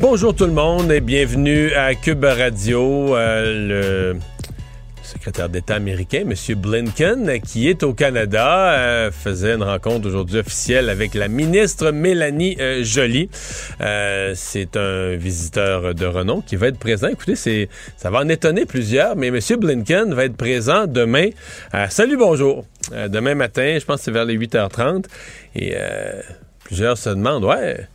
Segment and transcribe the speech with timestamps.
[0.00, 3.14] Bonjour tout le monde et bienvenue à Cube Radio.
[3.14, 4.18] Euh, le
[5.02, 6.32] secrétaire d'État américain, M.
[6.56, 12.56] Blinken, qui est au Canada, euh, faisait une rencontre aujourd'hui officielle avec la ministre Mélanie
[12.60, 13.28] euh, Joly.
[14.34, 17.08] C'est un visiteur de renom qui va être présent.
[17.08, 19.38] Écoutez, ça va en étonner plusieurs, mais M.
[19.58, 21.28] Blinken va être présent demain.
[21.90, 22.64] salut, bonjour.
[22.90, 25.04] demain matin, je pense que c'est vers les 8h30.
[25.56, 25.74] Et
[26.64, 27.86] plusieurs se demandent, ouais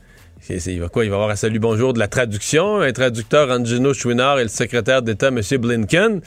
[0.50, 1.04] il va quoi?
[1.04, 4.50] Il va avoir un salut bonjour de la traduction, un traducteur Angelo Chouinard et le
[4.50, 5.42] secrétaire d'État, M.
[5.60, 6.22] Blinken.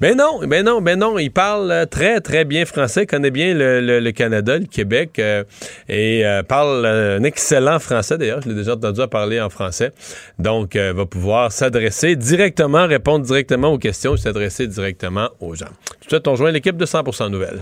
[0.00, 3.54] Mais non, mais non, mais non, il parle euh, très, très bien français, connaît bien
[3.54, 5.44] le, Canada, le Québec, euh,
[5.88, 9.92] et euh, parle un excellent français, d'ailleurs, je l'ai déjà entendu parler en français.
[10.38, 15.66] Donc, va pouvoir s'adresser directement, répondre directement aux questions, s'adresser directement aux gens.
[16.00, 17.60] Tout suite, on joint l'équipe de 100% Nouvelles.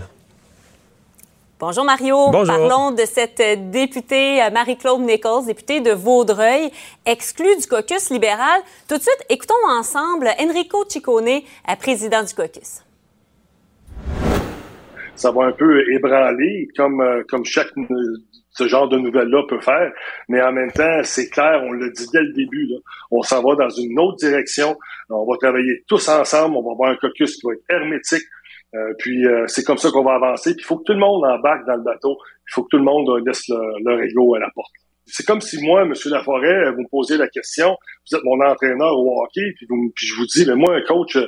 [1.65, 2.29] Bonjour Mario.
[2.29, 6.69] Parlons de cette députée euh, Marie-Claude Nichols, députée de Vaudreuil,
[7.05, 8.59] exclue du caucus libéral.
[8.89, 12.81] Tout de suite, écoutons ensemble Enrico Ciccone, euh, président du caucus.
[15.15, 17.71] Ça va un peu ébranler, comme, euh, comme chaque
[18.49, 19.89] ce genre de nouvelles-là peut faire,
[20.27, 22.69] mais en même temps, c'est clair, on l'a dit dès le début,
[23.09, 24.77] on s'en va dans une autre direction,
[25.09, 28.27] on va travailler tous ensemble, on va avoir un caucus qui va être hermétique,
[28.75, 30.55] euh, puis euh, c'est comme ça qu'on va avancer.
[30.55, 32.17] Puis il faut que tout le monde embarque dans le bateau.
[32.49, 34.71] Il faut que tout le monde laisse leur, ego à la porte.
[35.05, 35.93] C'est comme si moi, M.
[36.05, 37.75] Laforêt, vous me posez la question,
[38.09, 39.67] vous êtes mon entraîneur au hockey, puis,
[40.07, 41.27] je vous dis, mais moi, un coach, euh,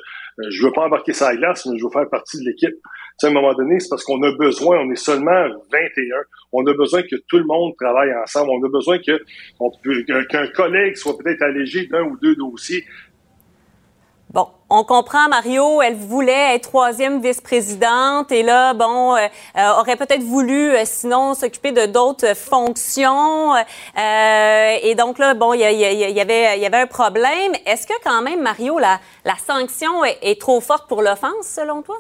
[0.50, 2.74] je veux pas embarquer sa glace, mais je veux faire partie de l'équipe.
[3.22, 6.16] à un moment donné, c'est parce qu'on a besoin, on est seulement 21,
[6.54, 10.96] on a besoin que tout le monde travaille ensemble, on a besoin que qu'un collègue
[10.96, 12.86] soit peut-être allégé d'un ou deux dossiers,
[14.32, 19.20] Bon, on comprend, Mario, elle voulait être troisième vice-présidente et là, bon, euh,
[19.58, 23.56] euh, aurait peut-être voulu, euh, sinon, s'occuper de d'autres fonctions.
[23.56, 27.54] et donc là, bon, il y, avait, il y avait un problème.
[27.66, 31.98] Est-ce que quand même, Mario, la, la sanction est, trop forte pour l'offense, selon toi?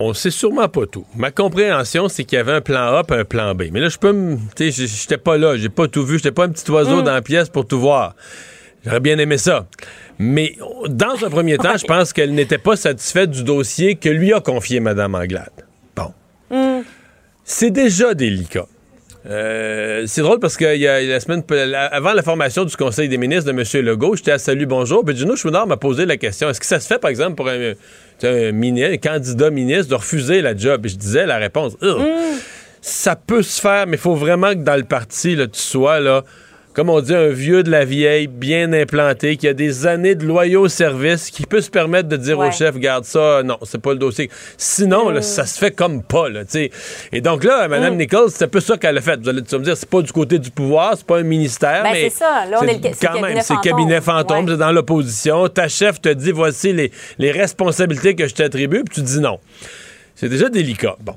[0.00, 1.06] On sait sûrement pas tout.
[1.14, 3.64] Ma compréhension, c'est qu'il y avait un plan A et un plan B.
[3.70, 4.36] Mais là, je peux me.
[4.56, 7.04] Tu sais, j'étais pas là, j'ai pas tout vu, j'étais pas un petit oiseau mm.
[7.04, 8.14] dans la pièce pour tout voir.
[8.84, 9.66] J'aurais bien aimé ça.
[10.18, 10.56] Mais
[10.88, 14.40] dans un premier temps, je pense qu'elle n'était pas satisfaite du dossier que lui a
[14.40, 15.50] confié Mme Anglade.
[15.96, 16.12] Bon.
[16.50, 16.82] Hmm.
[17.44, 18.66] C'est déjà délicat.
[19.26, 21.42] Euh, c'est drôle parce que y a, la semaine
[21.90, 23.84] avant la formation du Conseil des ministres de M.
[23.84, 26.78] Legault, j'étais à Salut Bonjour, puis Gino Chouinard m'a posé la question est-ce que ça
[26.78, 30.84] se fait, par exemple, pour un, candidat ministre de refuser la job?
[30.84, 32.02] Et je disais la réponse hmm.
[32.82, 36.00] ça peut se faire, mais il faut vraiment que dans le parti, là, tu sois
[36.00, 36.22] là
[36.74, 40.26] comme on dit, un vieux de la vieille, bien implanté, qui a des années de
[40.26, 43.92] loyaux services, qui peut se permettre de dire au chef, garde ça, non, c'est pas
[43.92, 44.28] le dossier.
[44.58, 46.42] Sinon, là, ça se fait comme pas, là.
[47.12, 47.98] Et donc là, Mme mm.
[47.98, 49.20] Nichols, c'est un peu ça qu'elle a fait.
[49.20, 51.92] Vous allez me dire, c'est pas du côté du pouvoir, c'est pas un ministère, ben,
[51.92, 52.10] mais.
[52.10, 52.44] c'est ça.
[52.50, 55.48] Là, on est, le, quand même, c'est cabinet fantôme, c'est dans l'opposition.
[55.48, 59.38] Ta chef te dit, voici les, les responsabilités que je t'attribue, puis tu dis non.
[60.16, 60.96] C'est déjà délicat.
[61.00, 61.14] Bon.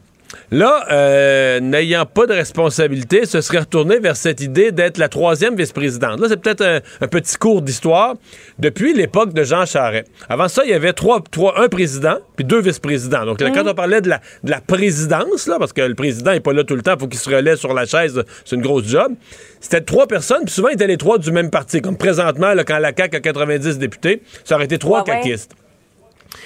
[0.52, 5.56] Là, euh, n'ayant pas de responsabilité, ce serait retourné vers cette idée d'être la troisième
[5.56, 6.20] vice-présidente.
[6.20, 8.16] Là, c'est peut-être un, petit cours d'histoire.
[8.60, 10.10] Depuis l'époque de Jean Charest.
[10.30, 13.26] Avant ça, il y avait trois, trois un président puis deux vice-présidents.
[13.26, 13.70] Donc, là, quand mm.
[13.70, 16.64] on parlait de la, de la présidence, là, parce que le président n'est pas là
[16.64, 19.14] tout le temps, il faut qu'il se relaie sur la chaise, c'est une grosse job.
[19.60, 21.82] C'était trois personnes, puis souvent, ils étaient les trois du même parti.
[21.82, 25.56] Comme présentement, là, quand la CAQ a 90 députés, ça aurait été trois caquistes.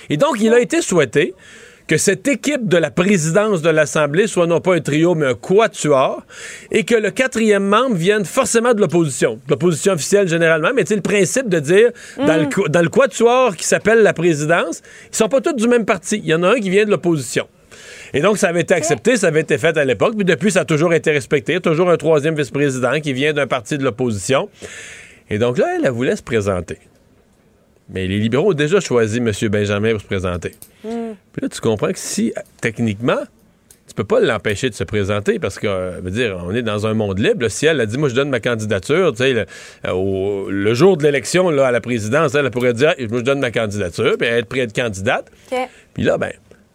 [0.09, 1.33] Et donc, il a été souhaité
[1.91, 5.33] que cette équipe de la présidence de l'Assemblée soit non pas un trio, mais un
[5.33, 6.23] quatuor,
[6.71, 9.41] et que le quatrième membre vienne forcément de l'opposition.
[9.49, 12.69] L'opposition officielle généralement, mais c'est le principe de dire, dans, le, mm.
[12.69, 16.19] dans le quatuor qui s'appelle la présidence, ils sont pas tous du même parti.
[16.19, 17.45] Il y en a un qui vient de l'opposition.
[18.13, 20.61] Et donc, ça avait été accepté, ça avait été fait à l'époque, puis depuis, ça
[20.61, 21.59] a toujours été respecté.
[21.59, 24.47] Toujours un troisième vice-président qui vient d'un parti de l'opposition.
[25.29, 26.77] Et donc là, elle, a voulu se présenter.
[27.93, 29.31] Mais les libéraux ont déjà choisi M.
[29.49, 30.51] Benjamin pour se présenter.
[30.83, 31.13] Hmm.
[31.33, 33.19] Puis là, tu comprends que si, techniquement,
[33.91, 36.87] tu peux pas l'empêcher de se présenter parce que, euh, veut dire, on est dans
[36.87, 37.49] un monde libre.
[37.49, 39.45] si elle a dit, moi, je donne ma candidature, tu sais, le,
[39.85, 44.15] euh, jour de l'élection à la présidence, elle, pourrait dire, moi, je donne ma candidature,
[44.17, 45.29] puis être prête candidate.
[45.93, 46.31] Puis là, ben,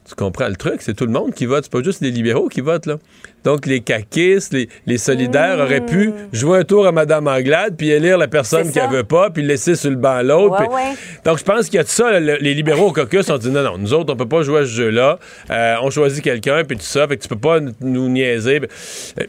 [0.07, 0.83] Tu comprends le truc?
[0.83, 1.65] C'est tout le monde qui vote.
[1.65, 2.99] C'est pas juste les libéraux qui votent, là.
[3.47, 4.53] Donc, les caquistes,
[4.87, 8.91] les, solidaires auraient pu jouer un tour à Mme Anglade, puis élire la personne qu'elle
[8.91, 10.65] veut pas, puis laisser sur le banc l'autre.
[11.25, 12.19] Donc, je pense qu'il y a de ça.
[12.19, 14.63] les libéraux au caucus ont dit non, non, nous autres, on peut pas jouer à
[14.63, 15.21] ce jeu-là.
[15.53, 17.07] Euh, on choisit quelqu'un, puis tout ça.
[17.07, 18.63] Fait que tu peux pas nous niaiser.
[19.21, 19.25] Euh,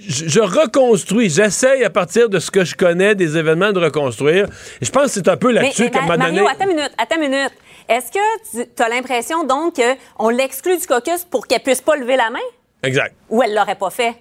[0.00, 4.46] je, reconstruis, j'essaye à partir de ce que je connais des événements de reconstruire.
[4.80, 6.40] Et je pense que c'est un peu là-dessus qu'à un moment donné...
[6.40, 7.52] Mario, attends une minute, attends une minute.
[7.88, 12.16] Est-ce que tu as l'impression donc qu'on l'exclut du caucus pour qu'elle puisse pas lever
[12.16, 12.40] la main?
[12.82, 13.14] Exact.
[13.30, 14.16] Ou elle l'aurait pas fait?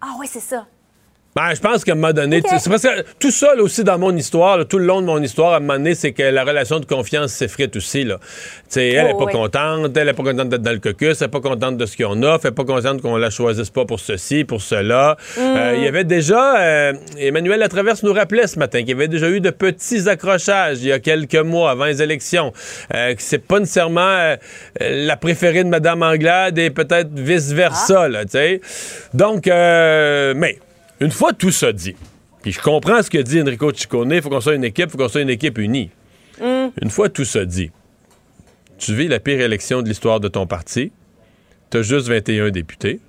[0.00, 0.66] Ah oui, c'est ça.
[1.34, 4.14] Ben, je pense qu'à un moment donné, c'est parce que tout ça aussi dans mon
[4.14, 6.78] histoire, tout le long de mon histoire, à un moment donné, c'est que la relation
[6.78, 8.04] de confiance s'effrite aussi.
[8.04, 8.18] Là.
[8.76, 11.30] elle n'est oh, pas contente, elle n'est pas contente d'être dans le caucus, elle n'est
[11.30, 13.98] pas contente de ce qu'on a, elle n'est pas contente qu'on la choisisse pas pour
[13.98, 15.16] ceci, pour cela.
[15.38, 15.88] Euh, il y mm.
[15.88, 19.50] avait déjà, euh, Emmanuel Latraverse nous rappelait ce matin qu'il y avait déjà eu de
[19.50, 22.52] petits accrochages il y a quelques mois avant les élections,
[22.94, 24.36] euh, que c'est pas nécessairement euh,
[24.80, 28.06] la préférée de Mme Anglade et peut-être vice-versa.
[28.12, 28.38] Ah.
[29.14, 30.58] Donc, mais
[31.02, 31.96] une fois tout ça dit,
[32.42, 34.90] puis je comprends ce que dit Enrico Ciccone, il faut qu'on soit une équipe, il
[34.90, 35.90] faut qu'on soit une équipe unie.
[36.40, 36.68] Mm.
[36.80, 37.70] Une fois tout ça dit,
[38.78, 40.92] tu vis la pire élection de l'histoire de ton parti,
[41.70, 43.00] tu as juste 21 députés.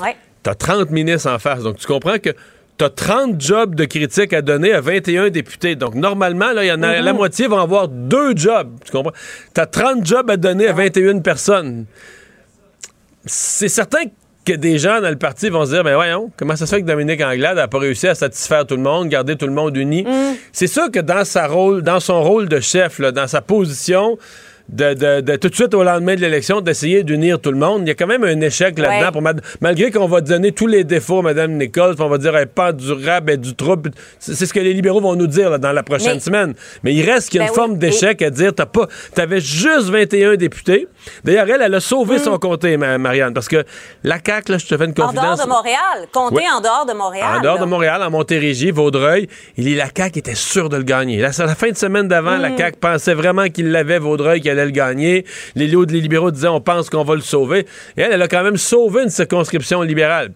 [0.00, 0.16] Ouais.
[0.42, 2.30] Tu as 30 ministres en face, donc tu comprends que
[2.78, 5.76] tu as 30 jobs de critique à donner à 21 députés.
[5.76, 7.02] Donc, normalement, là, y en a, mm-hmm.
[7.02, 8.78] la moitié vont avoir deux jobs.
[8.82, 9.12] Tu comprends?
[9.54, 11.84] Tu as 30 jobs à donner à 21 personnes.
[13.26, 14.12] C'est certain que
[14.44, 16.80] que des gens dans le parti vont se dire, ben voyons, comment ça se fait
[16.80, 19.76] que Dominique Anglade n'a pas réussi à satisfaire tout le monde, garder tout le monde
[19.76, 20.02] uni?
[20.02, 20.36] Mm.
[20.52, 24.18] C'est sûr que dans, sa rôle, dans son rôle de chef, dans sa position,
[24.72, 27.82] de, tout de suite au lendemain de l'élection d'essayer d'unir tout le monde.
[27.82, 29.20] Il y a quand même un échec là-dedans.
[29.60, 32.46] malgré qu'on va donner tous les défauts à Mme Nichols, on va dire elle n'est
[32.46, 33.90] pas durable, elle est du trouble.
[34.18, 36.54] C'est ce que les libéraux vont nous dire dans la prochaine semaine.
[36.84, 39.40] Mais il reste qu'il y a une ben forme d'échec à dire t'as pas, t'avais
[39.40, 40.88] juste 21 députés.
[41.24, 42.38] D'ailleurs, elle, elle a sauvé son hmm.
[42.38, 43.64] comté, Marianne, parce que
[44.04, 45.24] la CAQ, là, je te fais une confidence.
[45.24, 46.08] En dehors de Montréal.
[46.12, 47.38] Comté en dehors de Montréal.
[47.38, 49.28] En dehors de Montréal, en Montérégie, Vaudreuil.
[49.56, 51.18] Il, la CAQ était sûre de le gagner.
[51.18, 52.58] La, la fin de semaine d'avant, la hmm.
[52.58, 55.24] CAQ pensait vraiment qu'il l'avait, Vaudreuil, qu'il allait le gagner.
[55.54, 57.66] Les, libéraux disaient on pense qu'on va le sauver.
[57.96, 60.32] Et elle, elle a quand même sauvé une circonscription libérale.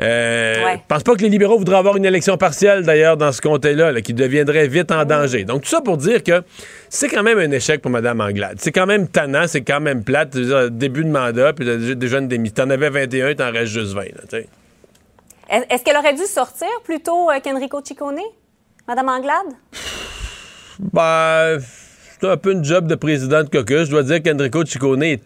[0.00, 3.40] Euh, Je pense pas que les libéraux voudraient avoir une élection partielle, d'ailleurs, dans ce
[3.40, 5.44] comté-là, qui deviendrait vite en danger.
[5.44, 6.42] Donc, tout ça pour dire que
[6.88, 8.56] c'est quand même un échec pour Mme Anglade.
[8.58, 10.36] C'est quand même tannant, c'est quand même plate.
[10.70, 11.66] début de mandat, puis
[11.96, 12.52] déjà une demi.
[12.52, 14.02] T'en avais 21, t'en restes juste 20.
[15.48, 18.20] Est-ce qu'elle aurait dû sortir plutôt euh, qu'Enrico Ciccone,
[18.88, 19.52] Mme Anglade?
[20.78, 21.58] Ben,
[22.22, 23.86] c'est un peu une job de président de caucus.
[23.86, 25.20] Je dois dire qu'Enrico Ciccone est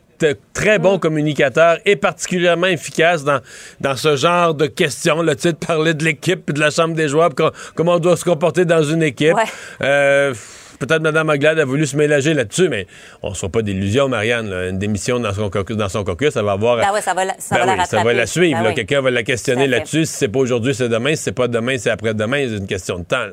[0.54, 3.40] très bon communicateur et particulièrement efficace dans,
[3.82, 5.20] dans ce genre de questions.
[5.20, 7.30] Le titre parlait de l'équipe, de la chambre des joueurs,
[7.74, 9.36] comment on doit se comporter dans une équipe.
[9.82, 10.32] Euh,
[10.78, 12.86] peut-être Mme Aglade a voulu se mélanger là-dessus, mais
[13.22, 14.50] on ne sera pas d'illusion, Marianne.
[14.50, 16.78] Une démission dans son caucus, dans son caucus ça va avoir.
[16.78, 18.62] Ben ça va la, ça ben va ça va la suivre.
[18.62, 20.06] Ben quelqu'un va la questionner là-dessus.
[20.06, 21.14] Si c'est pas aujourd'hui, c'est demain.
[21.14, 22.46] Si c'est pas demain, c'est après-demain.
[22.48, 23.26] C'est une question de temps.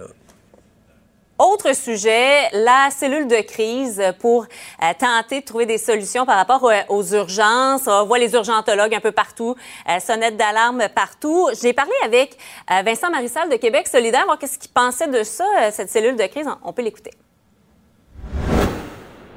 [1.45, 6.72] Autre sujet, la cellule de crise pour euh, tenter de trouver des solutions par rapport
[6.88, 7.81] aux, urgences.
[7.86, 9.54] On voit les urgentologues un peu partout,
[9.90, 11.50] euh, sonnettes d'alarme partout.
[11.62, 12.38] J'ai parlé avec
[12.72, 16.25] euh, Vincent Marissal de Québec solidaire, voir qu'est-ce qu'il pensait de ça, cette cellule de
[16.28, 16.48] crise.
[16.63, 17.12] On peut l'écouter.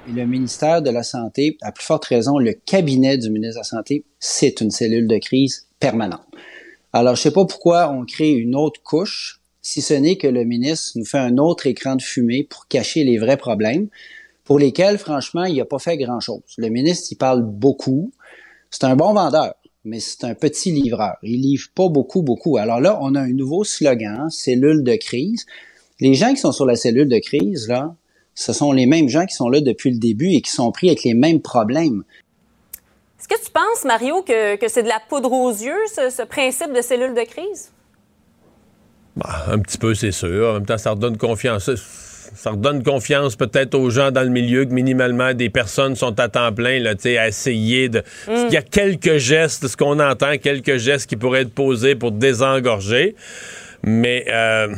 [0.07, 3.65] Le ministère de la Santé, à plus forte raison, le cabinet du ministre de la
[3.65, 6.23] Santé, c'est une cellule de crise permanente.
[6.93, 9.36] Alors, je sais pas pourquoi on crée une autre couche
[9.67, 13.03] si ce n'est que le ministre nous fait un autre écran de fumée pour cacher
[13.03, 13.89] les vrais problèmes,
[14.45, 16.45] pour lesquels, franchement, il n'a pas fait grand-chose.
[16.57, 18.13] Le ministre, il parle beaucoup.
[18.71, 21.17] C'est un bon vendeur, mais c'est un petit livreur.
[21.25, 22.59] Il livre pas beaucoup, beaucoup.
[22.59, 25.47] Alors là, on a un nouveau slogan, cellule de crise.
[25.99, 27.93] Les gens qui sont sur la cellule de crise, là,
[28.37, 30.91] ce sont les mêmes gens qui sont là depuis le début et qui sont pris
[30.91, 32.05] avec les mêmes problèmes.
[33.19, 36.83] Est-ce que tu penses, Mario, que, c'est de la poudre aux yeux, ce principe de
[36.83, 37.73] cellule de crise?
[39.17, 40.51] Bah, un petit peu, c'est sûr.
[40.51, 41.71] En même temps, ça redonne confiance.
[42.35, 46.29] Ça redonne confiance peut-être aux gens dans le milieu que minimalement des personnes sont à
[46.29, 48.01] temps plein là, à essayer de.
[48.29, 48.33] Mm.
[48.49, 52.13] Il y a quelques gestes, ce qu'on entend, quelques gestes qui pourraient être posés pour
[52.13, 53.15] désengorger.
[53.85, 54.69] Mais euh,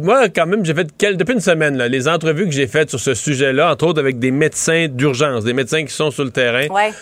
[0.00, 3.00] moi, quand même, j'ai fait depuis une semaine là, les entrevues que j'ai faites sur
[3.00, 6.66] ce sujet-là, entre autres avec des médecins d'urgence, des médecins qui sont sur le terrain.
[6.66, 6.92] Ouais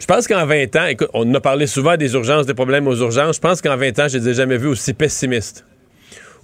[0.00, 2.96] je pense qu'en 20 ans, écoute, on a parlé souvent des urgences, des problèmes aux
[2.96, 3.36] urgences.
[3.36, 5.64] Je pense qu'en 20 ans, je les ai jamais vus aussi pessimistes.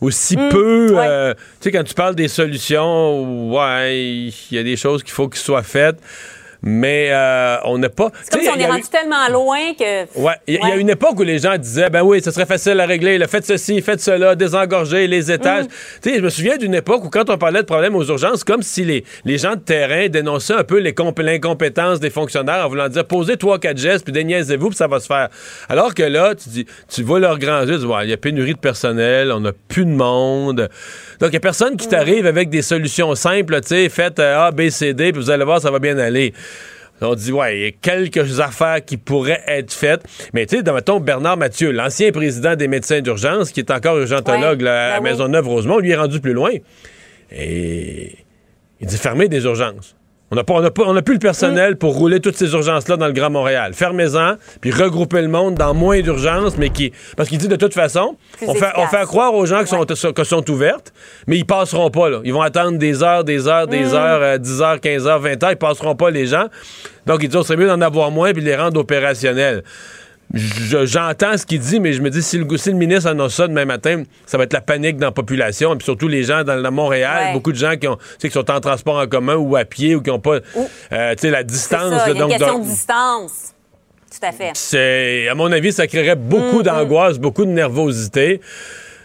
[0.02, 0.88] Aussi hmm, peu.
[0.92, 5.12] Euh, tu sais, quand tu parles des solutions, ouais, il y a des choses qu'il
[5.12, 5.96] faut qu'ils soient faites.
[6.66, 8.11] Mais euh, on n'a pas.
[8.25, 10.18] C'est comme si on est rendu tellement loin que.
[10.18, 12.80] Ouais, il y, a une époque où les gens disaient, ben oui, ce serait facile
[12.80, 15.66] à régler, le faites ceci, faites cela, désengorger les étages.
[15.66, 15.68] Mm.
[16.02, 18.42] Tu sais, je me souviens d'une époque où quand on parlait de problèmes aux urgences,
[18.42, 22.88] comme si les, les gens de terrain dénonçaient un peu l'incompétence des fonctionnaires en voulant
[22.88, 25.28] dire, posez trois, quatre gestes, puis déniaisez-vous, puis ça va se faire.
[25.68, 28.58] Alors que là, tu dis, tu vois leurs grands yeux, il y a pénurie de
[28.58, 30.68] personnel, on n'a plus de monde.
[31.20, 31.90] Donc, il n'y a personne qui mm.
[31.90, 35.30] t'arrive avec des solutions simples, tu sais, faites euh, A, B, C, D, puis vous
[35.30, 36.35] allez voir, ça va bien aller.
[37.00, 40.02] On dit, ouais, il y a quelques affaires qui pourraient être faites.
[40.32, 44.62] Mais tu sais, mettons, Bernard Mathieu, l'ancien président des médecins d'urgence, qui est encore urgentologue
[44.66, 46.52] à ben Maisonneuve-Rosemont, lui est rendu plus loin.
[47.32, 48.16] Et
[48.80, 49.95] il dit fermer des urgences.
[50.33, 53.30] On n'a pas, on plus le personnel pour rouler toutes ces urgences-là dans le Grand
[53.30, 53.75] Montréal.
[53.75, 56.92] Fermez-en, puis regroupez le monde dans moins d'urgences, mais qui.
[57.16, 59.85] Parce qu'il dit de toute façon, on fait, on fait, croire aux gens qui sont,
[59.85, 60.92] que sont ouvertes,
[61.28, 62.21] mais ils passeront pas, là.
[62.25, 63.95] Ils vont attendre des heures, des heures, des mm.
[63.95, 66.47] heures, 10 euh, heures, 15 heures, 20 heures, ils passeront pas les gens.
[67.06, 69.62] Donc, il dit, on serait mieux d'en avoir moins puis les rendre opérationnels
[70.35, 73.49] j'entends ce qu'il dit, mais je me dis, si le, si le ministre annonce ça
[73.49, 75.73] demain matin, ça va être la panique dans la population.
[75.75, 78.61] Et puis surtout les gens dans, Montréal, beaucoup de gens qui, ont, qui sont en
[78.61, 80.38] transport en commun ou à pied ou qui n'ont pas
[80.92, 82.00] euh, la distance.
[82.00, 83.54] Ça, une question de distance.
[84.11, 84.50] Tout à fait.
[84.54, 88.40] C'est, à mon avis, ça créerait beaucoup d'angoisse, beaucoup de nervosité.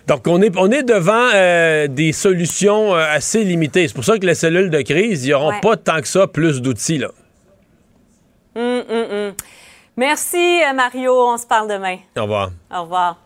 [0.07, 3.87] Donc, on est, on est devant euh, des solutions euh, assez limitées.
[3.87, 6.61] C'est pour ça que les cellules de crise, ils n'auront pas tant que ça plus
[6.61, 6.97] d'outils.
[6.97, 7.09] là.
[9.97, 11.13] Merci, euh, Mario.
[11.13, 11.97] On se parle demain.
[12.17, 12.51] Au revoir.
[12.73, 13.17] Au revoir.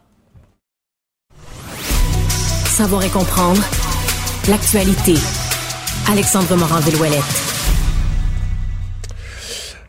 [2.65, 3.61] Savoir et comprendre
[4.49, 5.15] l'actualité.
[6.11, 7.54] Alexandre Morand-Villouellette.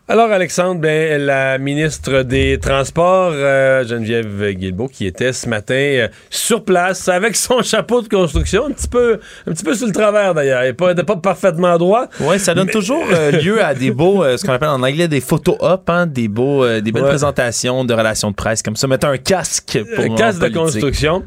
[0.09, 6.09] Alors, Alexandre, ben, la ministre des Transports, euh, Geneviève Guilbeault, qui était ce matin euh,
[6.31, 9.93] sur place avec son chapeau de construction, un petit peu, un petit peu sur le
[9.93, 12.07] travers d'ailleurs, et pas, pas parfaitement droit.
[12.21, 15.21] Oui, ça donne toujours euh, lieu à des beaux, ce qu'on appelle en anglais des
[15.21, 19.09] photo op, hein, des beaux, des belles présentations de relations de presse, comme ça, mettre
[19.09, 21.25] un casque pour Un casque de construction.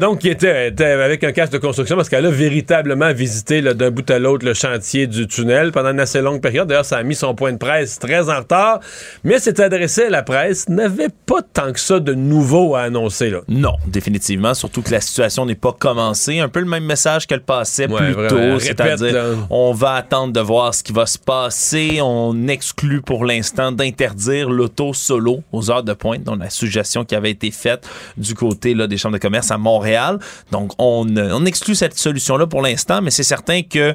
[0.00, 3.90] donc, qui était, était, avec un casque de construction parce qu'elle a véritablement visité d'un
[3.90, 6.68] bout à l'autre le chantier du tunnel pendant une assez longue période.
[6.68, 8.80] D'ailleurs, ça a mis son point de presse très en retard,
[9.24, 13.30] mais s'est adressé à la presse, n'avait pas tant que ça de nouveau à annoncer.
[13.30, 13.40] Là.
[13.48, 16.40] Non, définitivement, surtout que la situation n'est pas commencée.
[16.40, 20.74] Un peu le même message qu'elle passait plus tôt, c'est-à-dire on va attendre de voir
[20.74, 22.00] ce qui va se passer.
[22.02, 27.14] On exclut pour l'instant d'interdire l'auto solo aux heures de pointe, donc la suggestion qui
[27.14, 30.18] avait été faite du côté là, des chambres de commerce à Montréal.
[30.50, 33.94] Donc on, on exclut cette solution-là pour l'instant, mais c'est certain que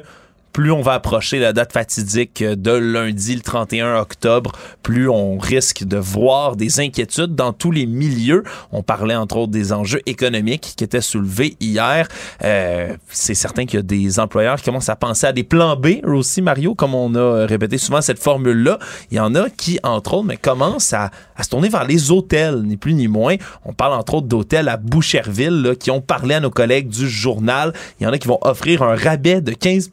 [0.52, 5.84] plus on va approcher la date fatidique de lundi, le 31 octobre, plus on risque
[5.84, 8.42] de voir des inquiétudes dans tous les milieux.
[8.72, 12.08] On parlait entre autres des enjeux économiques qui étaient soulevés hier.
[12.42, 15.76] Euh, c'est certain qu'il y a des employeurs qui commencent à penser à des plans
[15.76, 18.78] B, aussi, Mario, comme on a répété souvent cette formule-là.
[19.10, 22.62] Il y en a qui, entre autres, mais commencent à, se tourner vers les hôtels,
[22.62, 23.36] ni plus ni moins.
[23.64, 27.74] On parle entre autres d'hôtels à Boucherville qui ont parlé à nos collègues du journal.
[28.00, 29.90] Il y en a qui vont offrir un rabais de 15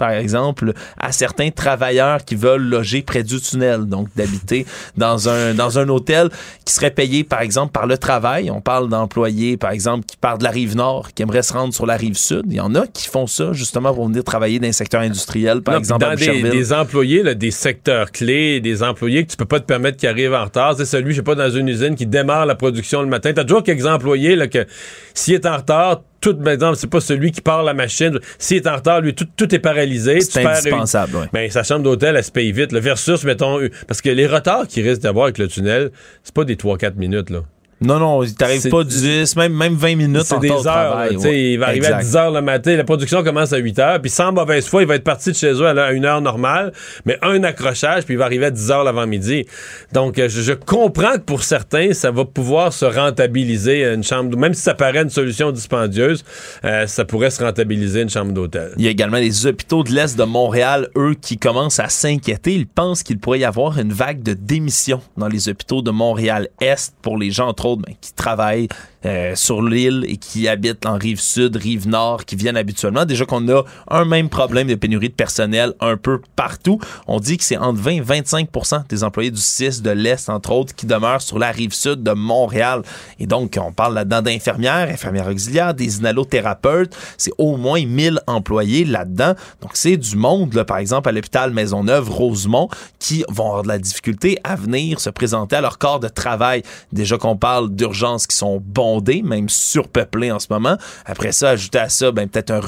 [0.00, 4.64] par exemple, à certains travailleurs qui veulent loger près du tunnel, donc d'habiter
[4.96, 6.30] dans un, dans un hôtel
[6.64, 8.50] qui serait payé, par exemple, par le travail.
[8.50, 11.74] On parle d'employés, par exemple, qui partent de la rive nord, qui aimeraient se rendre
[11.74, 12.44] sur la rive sud.
[12.46, 15.60] Il y en a qui font ça, justement, pour venir travailler dans un secteur industriel,
[15.60, 19.60] par exemple, dans des, employés, là, des secteurs clés, des employés que tu peux pas
[19.60, 20.76] te permettre qui arrivent en retard.
[20.78, 23.34] C'est celui, je sais pas, dans une usine qui démarre la production le matin.
[23.34, 24.66] Tu as toujours quelques employés, là, que
[25.12, 28.18] s'il est en retard, tout, par exemple, c'est pas celui qui part la machine.
[28.38, 30.20] S'il est en retard, lui, tout, tout est paralysé.
[30.20, 31.26] C'est indispensable, oui.
[31.32, 32.72] Mais sa chambre d'hôtel, elle se paye vite.
[32.72, 35.90] Le versus, mettons, parce que les retards qu'il risque d'avoir avec le tunnel,
[36.22, 37.40] c'est pas des 3-4 minutes, là.
[37.82, 41.06] Non, non, il t'arrive pas 10, même, même 20 minutes C'est des heures.
[41.10, 42.76] Il va arriver à 10 heures le matin.
[42.76, 44.00] La production commence à 8 heures.
[44.02, 46.72] Puis sans mauvaise foi, il va être parti de chez eux à une heure normale,
[47.06, 49.46] mais un accrochage, puis il va arriver à 10 heures l'avant-midi.
[49.92, 54.36] Donc, euh, je, comprends que pour certains, ça va pouvoir se rentabiliser une chambre.
[54.36, 56.22] Même si ça paraît une solution dispendieuse,
[56.64, 58.72] euh, ça pourrait se rentabiliser une chambre d'hôtel.
[58.76, 62.54] Il y a également les hôpitaux de l'Est de Montréal, eux, qui commencent à s'inquiéter.
[62.54, 66.94] Ils pensent qu'il pourrait y avoir une vague de démission dans les hôpitaux de Montréal-Est
[67.00, 68.68] pour les gens, entre ben, qui travaillent
[69.06, 73.06] euh, sur l'île et qui habitent en rive sud, rive nord, qui viennent habituellement.
[73.06, 76.78] Déjà qu'on a un même problème de pénurie de personnel un peu partout.
[77.06, 80.52] On dit que c'est entre 20 et 25% des employés du 6 de l'Est, entre
[80.52, 82.82] autres, qui demeurent sur la rive sud de Montréal.
[83.18, 86.94] Et donc, on parle là-dedans d'infirmières, infirmières auxiliaires, des inhalothérapeutes.
[87.16, 89.34] C'est au moins 1000 employés là-dedans.
[89.62, 93.68] Donc, c'est du monde, là, par exemple, à l'hôpital Maisonneuve, Rosemont, qui vont avoir de
[93.68, 96.62] la difficulté à venir se présenter à leur corps de travail.
[96.92, 98.89] Déjà qu'on parle d'urgences qui sont bons
[99.22, 100.76] même surpeuplé en ce moment.
[101.04, 102.60] Après ça, ajouter à ça, ben peut-être un...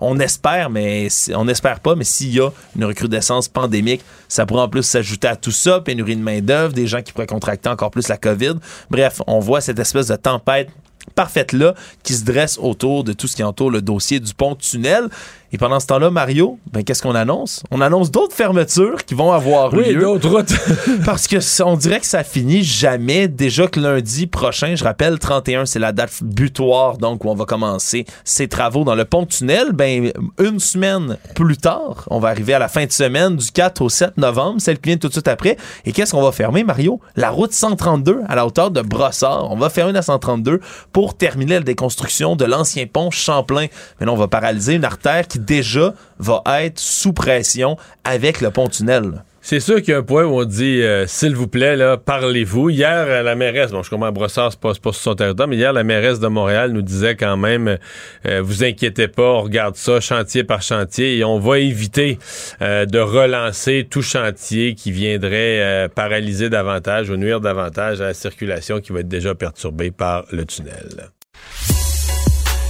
[0.00, 4.62] On espère, mais on n'espère pas, mais s'il y a une recrudescence pandémique, ça pourrait
[4.62, 7.90] en plus s'ajouter à tout ça, pénurie de main-d'œuvre, des gens qui pourraient contracter encore
[7.90, 8.54] plus la COVID.
[8.90, 10.68] Bref, on voit cette espèce de tempête
[11.14, 15.08] parfaite là qui se dresse autour de tout ce qui entoure le dossier du pont-tunnel.
[15.54, 17.62] Et pendant ce temps-là, Mario, ben, qu'est-ce qu'on annonce?
[17.70, 20.00] On annonce d'autres fermetures qui vont avoir oui, lieu.
[20.00, 20.52] d'autres routes.
[21.06, 23.28] parce que on dirait que ça finit jamais.
[23.28, 27.44] Déjà que lundi prochain, je rappelle, 31, c'est la date butoir, donc où on va
[27.44, 29.70] commencer ces travaux dans le pont-tunnel.
[29.70, 33.80] Ben, une semaine plus tard, on va arriver à la fin de semaine du 4
[33.80, 35.56] au 7 novembre, celle qui vient tout de suite après.
[35.84, 37.00] Et qu'est-ce qu'on va fermer, Mario?
[37.14, 39.52] La route 132 à la hauteur de Brossard.
[39.52, 40.58] On va fermer la 132
[40.90, 43.66] pour terminer la déconstruction de l'ancien pont Champlain.
[44.00, 48.50] Mais là, on va paralyser une artère qui déjà va être sous pression avec le
[48.50, 49.22] pont-tunnel.
[49.46, 51.98] C'est sûr qu'il y a un point où on dit euh, s'il vous plaît, là,
[51.98, 52.70] parlez-vous.
[52.70, 55.74] Hier, la mairesse, bon, je comprends, Brossard, c'est pas, pas sur son territoire, mais hier,
[55.74, 57.76] la mairesse de Montréal nous disait quand même
[58.24, 62.18] euh, vous inquiétez pas, on regarde ça chantier par chantier et on va éviter
[62.62, 68.80] euh, de relancer tout chantier qui viendrait paralyser davantage ou nuire davantage à la circulation
[68.80, 71.10] qui va être déjà perturbée par le tunnel.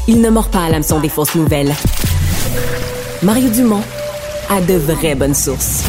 [0.09, 1.73] Il ne mord pas à l'hameçon des fausses nouvelles.
[3.23, 3.83] Mario Dumont
[4.51, 5.83] a de vraies bonnes sources.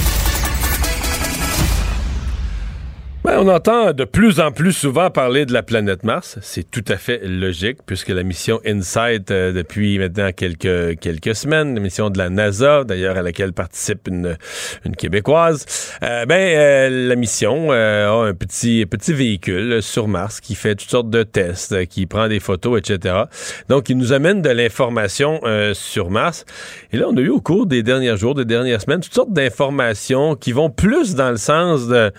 [3.38, 6.38] On entend de plus en plus souvent parler de la planète Mars.
[6.42, 11.76] C'est tout à fait logique puisque la mission InSight, euh, depuis maintenant quelques, quelques semaines,
[11.76, 14.38] la mission de la NASA, d'ailleurs à laquelle participe une,
[14.86, 15.66] une Québécoise,
[16.04, 20.90] euh, ben, euh, la mission a un petit, petit véhicule sur Mars qui fait toutes
[20.90, 23.24] sortes de tests, qui prend des photos, etc.
[23.70, 25.42] Donc, il nous amène de l'information
[25.74, 26.46] sur Mars.
[26.92, 29.34] Et là, on a eu au cours des derniers jours, des dernières semaines, toutes sortes
[29.34, 32.12] d'informations qui vont plus dans le sens de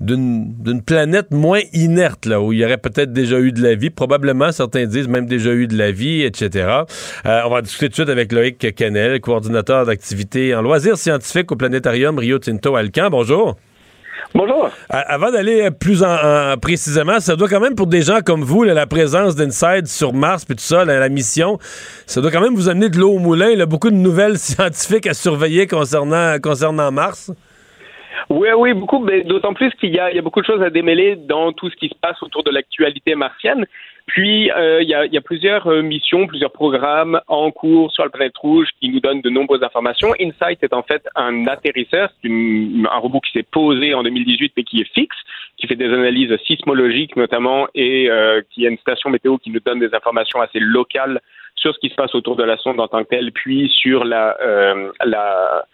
[0.00, 3.90] d'une planète moins inerte, là, où il y aurait peut-être déjà eu de la vie.
[3.90, 6.82] Probablement, certains disent même déjà eu de la vie, etc.
[7.26, 11.50] Euh, on va discuter tout de suite avec Loïc Canel, coordinateur d'activités en loisirs scientifiques
[11.52, 13.08] au planétarium Rio Tinto Alcan.
[13.10, 13.56] Bonjour.
[14.34, 14.68] Bonjour.
[14.88, 18.86] avant d'aller plus en, précisément, ça doit quand même pour des gens comme vous, la
[18.86, 21.60] présence d'Inside sur Mars puis tout ça, la, mission,
[22.06, 23.50] ça doit quand même vous amener de l'eau au moulin.
[23.50, 27.30] Il y a beaucoup de nouvelles scientifiques à surveiller concernant, concernant Mars.
[28.30, 31.52] Oui, oui, beaucoup, mais d'autant plus qu'il y, a, beaucoup de choses à démêler dans
[31.52, 33.66] tout ce qui se passe autour de l'actualité martienne.
[34.06, 38.36] Puis, euh, il, y a, plusieurs euh, missions, plusieurs programmes en cours sur la planète
[38.36, 40.14] rouge qui nous donnent de nombreuses informations.
[40.20, 44.62] InSight est en fait un atterrisseur, c'est un robot qui s'est posé en 2018 mais
[44.62, 45.16] qui est fixe,
[45.56, 49.60] qui fait des analyses sismologiques notamment et euh, qui a une station météo qui nous
[49.60, 51.20] donne des informations assez locales
[51.56, 54.04] sur ce qui se passe autour de la sonde en tant que telle, puis sur
[54.04, 54.36] la,
[55.04, 55.64] la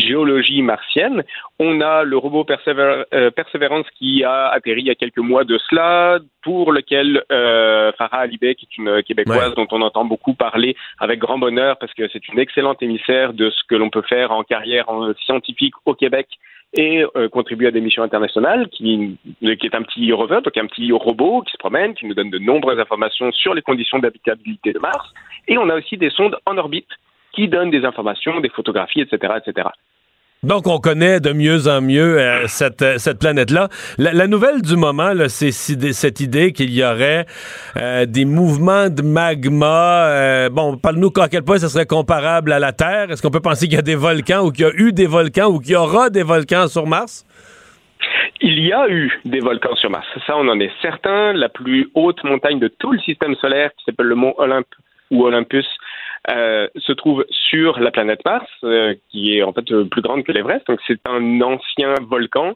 [0.00, 1.22] géologie martienne.
[1.58, 5.58] On a le robot euh, Perseverance qui a atterri il y a quelques mois de
[5.68, 10.76] cela, pour lequel euh, Farah Alibek, qui est une Québécoise dont on entend beaucoup parler
[10.98, 14.32] avec grand bonheur parce que c'est une excellente émissaire de ce que l'on peut faire
[14.32, 14.86] en carrière
[15.24, 16.28] scientifique au Québec
[16.72, 20.66] et euh, contribue à des missions internationales, qui, qui, est un petit rover, donc un
[20.66, 24.72] petit robot qui se promène, qui nous donne de nombreuses informations sur les conditions d'habitabilité
[24.72, 25.12] de Mars.
[25.48, 26.88] Et on a aussi des sondes en orbite
[27.40, 29.68] qui donnent des informations, des photographies, etc., etc.
[30.42, 33.68] Donc, on connaît de mieux en mieux euh, cette, euh, cette planète-là.
[33.98, 37.26] La, nouvelle du moment, c'est cette idée qu'il y aurait
[37.76, 40.48] euh, des mouvements de magma.
[40.50, 43.10] bon, parle-nous à quel point ce serait comparable à la Terre.
[43.10, 45.06] Est-ce qu'on peut penser qu'il y a des volcans ou qu'il y a eu des
[45.06, 47.26] volcans ou qu'il y aura des volcans sur Mars?
[48.40, 50.06] Il y a eu des volcans sur Mars.
[50.26, 51.34] Ça, on en est certain.
[51.34, 54.74] La plus haute montagne de tout le système solaire, qui s'appelle le mont Olympe
[55.10, 55.66] ou Olympus,
[56.28, 60.32] euh, se trouve sur la planète Mars, euh, qui est en fait plus grande que
[60.32, 60.66] l'Everest.
[60.66, 62.54] Donc c'est un ancien volcan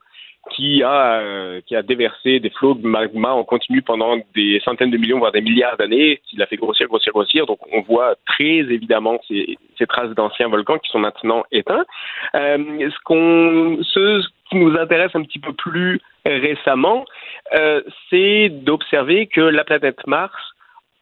[0.51, 4.91] qui a euh, qui a déversé des flots de magma en continu pendant des centaines
[4.91, 7.47] de millions voire des milliards d'années, qui l'a fait grossir, grossir, grossir.
[7.47, 11.87] Donc on voit très évidemment ces, ces traces d'anciens volcans qui sont maintenant éteints.
[12.35, 17.07] ce qu'on ce qui nous intéresse un petit peu plus récemment,
[18.11, 20.55] c'est d'observer que la planète Mars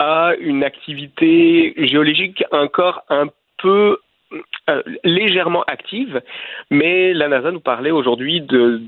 [0.03, 3.27] a une activité géologique encore un
[3.59, 3.99] peu
[4.69, 6.21] euh, légèrement active,
[6.71, 8.81] mais la NASA nous parlait aujourd'hui de,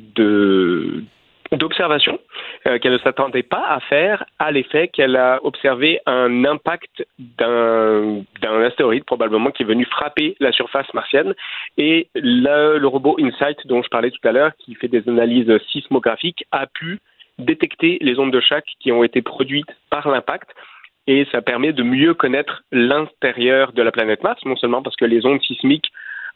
[1.52, 2.18] d'observation
[2.66, 7.06] euh, qu'elle ne s'attendait pas à faire à l'effet qu'elle a observé un impact
[7.38, 11.34] d'un, d'un astéroïde probablement qui est venu frapper la surface martienne
[11.78, 15.58] et le, le robot InSight dont je parlais tout à l'heure qui fait des analyses
[15.70, 16.98] sismographiques a pu
[17.38, 20.50] détecter les ondes de choc qui ont été produites par l'impact
[21.06, 25.04] et ça permet de mieux connaître l'intérieur de la planète Mars, non seulement parce que
[25.04, 25.90] les ondes sismiques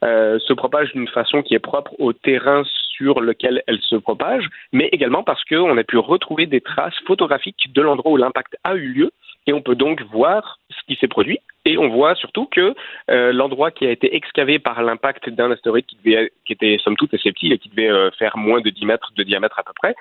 [0.04, 2.62] euh, se propagent d'une façon qui est propre au terrain
[2.96, 7.72] sur lequel elles se propagent, mais également parce qu'on a pu retrouver des traces photographiques
[7.72, 9.10] de l'endroit où l'impact a eu lieu
[9.46, 11.40] Et on peut donc voir ce qui s'est produit.
[11.64, 12.74] Et on voit surtout que
[13.10, 16.16] euh, l'endroit qui a été excavé par l'impact d'un astéroïde qui,
[16.48, 19.22] était somme toute assez petit et qui devait euh, faire moins de 10 mètres de
[19.22, 19.94] diamètre à peu près,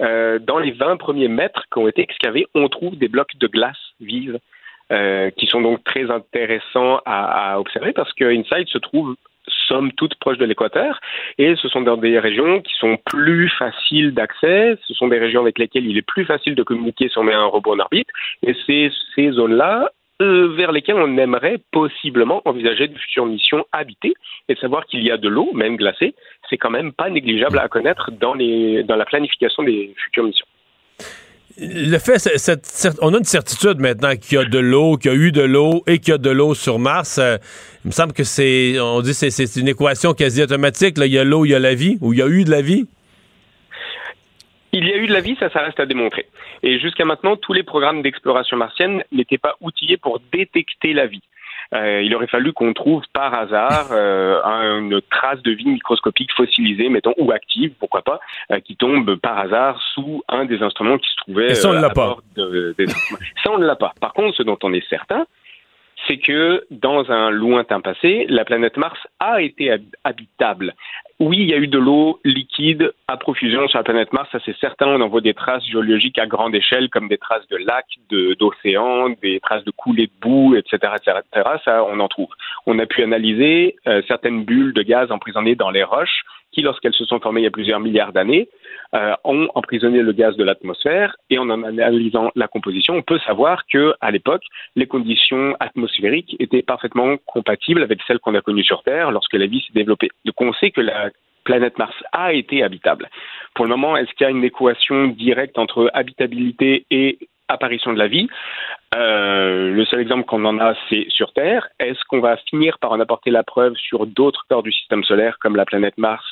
[0.00, 3.46] euh, dans les 20 premiers mètres qui ont été excavés, on trouve des blocs de
[3.46, 4.38] glace vive
[5.36, 8.24] qui sont donc très intéressants à, observer parce que
[8.64, 9.16] se trouve
[9.68, 10.98] somme toute proche de l'équateur
[11.38, 15.42] et ce sont dans des régions qui sont plus faciles d'accès, ce sont des régions
[15.42, 18.08] avec lesquelles il est plus facile de communiquer si on met un robot en orbite.
[18.46, 24.14] Et c'est ces zones-là euh, vers lesquelles on aimerait possiblement envisager de futures missions habitées.
[24.48, 26.14] Et savoir qu'il y a de l'eau, même glacée,
[26.50, 30.46] c'est quand même pas négligeable à connaître dans, les, dans la planification des futures missions.
[31.60, 32.14] Le fait,
[33.02, 35.42] on a une certitude maintenant qu'il y a de l'eau, qu'il y a eu de
[35.42, 37.18] l'eau et qu'il y a de l'eau sur Mars.
[37.18, 37.36] Euh,
[37.84, 40.94] il me semble que c'est, on dit, c'est, une équation quasi automatique.
[40.98, 42.50] Il y a l'eau, il y a la vie, ou il y a eu de
[42.50, 42.86] la vie?
[44.72, 46.26] Il y a eu de la vie, ça, ça reste à démontrer.
[46.62, 51.22] Et jusqu'à maintenant, tous les programmes d'exploration martienne n'étaient pas outillés pour détecter la vie.
[51.74, 54.40] Euh, il aurait fallu qu'on trouve par hasard euh,
[54.78, 59.38] une trace de vie microscopique fossilisée, mettons, ou active, pourquoi pas, euh, qui tombe par
[59.38, 62.74] hasard sous un des instruments qui se trouvait ça, on à bord de,
[63.42, 63.92] Ça, on ne l'a pas.
[64.00, 65.26] Par contre, ce dont on est certain,
[66.06, 70.74] c'est que dans un lointain passé, la planète Mars a été habitable.
[71.20, 74.38] Oui, il y a eu de l'eau liquide à profusion sur la planète Mars, ça
[74.44, 74.86] c'est certain.
[74.86, 77.98] On en voit des traces géologiques à grande échelle, comme des traces de lacs,
[78.38, 82.28] d'océans, des traces de coulées de boue, etc., etc., Ça, on en trouve.
[82.66, 86.94] On a pu analyser euh, certaines bulles de gaz emprisonnées dans les roches qui, lorsqu'elles
[86.94, 88.48] se sont formées il y a plusieurs milliards d'années,
[88.94, 93.66] euh, ont emprisonné le gaz de l'atmosphère et en analysant la composition, on peut savoir
[93.66, 94.44] que à l'époque,
[94.76, 99.46] les conditions atmosphériques étaient parfaitement compatibles avec celles qu'on a connues sur Terre lorsque la
[99.46, 100.08] vie s'est développée.
[100.24, 101.10] Donc on sait que la
[101.44, 103.08] planète Mars a été habitable.
[103.54, 107.98] Pour le moment, est-ce qu'il y a une équation directe entre habitabilité et apparition de
[107.98, 108.28] la vie?
[108.94, 111.68] Euh, le seul exemple qu'on en a, c'est sur Terre.
[111.78, 115.38] Est-ce qu'on va finir par en apporter la preuve sur d'autres corps du système solaire,
[115.40, 116.24] comme la planète Mars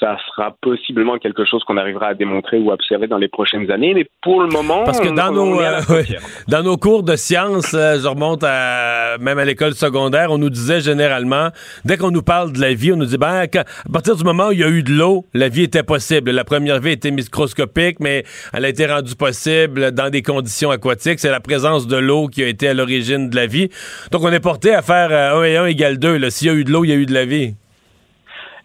[0.00, 3.94] ça sera possiblement quelque chose qu'on arrivera à démontrer ou observer dans les prochaines années.
[3.94, 5.80] Mais pour le moment, parce que dans nos euh,
[6.48, 10.50] dans nos cours de sciences, euh, je remonte à même à l'école secondaire, on nous
[10.50, 11.48] disait généralement,
[11.84, 14.48] dès qu'on nous parle de la vie, on nous dit ben à partir du moment
[14.48, 16.30] où il y a eu de l'eau, la vie était possible.
[16.30, 21.20] La première vie était microscopique, mais elle a été rendue possible dans des conditions aquatiques.
[21.20, 23.68] C'est la présence de l'eau qui a été à l'origine de la vie.
[24.12, 26.30] Donc on est porté à faire 1 euh, et 1 égale 2.
[26.30, 27.54] S'il y a eu de l'eau, il y a eu de la vie.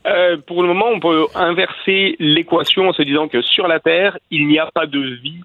[0.08, 4.18] Euh, pour le moment, on peut inverser l'équation en se disant que sur la Terre,
[4.32, 5.42] il n'y a pas de vie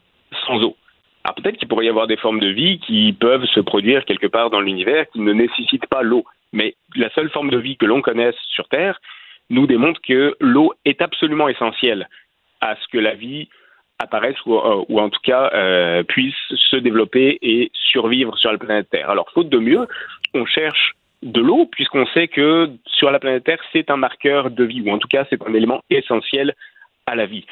[0.46, 0.76] sans eau.
[1.24, 4.28] Alors peut-être qu'il pourrait y avoir des formes de vie qui peuvent se produire quelque
[4.28, 6.24] part dans l'univers qui ne nécessitent pas l'eau.
[6.52, 9.00] Mais la seule forme de vie que l'on connaisse sur Terre
[9.50, 12.08] nous démontre que l'eau est absolument essentielle
[12.60, 13.48] à ce que la vie
[13.98, 18.90] apparaisse ou, euh, en tout cas euh, puisse se développer et survivre sur la planète
[18.90, 19.10] Terre.
[19.10, 19.86] Alors faute de mieux,
[20.34, 24.64] on cherche de l'eau, puisqu'on sait que sur la planète Terre, c'est un marqueur de
[24.64, 26.54] vie, ou en tout cas, c'est un élément essentiel
[27.06, 27.44] à la vie.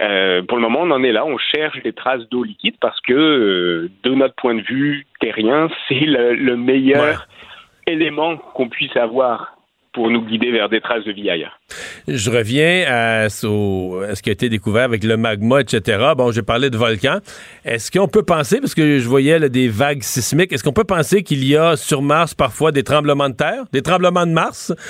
[0.00, 3.00] Euh, pour le moment, on en est là, on cherche des traces d'eau liquide parce
[3.00, 7.28] que, euh, de notre point de vue terrien, c'est le, meilleur
[7.86, 9.56] élément qu'on puisse avoir
[9.92, 11.58] pour nous guider vers des traces de vie ailleurs.
[12.08, 16.12] Je reviens à, ce qui a été découvert avec le magma, etc.
[16.16, 17.18] Bon, j'ai parlé de volcans.
[17.64, 21.22] Est-ce qu'on peut penser, parce que je voyais des vagues sismiques, est-ce qu'on peut penser
[21.22, 24.72] qu'il y a sur Mars parfois des tremblements de terre, des tremblements de Mars?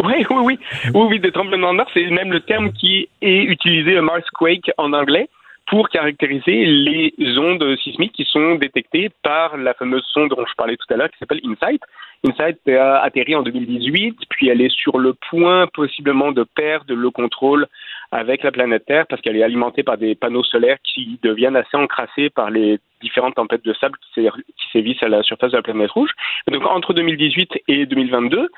[0.00, 0.58] Oui, oui, oui.
[0.94, 4.70] Oui, oui, des tremblements de Mars, c'est même le terme qui est utilisé, le Marsquake
[4.78, 5.28] en anglais
[5.68, 10.76] pour caractériser les ondes sismiques qui sont détectées par la fameuse sonde dont je parlais
[10.76, 11.82] tout à l'heure qui s'appelle InSight.
[12.24, 17.10] InSight a atterri en 2018, puis elle est sur le point possiblement de perdre le
[17.10, 17.66] contrôle
[18.10, 21.76] avec la planète Terre parce qu'elle est alimentée par des panneaux solaires qui deviennent assez
[21.76, 25.90] encrassés par les différentes tempêtes de sable qui sévissent à la surface de la planète
[25.90, 26.10] rouge.
[26.50, 28.48] Donc entre 2018 et 2022,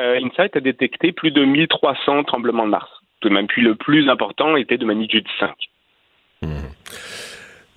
[0.00, 2.90] euh, InSight a détecté plus de 1300 tremblements de Mars.
[3.20, 5.54] Tout de même, puis le plus important était de magnitude 5.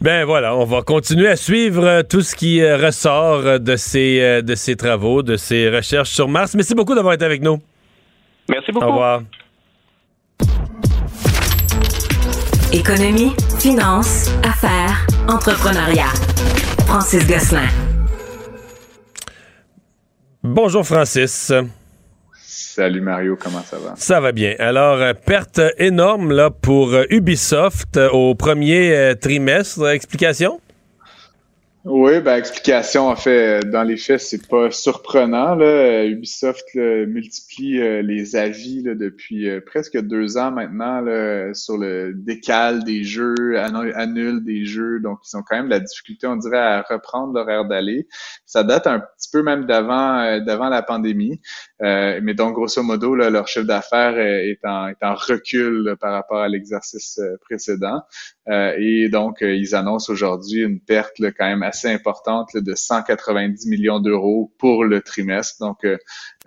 [0.02, 3.76] Ben voilà, on va continuer à suivre euh, tout ce qui euh, ressort euh, de
[3.76, 6.56] ces, de ces travaux, de ces recherches sur Mars.
[6.56, 7.62] Merci beaucoup d'avoir été avec nous.
[8.48, 8.86] Merci beaucoup.
[8.86, 9.22] Au revoir.
[12.72, 16.14] Économie, finance, affaires, entrepreneuriat.
[16.88, 17.68] Francis Gosselin.
[20.42, 21.52] Bonjour Francis.
[22.80, 23.94] Salut Mario, comment ça va?
[23.98, 24.56] Ça va bien.
[24.58, 29.86] Alors, euh, perte énorme là, pour euh, Ubisoft euh, au premier trimestre.
[29.90, 30.62] Explication?
[31.86, 35.56] Oui, ben explication en fait, dans les faits, c'est pas surprenant.
[35.56, 36.04] Là.
[36.04, 42.14] Ubisoft multiplie euh, les avis là, depuis euh, presque deux ans maintenant là, sur le
[42.14, 46.36] décal des jeux, annule des jeux, donc ils ont quand même de la difficulté, on
[46.36, 48.10] dirait, à reprendre l'horaire d'aller.
[48.46, 51.40] Ça date un petit peu même d'avant euh, d'avant la pandémie,
[51.82, 58.02] mais donc grosso modo, leur chiffre d'affaires est en, recul par rapport à l'exercice précédent.
[58.48, 64.00] et donc, ils annoncent aujourd'hui une perte là, quand même assez importante de 190 millions
[64.00, 65.98] d'euros pour le trimestre, euh,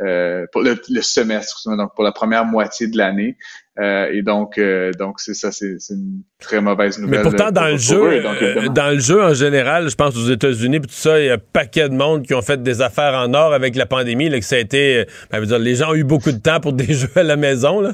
[0.00, 3.36] euh, pour le, semestre, donc pour la première moitié de l'année.
[3.78, 4.60] Euh, et donc,
[4.98, 7.18] donc c'est ça, c'est une très mauvaise nouvelle.
[7.18, 8.22] Mais pourtant, dans le jeu,
[8.74, 11.38] dans le jeu en général, je pense aux États-Unis, tout ça, il y a un
[11.38, 14.44] paquet de monde qui ont fait des affaires en or avec la pandémie, là, que
[14.44, 17.10] ça a été, ben, dire, les gens ont eu beaucoup de temps pour des jeux
[17.16, 17.92] à la maison, là.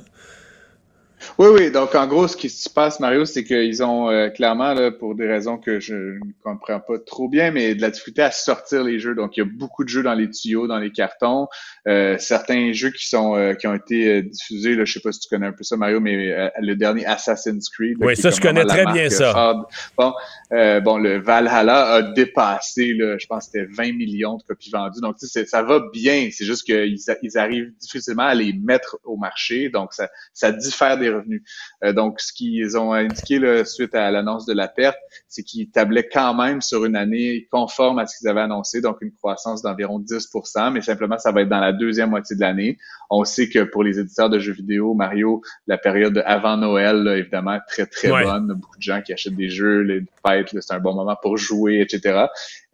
[1.39, 1.71] Oui, oui.
[1.71, 5.15] Donc, en gros, ce qui se passe, Mario, c'est qu'ils ont euh, clairement, là, pour
[5.15, 8.85] des raisons que je ne comprends pas trop bien, mais de la difficulté à sortir
[8.85, 9.15] les jeux.
[9.15, 11.49] Donc, il y a beaucoup de jeux dans les tuyaux, dans les cartons.
[11.87, 15.21] Euh, certains jeux qui sont euh, qui ont été diffusés, là, je sais pas si
[15.21, 17.97] tu connais un peu ça, Mario, mais le dernier Assassin's Creed.
[18.01, 19.55] oui, ça, je connais très bien ça.
[19.97, 20.13] Bon,
[20.51, 25.01] bon, le Valhalla a dépassé, là, je pense que c'était 20 millions de copies vendues.
[25.01, 26.29] Donc, tu sais, ça va bien.
[26.33, 29.69] C'est juste qu'ils ils arrivent difficilement à les mettre au marché.
[29.69, 31.43] Donc, ça, ça diffère des revenus.
[31.85, 35.71] Euh, donc, ce qu'ils ont indiqué là, suite à l'annonce de la perte, c'est qu'ils
[35.71, 39.63] tablaient quand même sur une année conforme à ce qu'ils avaient annoncé, donc une croissance
[39.63, 42.79] d'environ 10% mais simplement, ça va être dans la deuxième moitié de l'année.
[43.11, 47.59] On sait que pour les éditeurs de jeux vidéo, Mario, la période avant Noël, évidemment,
[47.67, 48.53] très, très bonne.
[48.55, 51.81] Beaucoup de gens qui achètent des jeux, les fêtes, c'est un bon moment pour jouer,
[51.81, 52.27] etc.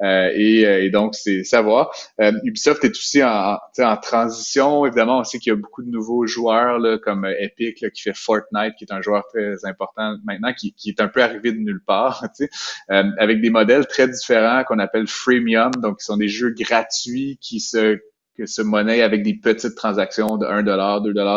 [0.02, 1.92] Euh, et, euh, et, donc, c'est savoir.
[2.20, 4.84] Euh, Ubisoft est aussi en, en transition.
[4.86, 8.02] Évidemment, on sait qu'il y a beaucoup de nouveaux joueurs là, comme Epic là, qui
[8.02, 11.52] fait Fortnite, qui est un joueur très important maintenant, qui, qui est un peu arrivé
[11.52, 12.24] de nulle part,
[12.90, 17.38] euh, avec des modèles très différents qu'on appelle freemium, donc qui sont des jeux gratuits
[17.40, 18.00] qui se
[18.36, 20.72] que se monnaie avec des petites transactions de 1 2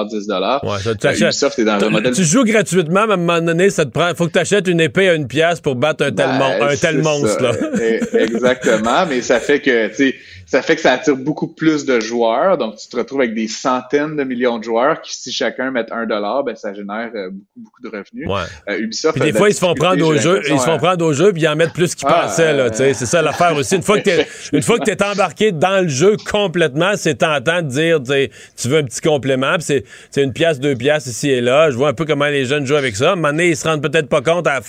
[0.09, 0.27] 10
[0.63, 2.13] Ouais, ça, tu, Ubisoft est dans un modèle...
[2.13, 4.13] tu joues gratuitement, mais à un moment donné, ça te prend.
[4.15, 6.75] Faut que tu achètes une épée à une pièce pour battre un tel, ben, un
[6.75, 7.43] tel monstre.
[7.43, 7.51] Là.
[7.77, 10.15] E, exactement, mais ça fait que, tu
[10.47, 12.57] ça fait que ça attire beaucoup plus de joueurs.
[12.57, 15.91] Donc, tu te retrouves avec des centaines de millions de joueurs qui, si chacun met
[15.91, 18.27] un dollar, ben, ça génère euh, beaucoup, beaucoup de revenus.
[18.27, 18.73] Ouais.
[18.73, 19.19] Euh, Ubisoft.
[19.19, 21.33] Puis des fois, ils se font prendre au jeu, ils se font prendre au jeu,
[21.33, 22.71] puis ils en mettent plus qu'ils ah, pensaient, là.
[22.71, 23.75] C'est ça l'affaire aussi.
[23.75, 27.61] Une fois que t'es, une fois que t'es embarqué dans le jeu complètement, c'est tentant
[27.61, 29.83] de dire, tu veux un petit complément, c'est,
[30.17, 31.71] une pièce, deux pièces ici et là.
[31.71, 33.15] Je vois un peu comment les jeunes jouent avec ça.
[33.15, 34.61] Donné, ils se rendent peut-être pas compte à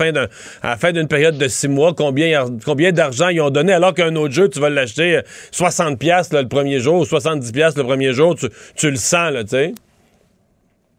[0.62, 4.35] la fin d'une période de six mois combien, d'argent ils ont donné, alors qu'un autre
[4.35, 5.20] jeu, tu vas l'acheter
[5.52, 9.48] 60 euh, pièces le premier jour, 70 pièces le premier jour, tu, le sens, tu
[9.48, 9.72] sais.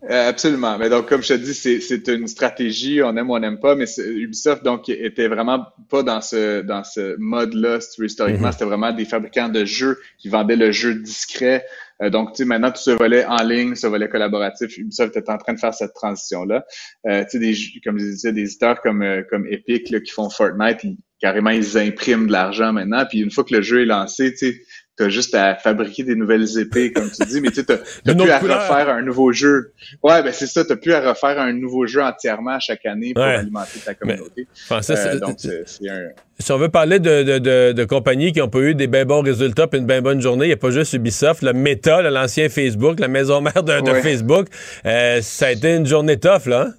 [0.03, 0.77] Euh, absolument.
[0.77, 3.75] Mais donc, comme je te dis, c'est une stratégie, on aime ou on n'aime pas,
[3.75, 8.47] mais Ubisoft, donc, était vraiment pas dans ce, dans ce mode-là, historiquement.
[8.47, 8.51] Mm-hmm.
[8.53, 11.65] C'était vraiment des fabricants de jeux qui vendaient le jeu discret.
[12.01, 15.29] Euh, donc, tu sais, maintenant, tout ce volet en ligne, ce volet collaboratif, Ubisoft est
[15.29, 16.65] en train de faire cette transition-là.
[17.07, 20.29] Euh, tu sais, des, comme je disais, des éditeurs comme, comme Epic, là, qui font
[20.29, 20.79] Fortnite,
[21.19, 23.05] carrément, ils impriment de l'argent maintenant.
[23.05, 24.61] Puis une fois que le jeu est lancé, tu sais,
[24.99, 28.29] t'as juste à fabriquer des nouvelles épées, comme tu dis, mais tu t'as, t'as plus
[28.29, 29.71] à refaire un nouveau jeu.
[30.03, 33.23] Ouais, ben c'est ça, t'as plus à refaire un nouveau jeu entièrement chaque année pour
[33.23, 34.45] alimenter ta communauté.
[34.71, 36.09] Euh, donc, c'est, un...
[36.37, 39.05] Si on veut parler de, de, de, de, compagnies qui ont pas eu des bien
[39.05, 42.01] bons résultats et une bien bonne journée, il n'y a pas juste Ubisoft, le Meta,
[42.01, 44.47] l'ancien Facebook, la maison mère de, Facebook,
[44.85, 46.67] euh, ça a été une journée tough, là.
[46.67, 46.73] Hein?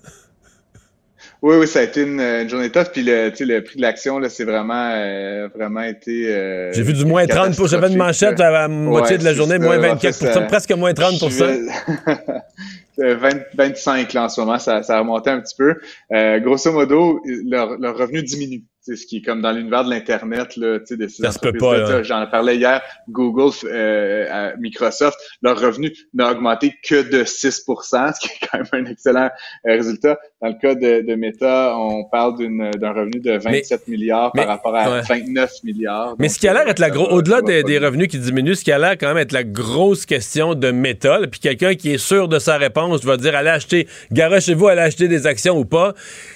[1.42, 2.88] Oui, oui, ça a été une, journée tough.
[2.92, 6.28] Puis le, le prix de l'action, là, c'est vraiment, euh, vraiment été.
[6.28, 9.58] Euh, J'ai vu du moins 30 J'avais une manchette à la moitié de la journée,
[9.58, 11.14] moins 24 presque moins 30
[12.98, 15.76] 20, 25 là, en ce moment, ça, ça a remonté un petit peu.
[16.12, 18.62] Euh, grosso modo, leur, leur revenu diminue.
[18.82, 21.32] C'est ce qui est comme dans l'univers de l'internet là, tu sais, de ces ça
[21.32, 22.02] se peut pas.
[22.02, 22.80] J'en parlais hier.
[23.10, 28.86] Google, euh, Microsoft, leur revenu n'a augmenté que de 6% ce qui est quand même
[28.86, 29.28] un excellent
[29.66, 30.18] euh, résultat.
[30.40, 34.74] Dans le cas de, de Meta, on parle d'un revenu de 27 milliards par rapport
[34.74, 36.14] à 29 milliards.
[36.18, 38.64] Mais ce qui a l'air être la grosse, au-delà des, des, revenus qui diminuent, ce
[38.64, 41.98] qui a l'air quand même être la grosse question de Meta, puis quelqu'un qui est
[41.98, 45.92] sûr de sa réponse va dire allez acheter, garochez-vous, allez acheter des actions ou pas.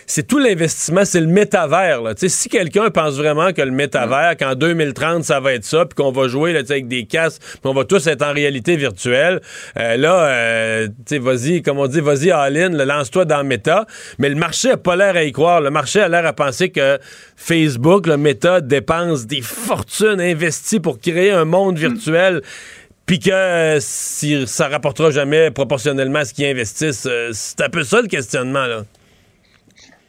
[0.07, 2.03] C'est tout l'investissement, c'est le métavers.
[2.03, 2.13] Là.
[2.15, 5.95] sais si quelqu'un pense vraiment que le métavers, qu'en 2030, ça va être ça, puis
[5.95, 9.41] qu'on va jouer là, avec des casques, puis qu'on va tous être en réalité virtuelle,
[9.79, 10.89] euh, là, euh,
[11.21, 13.87] vas-y, comme on dit, vas-y, all-in, lance-toi dans Meta.
[14.19, 15.61] Mais le marché a pas l'air à y croire.
[15.61, 16.99] Le marché a l'air à penser que
[17.37, 22.43] Facebook, le Meta, dépense des fortunes investies pour créer un monde virtuel.
[23.07, 27.09] puis que euh, si ça rapportera jamais proportionnellement à ce qu'ils investissent.
[27.33, 28.85] c'est un peu ça le questionnement, là.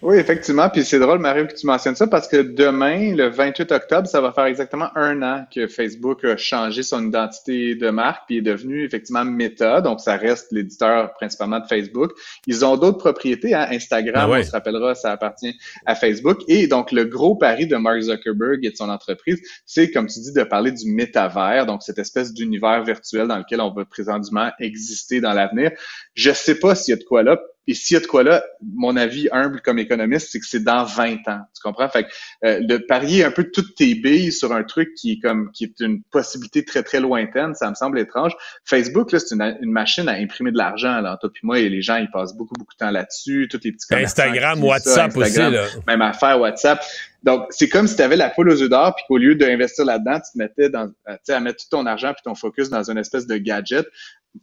[0.06, 0.70] Oui, effectivement.
[0.70, 4.22] Puis c'est drôle, Mario, que tu mentionnes ça parce que demain, le 28 octobre, ça
[4.22, 8.44] va faire exactement un an que Facebook a changé son identité de marque puis est
[8.44, 9.82] devenu effectivement Meta.
[9.82, 12.12] Donc, ça reste l'éditeur principalement de Facebook.
[12.46, 13.56] Ils ont d'autres propriétés.
[13.56, 13.66] Hein?
[13.72, 16.38] Instagram, ah on se rappellera, ça appartient à Facebook.
[16.48, 20.20] Et donc, le gros pari de Mark Zuckerberg et de son entreprise, c'est, comme tu
[20.20, 24.52] dis, de parler du métavers, donc cette espèce d'univers virtuel dans lequel on va présentement
[24.60, 25.72] exister dans l'avenir.
[26.14, 28.24] Je sais pas s'il y a de quoi là et s'il y a de quoi
[28.24, 28.44] là,
[28.76, 31.42] mon avis humble comme économiste, c'est que c'est dans 20 ans.
[31.56, 31.90] Tu comprends?
[31.90, 32.10] Fait que
[32.46, 35.64] euh, de parier un peu toutes tes billes sur un truc qui est comme qui
[35.64, 38.34] est une possibilité très, très lointaine, ça me semble étrange.
[38.66, 41.02] Facebook, là, c'est une, une, machine à imprimer de l'argent.
[41.02, 43.48] Là, toi puis moi, et les gens, ils passent beaucoup, beaucoup de temps là-dessus.
[43.50, 45.38] Tous les petits Instagram, WhatsApp aussi.
[45.38, 45.66] Là.
[45.88, 46.82] Même affaire, WhatsApp.
[47.24, 49.84] Donc, c'est comme si tu avais la poule aux œufs d'or, puis qu'au lieu d'investir
[49.84, 53.00] là-dedans, tu te mettais dans, à mettre tout ton argent puis ton focus dans une
[53.00, 53.88] espèce de gadget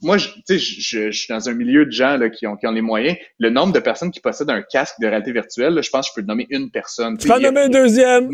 [0.01, 2.73] moi, je, je, je, suis dans un milieu de gens là, qui, ont, qui ont
[2.73, 3.17] les moyens.
[3.39, 6.13] Le nombre de personnes qui possèdent un casque de réalité virtuelle, là, je pense que
[6.13, 7.19] je peux te nommer une personne.
[7.19, 8.31] Tu peux en nommer un deuxième.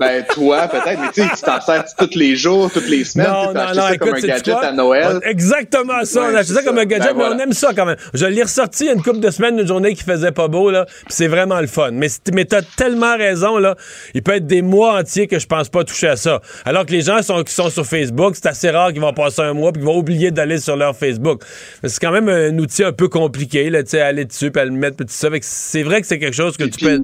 [0.00, 3.28] ben, toi, peut-être, mais tu t'en sers tous les jours, toutes les semaines.
[3.28, 5.20] Non, non, non, ça écoute, comme un gadget à Noël.
[5.24, 6.22] Exactement ça.
[6.22, 7.96] on a acheté ça comme un gadget, ben, mais on aime ça quand même.
[8.14, 11.10] Je l'ai ressorti une couple de semaines, une journée qui faisait pas beau, là, puis
[11.10, 11.90] c'est vraiment le fun.
[11.92, 13.76] Mais, mais t'as tellement raison, là.
[14.14, 16.40] Il peut être des mois entiers que je pense pas toucher à ça.
[16.64, 19.42] Alors que les gens sont, qui sont sur Facebook, c'est assez rare qu'ils vont passer
[19.42, 21.42] un mois puis qu'ils vont oublier d'aller sur leur Facebook.
[21.84, 24.64] C'est quand même un outil un peu compliqué, là, tu sais, aller dessus, puis à
[24.64, 25.28] le mettre, tout ça.
[25.40, 27.02] C'est vrai que c'est quelque chose que tu peux...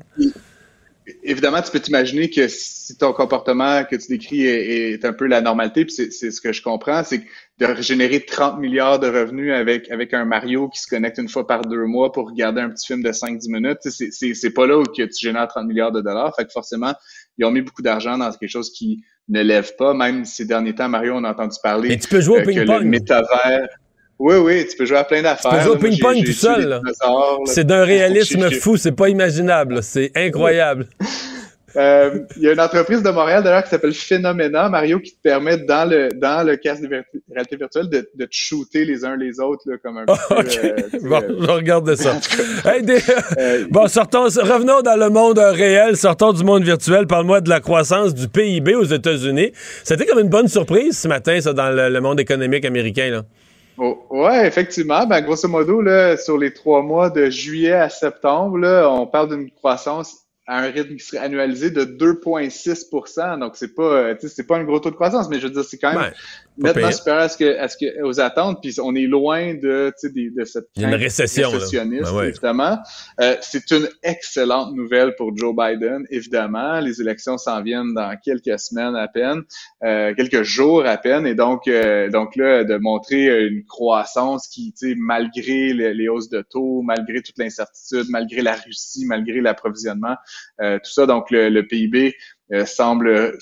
[1.23, 5.41] Évidemment, tu peux t'imaginer que si ton comportement que tu décris est, un peu la
[5.41, 7.23] normalité, puis c'est ce que je comprends, c'est
[7.59, 11.47] de générer 30 milliards de revenus avec avec un Mario qui se connecte une fois
[11.47, 14.85] par deux mois pour regarder un petit film de 5-10 minutes, c'est pas là où
[14.85, 16.35] que tu génères 30 milliards de dollars.
[16.37, 16.95] Fait que forcément,
[17.39, 19.95] ils ont mis beaucoup d'argent dans quelque chose qui ne lève pas.
[19.95, 22.45] Même ces derniers temps, Mario, on a entendu parler Mais tu peux jouer au euh,
[22.45, 22.85] ping-pong.
[22.85, 23.69] métavers
[24.21, 25.53] oui, oui, tu peux jouer à plein d'affaires.
[25.53, 26.81] Tu peux jouer au ping-pong tout seul.
[27.45, 30.89] C'est d'un réalisme fou, c'est pas imaginable, c'est incroyable.
[31.77, 35.21] Euh, il y a une entreprise de Montréal d'ailleurs qui s'appelle Phenomena, Mario, qui te
[35.23, 39.17] permet dans le dans le casque de réalité virtuelle de, de te shooter les uns
[39.17, 40.13] les autres là, comme un peu.
[40.15, 42.15] Euh, bon, euh, je regarde ça.
[43.71, 47.07] bon, sortons, revenons dans le monde réel, sortons du monde virtuel.
[47.07, 49.53] Parle-moi de la croissance du PIB aux États-Unis.
[49.85, 53.23] C'était comme une bonne surprise ce matin, ça, dans le, le monde économique américain là.
[53.81, 55.07] Oh, ouais, effectivement.
[55.07, 59.29] Ben, grosso modo, là, sur les trois mois de juillet à septembre, là, on parle
[59.29, 64.47] d'une croissance à un rythme qui serait annualisé de 2,6% Donc, c'est pas, euh, c'est
[64.47, 66.13] pas un gros taux de croissance, mais je veux dire, c'est quand même
[66.59, 68.59] nettement supérieur à ce que, à ce que, aux attentes.
[68.63, 72.79] Puis, on est loin de, de, de cette une récession, récessionniste, ben évidemment.
[73.21, 76.81] Euh, c'est une excellente nouvelle pour Joe Biden, évidemment.
[76.81, 79.43] Les élections s'en viennent dans quelques semaines à peine,
[79.85, 81.27] euh, quelques jours à peine.
[81.27, 86.43] Et donc, euh, donc là, de montrer une croissance qui, malgré les, les hausses de
[86.43, 90.17] taux, malgré toute l'incertitude, malgré la Russie, malgré l'approvisionnement,
[90.61, 92.13] euh, tout ça, donc le, PIB euh,
[92.65, 93.39] semble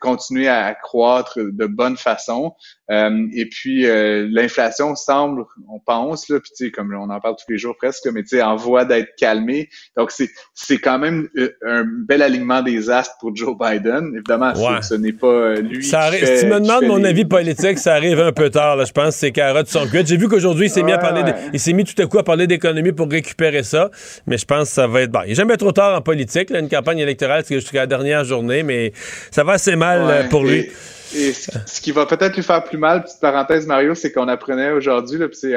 [0.00, 2.54] continuer à croître de bonne façon.
[2.90, 7.50] Euh, et puis euh, l'inflation semble, on pense là, puis comme on en parle tous
[7.52, 9.68] les jours presque, mais tu sais en voie d'être calmée.
[9.96, 14.12] Donc c'est c'est quand même euh, un bel alignement des astres pour Joe Biden.
[14.14, 15.84] Évidemment, ce n'est pas lui.
[15.84, 18.76] Ça qui si tu me demandes mon avis politique, ça arrive un peu tard.
[18.76, 20.06] Là, je pense que ces carottes sont cuites.
[20.06, 22.24] J'ai vu qu'aujourd'hui il s'est mis à parler, il s'est mis tout à coup à
[22.24, 23.90] parler d'économie pour récupérer ça.
[24.26, 25.20] Mais je pense que ça va être bon.
[25.26, 26.48] Il n'est jamais trop tard en politique.
[26.48, 28.92] Là, une campagne électorale, c'est jusqu'à la dernière journée, mais
[29.30, 30.60] ça va assez mal pour lui.
[30.60, 30.70] Et
[31.10, 35.18] ce, qui va peut-être lui faire plus mal, petite parenthèse, Mario, c'est qu'on apprenait aujourd'hui,
[35.18, 35.54] puis c'est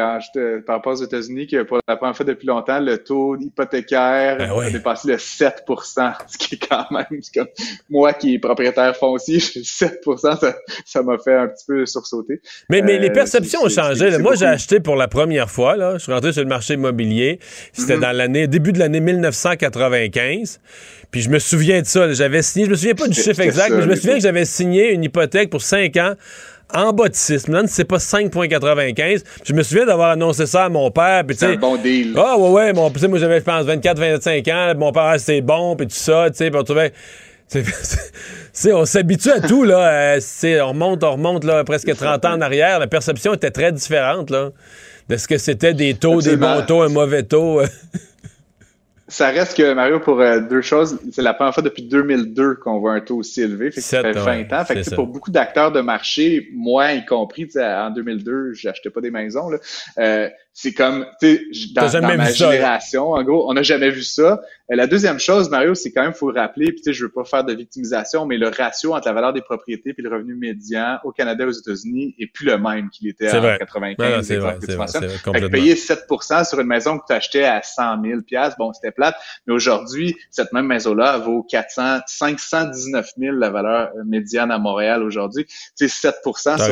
[0.65, 4.51] par rapport aux États-Unis, que pour la première fois depuis longtemps, le taux hypothécaire ben
[4.51, 5.63] a dépassé le 7
[6.27, 7.47] ce qui est quand même, comme
[7.89, 10.01] moi qui est propriétaire foncier, 7
[10.85, 12.41] ça m'a fait un petit peu sursauter.
[12.69, 14.17] Mais, mais les euh, perceptions ont changé.
[14.17, 17.39] Moi, j'ai acheté pour la première fois, là, je suis rentré sur le marché immobilier,
[17.73, 18.01] c'était mm-hmm.
[18.01, 20.59] dans l'année, début de l'année 1995.
[21.11, 22.11] Puis je me souviens de ça.
[22.13, 24.45] J'avais signé, je me souviens pas du chiffre exact, mais je me souviens que j'avais
[24.45, 26.13] signé une hypothèque pour 5 ans
[26.73, 27.47] en bas de 6.
[27.47, 29.23] Maintenant, c'est pas 5,95.
[29.43, 31.23] Je me souviens d'avoir annoncé ça à mon père.
[31.31, 32.13] C'est un bon deal.
[32.17, 32.73] Ah, ouais, ouais.
[32.73, 34.73] Mon, moi, j'avais, je pense, 24, 25 ans.
[34.77, 36.49] Mon père, c'est bon, puis tout ça, tu sais.
[36.49, 36.93] Puis on trouvait.
[38.73, 40.15] on s'habitue à tout, là.
[40.15, 42.79] Euh, on remonte, on remonte, là, presque 30 ans en arrière.
[42.79, 44.51] La perception était très différente, là.
[45.09, 47.61] De ce que c'était des taux, des bons taux, un mauvais taux.
[49.11, 52.79] Ça reste que, Mario, pour euh, deux choses, c'est la première fois depuis 2002 qu'on
[52.79, 53.69] voit un taux aussi élevé.
[53.69, 54.63] Fait que ça fait 20 ans.
[54.63, 59.11] Fait que pour beaucoup d'acteurs de marché, moi y compris, en 2002, j'achetais pas des
[59.11, 59.49] maisons.
[59.49, 59.57] Là,
[59.97, 64.41] euh, c'est comme, tu sais, dans, ma génération, en gros, on n'a jamais vu ça.
[64.69, 67.05] Euh, la deuxième chose, Mario, c'est quand même, faut le rappeler, puis tu sais, je
[67.05, 70.09] veux pas faire de victimisation, mais le ratio entre la valeur des propriétés puis le
[70.09, 74.27] revenu médian au Canada et aux États-Unis est plus le même qu'il était en 95.
[74.27, 78.19] c'est vrai, c'est vrai, payer 7% sur une maison que tu achetais à 100 000
[78.57, 79.15] bon, c'était plate,
[79.47, 85.01] mais aujourd'hui, cette même maison-là vaut 400, 519 000 la valeur euh, médiane à Montréal
[85.01, 85.45] aujourd'hui.
[85.45, 86.65] Tu sais, 7 sur 500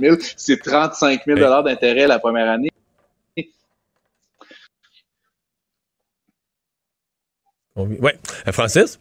[0.00, 2.69] 000, c'est 35 000 d'intérêt la première année.
[7.88, 8.10] Oui.
[8.48, 8.98] Euh, Francis?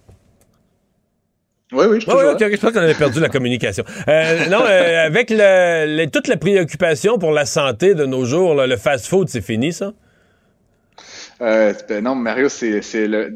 [1.71, 3.83] Oui, oui, je, oui, je pense qu'on avait perdu la communication.
[4.07, 8.75] Euh, non, euh, avec le, toute la préoccupation pour la santé de nos jours, le
[8.75, 9.93] fast-food, c'est fini, ça?
[11.41, 13.27] Euh, ben non, Mario, c'est le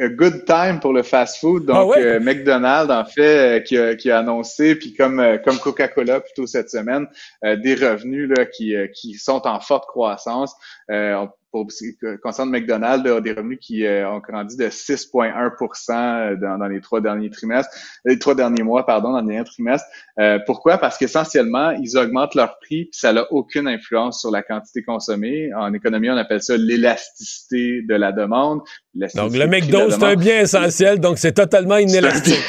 [0.00, 1.66] a, good time pour le fast-food.
[1.66, 6.46] Donc, ah McDonald's, en fait, qui, a, qui, a, annoncé, puis comme, comme Coca-Cola plutôt
[6.46, 7.08] cette semaine,
[7.42, 10.54] des revenus là, qui, qui sont en forte croissance
[11.52, 16.66] pour ce qui concerne McDonald's, des revenus qui euh, ont grandi de 6,1 dans, dans,
[16.66, 17.70] les trois derniers trimestres,
[18.06, 19.86] les trois derniers mois, pardon, dans les derniers trimestres.
[20.18, 20.78] Euh, pourquoi?
[20.78, 25.50] Parce qu'essentiellement, ils augmentent leur prix, puis ça n'a aucune influence sur la quantité consommée.
[25.54, 28.60] En économie, on appelle ça l'élasticité de la demande.
[28.94, 32.42] Donc, le McDo, c'est un bien essentiel, donc c'est totalement inélastique.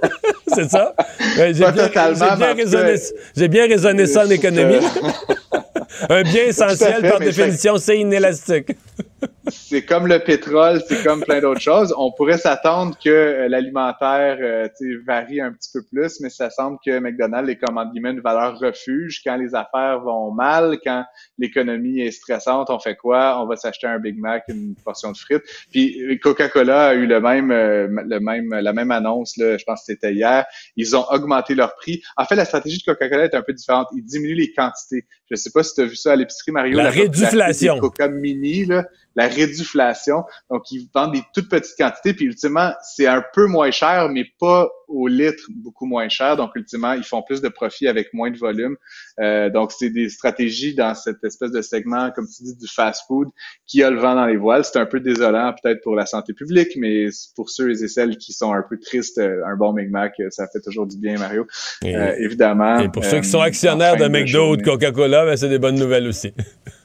[0.48, 0.94] c'est ça?
[1.36, 4.80] J'ai bien, bien, raisonné, bien raisonné ça en économie.
[6.08, 8.72] un bien essentiel, par définition, c'est inélastique.
[9.50, 11.94] c'est comme le pétrole, c'est comme plein d'autres choses.
[11.96, 14.68] On pourrait s'attendre que euh, l'alimentaire euh,
[15.06, 18.20] varie un petit peu plus, mais ça semble que McDonald's est comme entre guillemets une
[18.20, 19.22] valeur refuge.
[19.24, 21.04] Quand les affaires vont mal, quand
[21.38, 23.42] l'économie est stressante, on fait quoi?
[23.42, 25.44] On va s'acheter un Big Mac, une portion de frites.
[25.70, 29.80] Puis euh, Coca-Cola a eu le même, le même, la même annonce, là, je pense
[29.80, 30.44] que c'était hier.
[30.76, 32.02] Ils ont augmenté leur prix.
[32.16, 33.88] En fait, la stratégie de Coca-Cola est un peu différente.
[33.94, 35.06] Ils diminuent les quantités.
[35.30, 36.78] Je sais pas si tu as vu ça à l'épicerie, Mario.
[36.78, 38.86] La, la Coca Mini, là,
[39.18, 40.22] la réduflation.
[40.48, 44.24] Donc, ils vendent des toutes petites quantités, puis ultimement, c'est un peu moins cher, mais
[44.38, 46.36] pas au litre beaucoup moins cher.
[46.36, 48.76] Donc, ultimement, ils font plus de profit avec moins de volume.
[49.20, 53.28] Euh, donc, c'est des stratégies dans cette espèce de segment, comme tu dis, du fast-food
[53.66, 54.64] qui a le vent dans les voiles.
[54.64, 58.32] C'est un peu désolant peut-être pour la santé publique, mais pour ceux et celles qui
[58.32, 61.44] sont un peu tristes, euh, un bon Big Mac, ça fait toujours du bien, Mario.
[61.84, 62.78] Euh, évidemment.
[62.78, 65.78] Et pour ceux qui sont actionnaires de McDo ou de Coca-Cola, ben, c'est des bonnes
[65.78, 66.32] nouvelles aussi.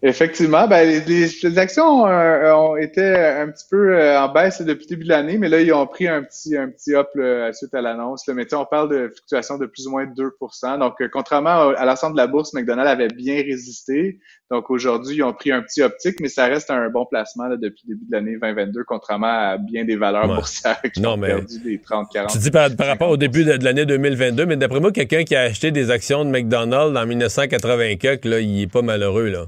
[0.00, 4.90] Effectivement, ben, les, actions euh, ont été un petit peu euh, en baisse depuis le
[4.90, 7.08] début de l'année, mais là, ils ont pris un petit un petit hop
[7.52, 8.22] suite à l'annonce.
[8.28, 12.14] Mais on parle de fluctuations de plus ou moins 2% Donc, euh, contrairement à, l'ensemble
[12.14, 14.20] de la bourse, McDonald's avait bien résisté.
[14.52, 17.82] Donc, aujourd'hui, ils ont pris un petit optique, mais ça reste un bon placement depuis
[17.88, 21.78] le début de l'année 2022, contrairement à bien des valeurs boursières qui ont perdu des
[21.78, 25.34] 30-40 Tu dis par, rapport au début de, l'année 2022, mais d'après moi, quelqu'un qui
[25.34, 29.46] a acheté des actions de McDonald's en 1984, là, il est pas malheureux, là.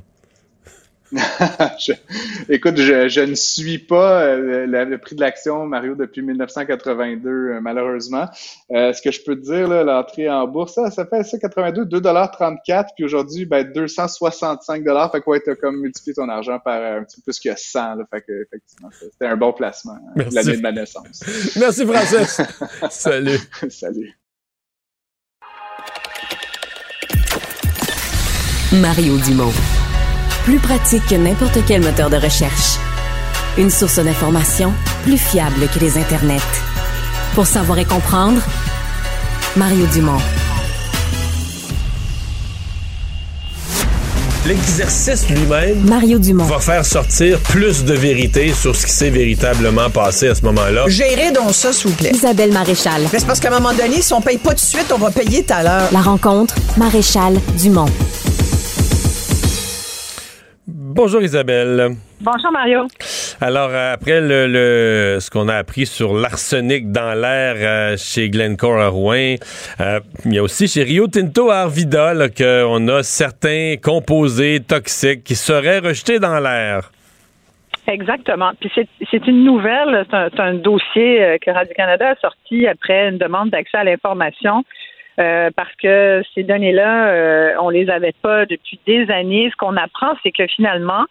[2.49, 8.27] écoute, je, ne suis pas euh, le, prix de l'action, Mario, depuis 1982, euh, malheureusement.
[8.71, 11.85] Euh, ce que je peux te dire, l'entrée en bourse, ça, ça fait ça, 82,
[12.01, 17.03] 2,34 puis aujourd'hui, ben, 265 Fait quoi, tu as comme multiplié ton argent par un
[17.03, 17.95] petit peu plus que 100.
[17.97, 21.25] Là, fait que, effectivement, c'était un bon placement, hein, l'année de ma naissance.
[21.59, 22.41] Merci, Francis.
[22.91, 23.39] Salut.
[23.69, 24.17] Salut.
[28.73, 29.80] Mario Dumont.
[30.45, 32.79] Plus pratique que n'importe quel moteur de recherche.
[33.59, 34.73] Une source d'information
[35.03, 36.41] plus fiable que les internets.
[37.35, 38.41] Pour savoir et comprendre,
[39.57, 40.21] Mario Dumont.
[44.47, 46.45] L'exercice lui-même Mario Dumont.
[46.45, 50.85] va faire sortir plus de vérité sur ce qui s'est véritablement passé à ce moment-là.
[50.89, 52.13] Gérez donc ça, s'il vous plaît.
[52.15, 53.03] Isabelle Maréchal.
[53.11, 55.11] C'est parce qu'à un moment donné, si on paye pas tout de suite, on va
[55.11, 55.89] payer tout à l'heure.
[55.93, 57.87] La rencontre, Maréchal Dumont.
[60.93, 61.91] Bonjour Isabelle.
[62.21, 62.81] Bonjour Mario.
[63.41, 68.89] Alors après le, ce qu'on a appris sur l'arsenic dans l'air euh, chez Glencore à
[68.89, 69.37] Rouen,
[69.81, 75.23] euh, il y a aussi chez Rio Tinto à Arvida qu'on a certains composés toxiques
[75.23, 76.91] qui seraient rejetés dans l'air.
[77.87, 78.51] Exactement.
[78.59, 83.51] Puis c'est une nouvelle, c'est un, dossier euh, que Radio-Canada a sorti après une demande
[83.51, 84.65] d'accès à l'information.
[85.57, 89.51] Parce que ces données-là, on les avait pas depuis des années.
[89.51, 91.05] Ce qu'on apprend, c'est que finalement,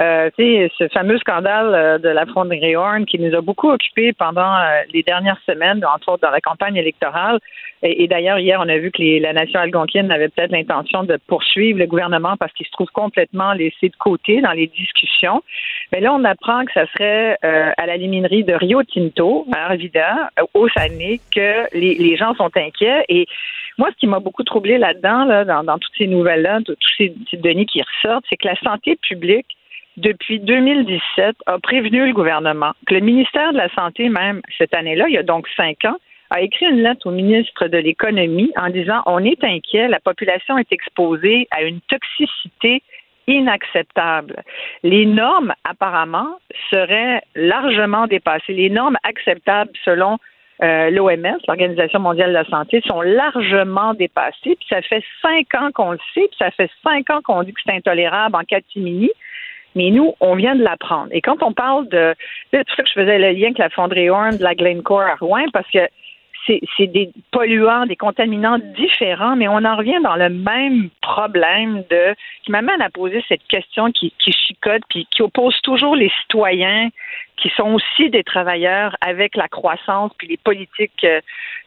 [0.00, 4.56] euh, ce fameux scandale euh, de la fonderie Horn qui nous a beaucoup occupés pendant
[4.56, 7.38] euh, les dernières semaines, entre autres dans la campagne électorale.
[7.82, 11.78] Et, d'ailleurs, hier, on a vu que la nation algonquienne avait peut-être l'intention de poursuivre
[11.78, 15.42] le gouvernement parce qu'il se trouve complètement laissé de côté dans les discussions.
[15.94, 19.66] Mais là, on apprend que ça serait euh, à la liminerie de Rio Tinto, à
[19.66, 23.04] Arvida, au Saguenay, que les, les, gens sont inquiets.
[23.08, 23.26] Et
[23.78, 27.66] moi, ce qui m'a beaucoup troublé là-dedans, là, dans, toutes ces nouvelles-là, tous ces données
[27.66, 29.46] qui ressortent, c'est que la santé publique
[29.96, 35.04] depuis 2017, a prévenu le gouvernement que le ministère de la Santé, même cette année-là,
[35.06, 35.94] il y a donc cinq ans,
[36.30, 40.58] a écrit une lettre au ministre de l'Économie en disant on est inquiet, la population
[40.58, 42.82] est exposée à une toxicité
[43.26, 44.42] inacceptable.
[44.82, 46.38] Les normes, apparemment,
[46.70, 48.52] seraient largement dépassées.
[48.52, 50.18] Les normes acceptables selon
[50.62, 54.56] euh, l'OMS, l'Organisation mondiale de la santé, sont largement dépassées.
[54.56, 57.52] Puis ça fait cinq ans qu'on le sait, puis ça fait cinq ans qu'on dit
[57.52, 59.10] que c'est intolérable en catimini.
[59.74, 61.08] Mais nous, on vient de l'apprendre.
[61.10, 62.14] Et quand on parle de,
[62.52, 65.00] c'est pour ça que je faisais le lien avec la fonderie Horn de la Glencore
[65.02, 65.88] à Rouen, parce que
[66.46, 72.14] c'est des polluants, des contaminants différents, mais on en revient dans le même problème de
[72.42, 76.90] qui m'amène à poser cette question qui, qui chicote puis qui oppose toujours les citoyens
[77.36, 81.20] qui sont aussi des travailleurs avec la croissance puis les politiques euh,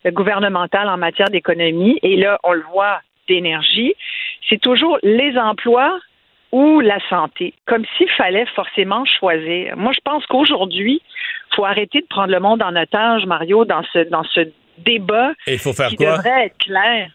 [0.07, 1.99] gouvernementales en matière d'économie.
[2.03, 3.93] Et là, on le voit d'énergie.
[4.49, 5.99] C'est toujours les emplois
[6.51, 9.75] ou la santé, comme s'il fallait forcément choisir.
[9.75, 11.01] Moi, je pense qu'aujourd'hui,
[11.53, 14.41] faut arrêter de prendre le monde en otage, Mario, dans ce, dans ce
[14.79, 16.17] débat Et faut faire qui quoi?
[16.17, 17.09] devrait être clair.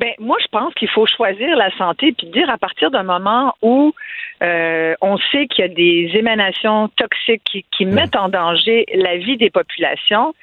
[0.00, 3.54] Ben, moi, je pense qu'il faut choisir la santé puis dire à partir d'un moment
[3.62, 3.94] où
[4.42, 9.16] euh, on sait qu'il y a des émanations toxiques qui, qui mettent en danger la
[9.16, 10.34] vie des populations.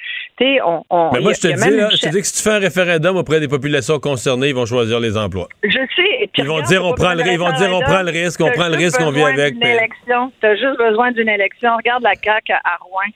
[0.41, 2.55] On, on, Mais moi, je te, dis, là, je te dis que si tu fais
[2.55, 5.47] un référendum auprès des populations concernées, ils vont choisir les emplois.
[5.63, 6.29] Je sais.
[6.37, 8.67] ils vont dire on prend le, ils vont dire on prend le risque, on prend
[8.67, 9.55] le risque, on vit avec.
[9.59, 11.75] Tu as juste besoin d'une élection.
[11.77, 13.11] Regarde la CAQ à Rouen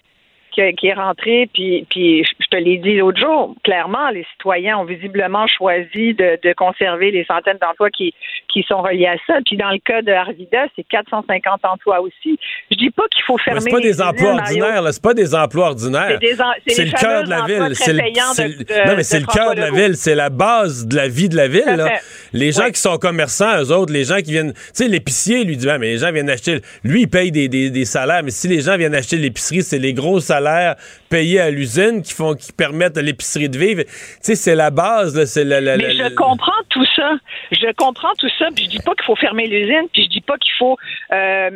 [0.78, 4.86] qui est rentré, puis, puis je te l'ai dit l'autre jour, clairement, les citoyens ont
[4.86, 8.14] visiblement choisi de, de conserver les centaines d'emplois qui,
[8.52, 9.40] qui sont reliés à ça.
[9.46, 12.40] Puis dans le cas de Arvida, c'est 450 emplois aussi.
[12.72, 13.62] Je dis pas qu'il faut fermer.
[13.62, 16.20] C'est pas des emplois ordinaires, c'est pas des emplois ordinaires.
[16.68, 17.76] C'est le cœur de la ville.
[17.76, 19.96] C'est non, mais c'est le cœur de la ville.
[19.96, 21.66] C'est la base de la vie de la ville.
[21.66, 22.00] Là.
[22.34, 24.54] Les gens qui sont commerçants, eux autres, les gens qui viennent.
[24.54, 26.60] Tu sais, l'épicier, lui dit, ah, mais les gens viennent acheter.
[26.84, 29.80] Lui, il paye des, des, des salaires, mais si les gens viennent acheter l'épicerie, c'est
[29.80, 30.47] les gros salaires
[31.10, 33.84] payés à l'usine qui font qui permettent à l'épicerie de vivre.
[33.84, 33.92] Tu
[34.22, 35.24] sais, c'est la base.
[35.26, 37.16] c'est la, Mais je comprends tout ça.
[37.52, 38.48] Je comprends tout ça.
[38.56, 39.88] Puis je dis pas qu'il faut fermer l'usine.
[39.94, 40.78] Puis je dis pas qu'il faut
[41.14, 41.50] euh,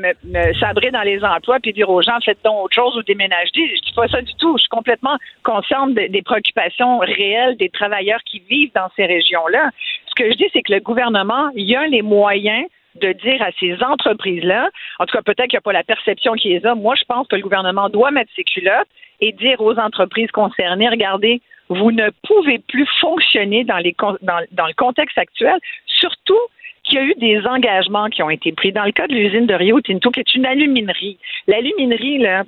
[0.59, 3.49] sabrer dans les emplois puis dire aux gens faites donc autre chose ou déménagez.
[3.55, 4.55] Je dis pas ça du tout.
[4.57, 9.69] Je suis complètement consciente des préoccupations réelles des travailleurs qui vivent dans ces régions-là.
[10.07, 12.65] Ce que je dis, c'est que le gouvernement, il y a les moyens
[12.95, 14.69] de dire à ces entreprises-là,
[14.99, 17.03] en tout cas peut-être qu'il n'y a pas la perception qui est là, moi je
[17.05, 18.87] pense que le gouvernement doit mettre ses culottes
[19.19, 24.73] et dire aux entreprises concernées, regardez, vous ne pouvez plus fonctionner dans, les, dans, le
[24.73, 26.39] contexte actuel, surtout
[26.83, 28.73] qu'il y a eu des engagements qui ont été pris.
[28.73, 31.17] Dans le cas de l'usine de Rio Tinto, qui est une aluminerie,
[31.47, 32.43] l'aluminerie, là,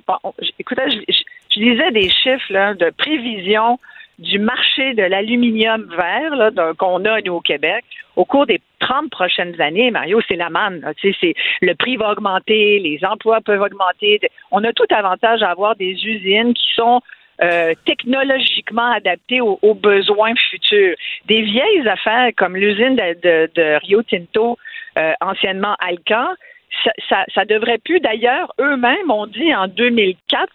[0.58, 1.14] écoutez, je,
[1.54, 3.78] je, disais des chiffres de prévision
[4.18, 7.84] du marché de l'aluminium vert qu'on a, nous, au Québec,
[8.16, 10.84] au cours des 30 prochaines années, Mario, c'est la manne.
[11.00, 14.20] C'est, le prix va augmenter, les emplois peuvent augmenter.
[14.50, 17.00] On a tout avantage à avoir des usines qui sont
[17.42, 20.94] euh, technologiquement adaptées aux, besoins futurs.
[21.26, 24.56] Des vieilles affaires comme l'usine de, Rio Tinto,
[24.98, 26.28] euh, anciennement Alcan,
[27.08, 28.00] ça, ça, devrait plus.
[28.00, 30.48] D'ailleurs, eux-mêmes ont dit en 2004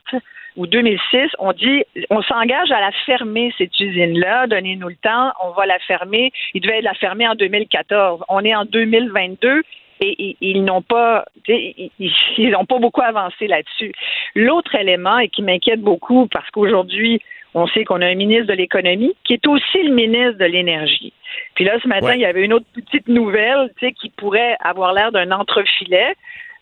[0.59, 5.51] ou 2006, on dit, on s'engage à la fermer, cette usine-là, donnez-nous le temps, on
[5.51, 6.33] va la fermer.
[6.53, 8.25] Ils devaient la fermer en 2014.
[8.27, 9.61] On est en 2022
[10.01, 13.93] et, ils n'ont pas, ils n'ont pas beaucoup avancé là-dessus.
[14.35, 17.21] L'autre élément, et qui m'inquiète beaucoup, parce qu'aujourd'hui,
[17.53, 21.13] on sait qu'on a un ministre de l'économie qui est aussi le ministre de l'énergie.
[21.55, 24.57] Puis là, ce matin, il y avait une autre petite nouvelle, tu sais, qui pourrait
[24.59, 26.15] avoir l'air d'un entrefilet,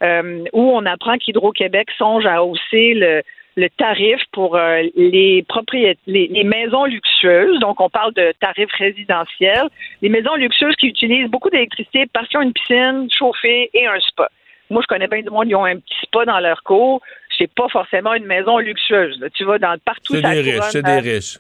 [0.04, 3.24] euh, où on apprend qu'Hydro-Québec songe à hausser le,
[3.58, 7.60] le tarif pour euh, les propriétés, les, maisons luxueuses.
[7.60, 9.68] Donc, on parle de tarifs résidentiels.
[10.04, 14.00] Les maisons luxueuses qui utilisent beaucoup d'électricité parce qu'ils ont une piscine chauffée et un
[14.00, 14.30] spa.
[14.70, 17.02] Moi, je connais bien du monde, ils ont un petit spa dans leur cour.
[17.36, 19.26] C'est pas forcément une maison luxueuse.
[19.34, 20.14] Tu vas dans partout.
[20.14, 21.38] C'est des riches, c'est des riches.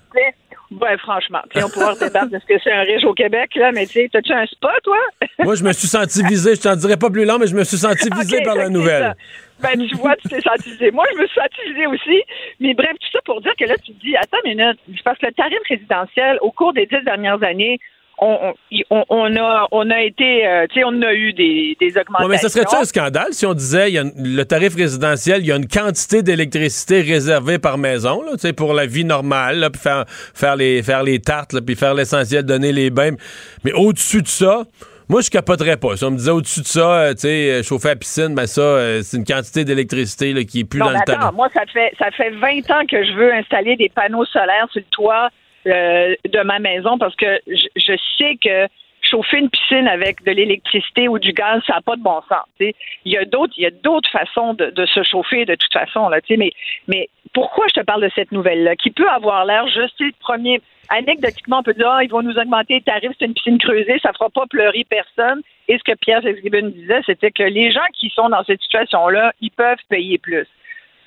[0.69, 3.85] Ben, franchement, on pourra débattre de ce que c'est un riche au Québec, là, mais
[3.85, 4.97] tu sais, t'as-tu un spa, toi?
[5.39, 7.63] Moi, je me suis senti visé, je t'en dirais pas plus long, mais je me
[7.63, 9.15] suis senti visé par la nouvelle.
[9.61, 10.91] Ben, tu vois, tu t'es senti visé.
[10.91, 12.23] Moi, je me suis senti visé aussi.
[12.59, 15.17] Mais bref, tout ça pour dire que là, tu te dis, attends une minute, parce
[15.17, 17.79] que le tarif résidentiel, au cours des dix dernières années,
[18.19, 18.53] on,
[18.89, 22.27] on, a, on a été, euh, tu sais, on a eu des, des augmentations.
[22.27, 25.47] mais ce serait un scandale si on disait, il y a le tarif résidentiel, il
[25.47, 29.69] y a une quantité d'électricité réservée par maison, tu sais, pour la vie normale, là,
[29.69, 33.15] puis faire, faire, les, faire les tartes, puis faire l'essentiel, donner les bains.
[33.63, 34.63] Mais au-dessus de ça,
[35.09, 35.95] moi, je capoterais pas.
[35.95, 38.47] Si on me disait au-dessus de ça, euh, tu sais, euh, chauffer la piscine, ben
[38.47, 41.31] ça, c'est une quantité d'électricité qui est plus dans le temps.
[41.33, 44.81] Moi, ça fait, ça fait 20 ans que je veux installer des panneaux solaires sur
[44.81, 45.29] le toit
[45.67, 48.67] euh, de ma maison parce que je, sais que
[49.01, 52.45] chauffer une piscine avec de l'électricité ou du gaz, ça n'a pas de bon sens.
[52.59, 52.73] Il
[53.05, 56.19] y a d'autres, il y a d'autres façons de, se chauffer de toute façon là.
[56.29, 56.51] Mais,
[56.87, 60.61] mais pourquoi je te parle de cette nouvelle-là, qui peut avoir l'air juste le premier.
[60.89, 63.99] Anecdotiquement, on peut dire, ah, ils vont nous augmenter les tarifs, c'est une piscine creusée,
[64.01, 65.41] ça fera pas pleurer personne.
[65.67, 69.33] Et ce que Pierre Fitzgibbon disait, c'était que les gens qui sont dans cette situation-là,
[69.41, 70.47] ils peuvent payer plus.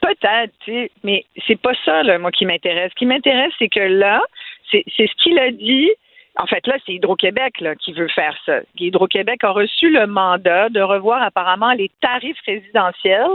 [0.02, 2.90] Peut-être, mais c'est pas ça, là, moi, qui m'intéresse.
[2.90, 4.22] Ce qui m'intéresse, c'est que là,
[4.70, 5.90] c'est ce qu'il a dit.
[6.36, 8.60] En fait, là, c'est Hydro-Québec qui veut faire ça.
[8.78, 13.30] Hydro-Québec a reçu le mandat de revoir apparemment les tarifs résidentiels.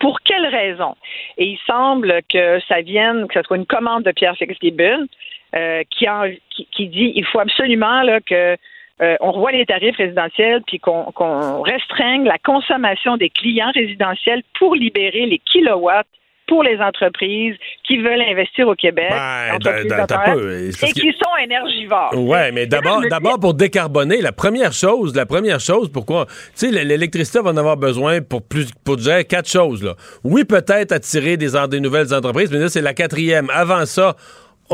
[0.00, 0.96] Pour quelle raison?
[1.38, 5.06] Et il semble que ça vienne, que ce soit une commande de Pierre Fitzgibbon
[5.54, 8.56] euh, qui, dit il faut absolument là, que
[9.00, 14.74] euh, on revoit les tarifs résidentiels puis qu'on restreigne la consommation des clients résidentiels pour
[14.74, 16.06] libérer les kilowatts
[16.52, 22.12] pour les entreprises qui veulent investir au Québec ben, ben, ben, et qui sont énergivores.
[22.14, 26.84] Oui, mais d'abord, d'abord pour décarboner, la première chose, la première chose, pourquoi, tu sais,
[26.84, 29.94] l'électricité va en avoir besoin pour plus, pour dire quatre choses là.
[30.24, 33.48] Oui, peut-être attirer des, des nouvelles entreprises, mais là c'est la quatrième.
[33.48, 34.14] Avant ça,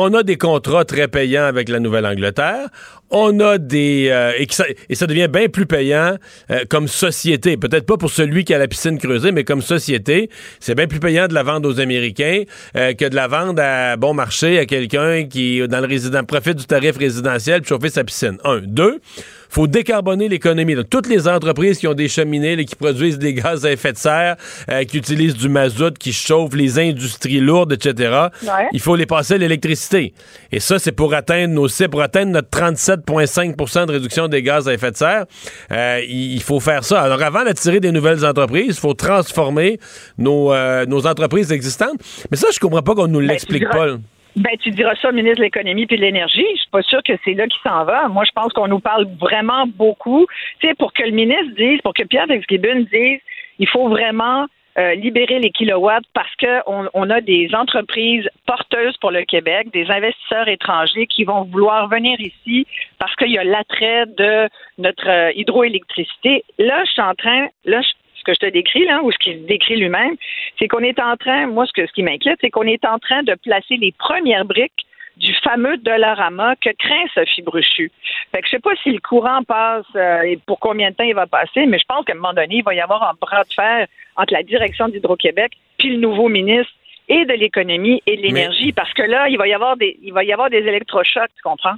[0.01, 2.69] on a des contrats très payants avec la Nouvelle-Angleterre.
[3.11, 4.09] On a des...
[4.11, 4.47] Euh, et,
[4.95, 6.17] ça, devient bien plus payant
[6.51, 7.57] euh, comme société.
[7.57, 10.31] Peut-être pas pour celui qui a la piscine creusée, mais comme société,
[10.61, 12.45] c'est bien plus payant de la vendre aux Américains
[12.77, 16.59] euh, que de la vendre à bon marché à quelqu'un qui, dans le résident, profite
[16.59, 18.39] du tarif résidentiel pour chauffer sa piscine.
[18.45, 18.61] Un.
[18.61, 19.01] Deux,
[19.49, 20.75] faut décarboner l'économie.
[20.75, 23.99] Donc, toutes les entreprises qui ont des cheminées, qui produisent des gaz à effet de
[23.99, 24.37] serre,
[24.71, 28.29] euh, qui utilisent du mazout, qui chauffent les industries lourdes, etc.,
[28.73, 30.13] il faut les passer à l'électricité.
[30.53, 34.75] Et ça, c'est pour atteindre nos pour atteindre notre 37,5% de réduction des gaz à
[34.75, 35.27] effet de serre.
[35.71, 37.03] Euh, il faut faire ça.
[37.03, 39.79] Alors, avant d'attirer des nouvelles entreprises, il faut transformer
[40.17, 41.99] nos, euh, nos entreprises existantes.
[42.31, 43.97] Mais ça, je comprends pas qu'on nous ben, l'explique pas.
[44.37, 46.47] Ben, tu diras ça au ministre de l'Économie puis de l'Énergie.
[46.55, 48.09] Je suis pas sûre que c'est là qu'il s'en va.
[48.09, 50.27] Moi, je pense qu'on nous parle vraiment beaucoup.
[50.61, 53.21] Tu sais, pour que le ministre dise, pour que Pierre Fitzgibbon dise,
[53.59, 54.47] il faut vraiment
[54.79, 59.91] euh, libérer les kilowatts parce qu'on on a des entreprises porteuses pour le Québec, des
[59.91, 62.67] investisseurs étrangers qui vont vouloir venir ici
[62.99, 64.49] parce qu'il y a l'attrait de
[64.79, 66.45] notre euh, hydroélectricité.
[66.59, 67.89] Là, je suis en train, là, je
[68.29, 70.17] que je te décris, là, ou ce qu'il décrit lui-même,
[70.59, 72.99] c'est qu'on est en train, moi, ce, que, ce qui m'inquiète, c'est qu'on est en
[72.99, 74.73] train de placer les premières briques
[75.17, 77.91] du fameux Dollarama que craint Sophie Bruchu.
[78.33, 81.05] Fait que je sais pas si le courant passe euh, et pour combien de temps
[81.05, 83.15] il va passer, mais je pense qu'à un moment donné, il va y avoir un
[83.21, 83.87] bras de fer
[84.17, 86.73] entre la direction d'Hydro-Québec puis le nouveau ministre
[87.09, 90.13] et de l'économie et de l'énergie, parce que là, il va y avoir des, il
[90.13, 91.77] va y avoir des électrochocs, tu comprends?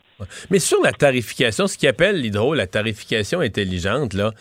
[0.50, 4.32] Mais sur la tarification, ce qui appelle l'hydro, la tarification intelligente, là,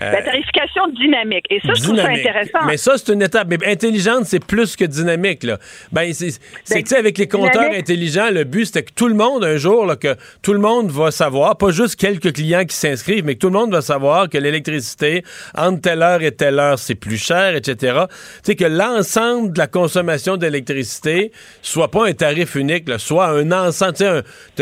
[0.00, 1.46] la tarification dynamique.
[1.50, 2.66] Et ça, je trouve ça intéressant.
[2.66, 3.48] Mais ça, c'est une étape.
[3.48, 5.42] Mais intelligente, c'est plus que dynamique.
[5.42, 5.58] Là.
[5.92, 6.38] Ben, c'est,
[6.70, 9.56] ben, tu sais, avec les compteurs intelligents, le but, c'était que tout le monde, un
[9.56, 13.34] jour, là, que tout le monde va savoir, pas juste quelques clients qui s'inscrivent, mais
[13.34, 15.22] que tout le monde va savoir que l'électricité,
[15.56, 17.76] entre telle heure et telle heure, c'est plus cher, etc.
[18.08, 21.32] Tu sais, que l'ensemble de la consommation d'électricité
[21.62, 24.04] soit pas un tarif unique, là, soit un ensemble, tu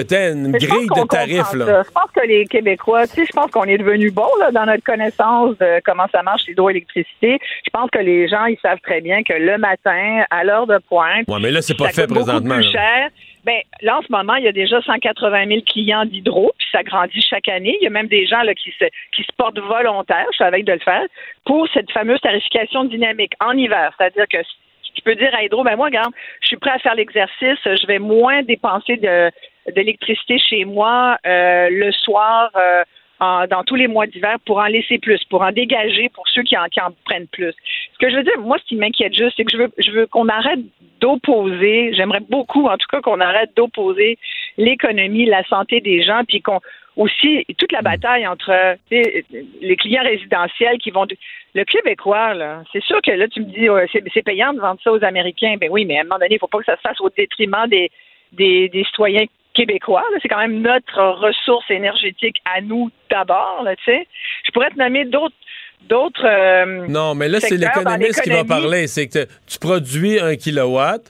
[0.09, 1.53] sais, une grille de tarifs.
[1.53, 4.67] Je pense que les Québécois, tu sais, je pense qu'on est devenu bon là, dans
[4.67, 5.24] notre connaissance
[5.59, 7.39] de comment ça marche l'hydroélectricité.
[7.65, 10.79] Je pense que les gens, ils savent très bien que le matin, à l'heure de
[10.89, 12.57] pointe, ouais, mais là, c'est pas fait présentement.
[12.57, 13.09] Plus cher.
[13.45, 16.83] Ben, là, en ce moment, il y a déjà 180 000 clients d'hydro, puis ça
[16.83, 17.77] grandit chaque année.
[17.81, 20.63] Il y a même des gens là, qui, se, qui se portent volontaires, je savais
[20.63, 21.05] de le faire,
[21.45, 23.93] pour cette fameuse tarification dynamique en hiver.
[23.99, 24.39] C'est-à-dire que
[24.95, 27.87] tu peux dire à Hydro, ben moi, regarde, je suis prêt à faire l'exercice, je
[27.87, 29.31] vais moins dépenser de
[29.73, 32.85] d'électricité chez moi euh, le soir euh,
[33.21, 36.57] dans tous les mois d'hiver pour en laisser plus, pour en dégager pour ceux qui
[36.57, 36.67] en,
[37.05, 37.53] prennent plus.
[37.93, 39.91] Ce que je veux dire, moi, ce qui m'inquiète juste, c'est que je veux, je
[39.91, 40.61] veux qu'on arrête
[41.01, 44.19] d'opposer, j'aimerais beaucoup, en tout cas, qu'on arrête d'opposer
[44.57, 46.61] l'économie, la santé des gens, puis qu'on
[46.97, 51.07] aussi toute la bataille entre les clients résidentiels qui vont
[51.55, 53.67] le québécois là c'est sûr que là tu me dis
[54.13, 56.39] c'est payant de vendre ça aux américains ben oui mais à un moment donné il
[56.39, 57.91] faut pas que ça se fasse au détriment des,
[58.31, 60.05] des citoyens québécois.
[60.21, 63.67] C'est quand même notre ressource énergétique à nous d'abord.
[63.87, 65.35] Je pourrais te nommer d'autres
[65.89, 66.25] d'autres.
[66.25, 68.87] Euh, non, mais là, c'est l'économiste qui va parler.
[68.87, 71.03] C'est que tu produis un kilowatt.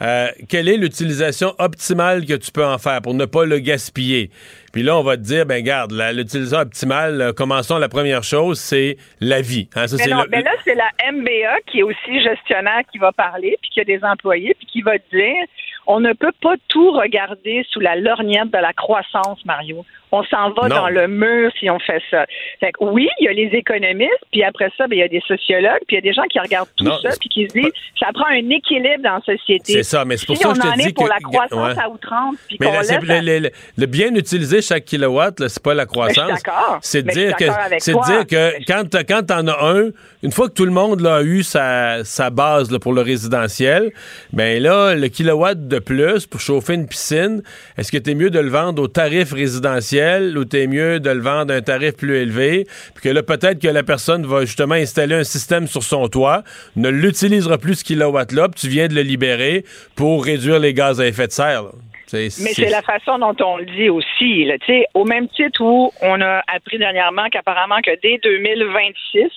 [0.00, 4.30] euh, quelle est l'utilisation optimale que tu peux en faire pour ne pas le gaspiller?
[4.72, 8.58] Puis là, on va te dire, ben garde, l'utilisation optimale, euh, commençons la première chose,
[8.58, 9.68] c'est la vie.
[9.76, 13.58] Hein, mais, non, mais là, c'est la MBA qui est aussi gestionnaire qui va parler,
[13.60, 15.44] puis qui a des employés, puis qui va dire,
[15.86, 19.84] on ne peut pas tout regarder sous la lorgnette de la croissance, Mario.
[20.12, 22.26] On s'en va dans le mur si on fait ça.
[22.60, 25.08] Fait que oui, il y a les économistes, puis après ça, ben, il y a
[25.08, 27.54] des sociologues, puis il y a des gens qui regardent tout ça, puis qui se
[27.54, 29.72] disent, ça prend un équilibre dans la société.
[29.72, 31.78] C'est ça, mais c'est pour si ça que je te dis est pour la croissance
[31.78, 36.42] à outrance, puis mais le, bien utiliser chaque kilowatt, c'est pas la croissance.
[36.82, 37.44] C'est de dire que
[37.78, 39.90] c'est dire que quand quand t'en as un,
[40.22, 43.92] une fois que tout le monde a eu sa, sa base pour le résidentiel,
[44.32, 47.42] ben là, le kilowatt de plus pour chauffer une piscine,
[47.78, 50.01] est-ce que tu es mieux de le vendre au tarif résidentiel
[50.36, 53.60] ou t'es mieux de le vendre à un tarif plus élevé, puis que là, peut-être
[53.60, 56.42] que la personne va justement installer un système sur son toit,
[56.76, 59.64] ne l'utilisera plus ce kilowatt-là, puis tu viens de le libérer
[59.96, 61.64] pour réduire les gaz à effet de serre.
[62.12, 64.44] Mais c'est la façon dont on le dit aussi.
[64.44, 64.56] Là.
[64.94, 69.30] Au même titre où on a appris dernièrement qu'apparemment que dès 2026,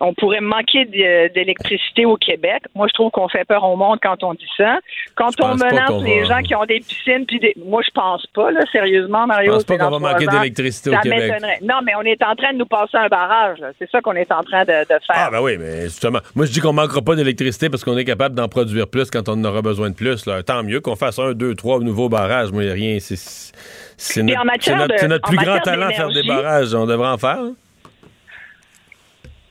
[0.00, 2.62] on pourrait manquer d'électricité au Québec.
[2.74, 4.78] Moi, je trouve qu'on fait peur au monde quand on dit ça.
[5.14, 7.54] Quand on menace les gens qui ont des piscines, puis des...
[7.64, 9.52] moi, je pense pas, là, sérieusement, Mario.
[9.52, 11.32] Je pense pas qu'on va manquer d'électricité au Québec.
[11.62, 13.58] Non, mais on est en train de nous passer un barrage.
[13.78, 15.00] C'est ça qu'on est en train de, faire.
[15.08, 18.04] Ah, ben oui, mais justement, moi, je dis qu'on manquera pas d'électricité parce qu'on est
[18.04, 20.26] capable d'en produire plus quand on en aura besoin de plus.
[20.26, 20.42] Là.
[20.42, 22.52] Tant mieux qu'on fasse un, deux, trois nouveaux barrages.
[22.52, 22.98] Moi, il n'y a rien.
[23.96, 26.74] C'est notre, notre, plus grand talent faire des barrages.
[26.74, 27.38] On devrait en faire.
[27.38, 27.54] Hein?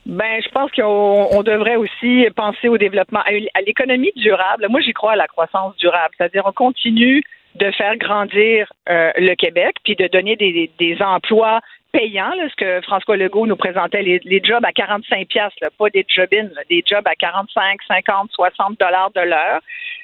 [0.06, 4.66] Ben, je pense qu'on devrait aussi penser au développement, à l'économie durable.
[4.68, 7.22] Moi, j'y crois à la croissance durable, c'est-à-dire on continue
[7.54, 11.60] de faire grandir euh, le Québec, puis de donner des, des emplois
[11.94, 15.88] payants, là, ce que François Legault nous présentait, les, les jobs à 45 pièces, pas
[15.90, 16.28] des job
[16.68, 19.60] des jobs à 45, 50, 60 dollars de l'heure.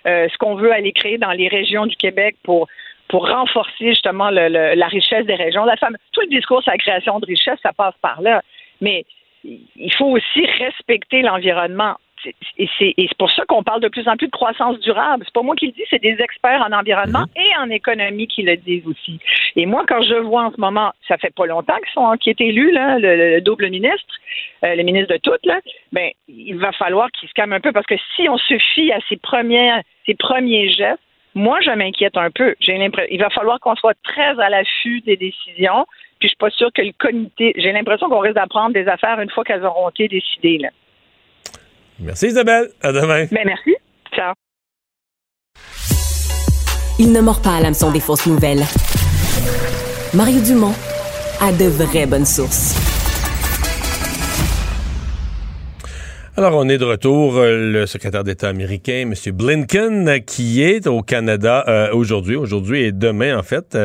[0.06, 2.68] Euh, ce qu'on veut aller créer dans les régions du Québec pour
[3.08, 5.64] pour renforcer justement le, la richesse des régions.
[5.64, 8.40] La femme, tout le discours sur la création de richesse, ça passe par là.
[8.80, 9.04] Mais
[9.44, 11.96] il faut aussi respecter l'environnement.
[12.58, 15.24] Et c'est pour ça qu'on parle de plus en plus de croissance durable.
[15.24, 17.42] C'est pas moi qui le dis, c'est des experts en environnement mhm.
[17.42, 19.18] et en économie qui le disent aussi.
[19.56, 22.30] Et moi, quand je vois en ce moment, ça fait pas longtemps qu'ils sont qui
[22.30, 24.14] est élu là, le, double ministre,
[24.64, 25.60] euh, le ministre de toutes là,
[25.92, 28.92] ben il va falloir qu'il se calme un peu parce que si on se fie
[28.92, 31.00] à ses premiers ses premiers gestes,
[31.34, 32.54] moi je m'inquiète un peu.
[32.60, 35.86] J'ai l'impression, il va falloir qu'on soit très à l'affût des décisions
[36.20, 37.52] puis je suis pas sûre que le comité.
[37.56, 40.58] J'ai l'impression qu'on risque d'apprendre des affaires une fois qu'elles auront été décidées.
[40.58, 40.68] Là.
[41.98, 42.68] Merci Isabelle.
[42.82, 43.24] À demain.
[43.32, 43.74] Ben, merci.
[44.14, 44.34] Ciao.
[46.98, 48.64] Il ne mord pas à l'hameçon des fausses nouvelles.
[50.12, 50.74] Mario Dumont
[51.40, 52.76] a de vraies bonnes sources.
[56.36, 57.36] Alors, on est de retour.
[57.36, 59.14] Euh, le secrétaire d'État américain, M.
[59.32, 63.76] Blinken, qui est au Canada euh, aujourd'hui, aujourd'hui et demain, en fait.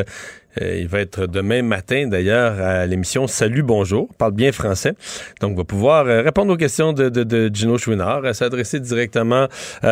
[0.62, 4.08] Euh, il va être demain matin, d'ailleurs, à l'émission Salut, bonjour.
[4.18, 4.94] parle bien français.
[5.40, 9.48] Donc, on va pouvoir euh, répondre aux questions de, de, Gino Chouinard, euh, s'adresser directement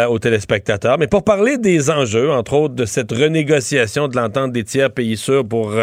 [0.08, 0.98] aux téléspectateurs.
[0.98, 5.16] Mais pour parler des enjeux, entre autres, de cette renégociation de l'entente des tiers pays
[5.16, 5.74] sûrs pour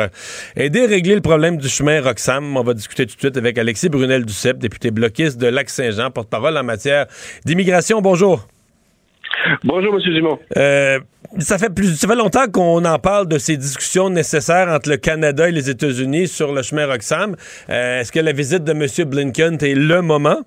[0.56, 3.58] aider à régler le problème du chemin Roxham, on va discuter tout de suite avec
[3.58, 7.06] Alexis Brunel-Duceppe, député bloquiste de Lac-Saint-Jean, porte-parole en matière
[7.46, 8.02] d'immigration.
[8.02, 8.48] Bonjour.
[9.64, 10.14] Bonjour, M.
[10.14, 10.40] Dumont.
[10.58, 11.00] Euh,
[11.40, 14.98] ça fait plus, ça fait longtemps qu'on en parle de ces discussions nécessaires entre le
[14.98, 17.36] Canada et les États-Unis sur le chemin Roxham.
[17.70, 19.10] Euh, est-ce que la visite de M.
[19.10, 20.42] Blinken est le moment?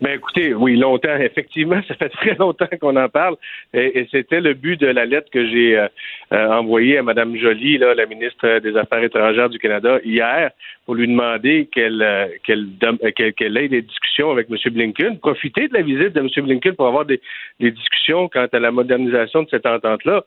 [0.00, 3.36] Ben écoutez, oui, longtemps, effectivement, ça fait très longtemps qu'on en parle,
[3.72, 5.88] et, c'était le but de la lettre que j'ai euh,
[6.32, 10.50] euh, envoyée à Mme Joly, la ministre des Affaires étrangères du Canada, hier,
[10.84, 14.56] pour lui demander qu'elle euh, qu'elle ait des discussions avec M.
[14.72, 16.28] Blinken, profiter de la visite de M.
[16.44, 17.20] Blinken pour avoir des,
[17.60, 20.24] des discussions quant à la modernisation de cette entente-là.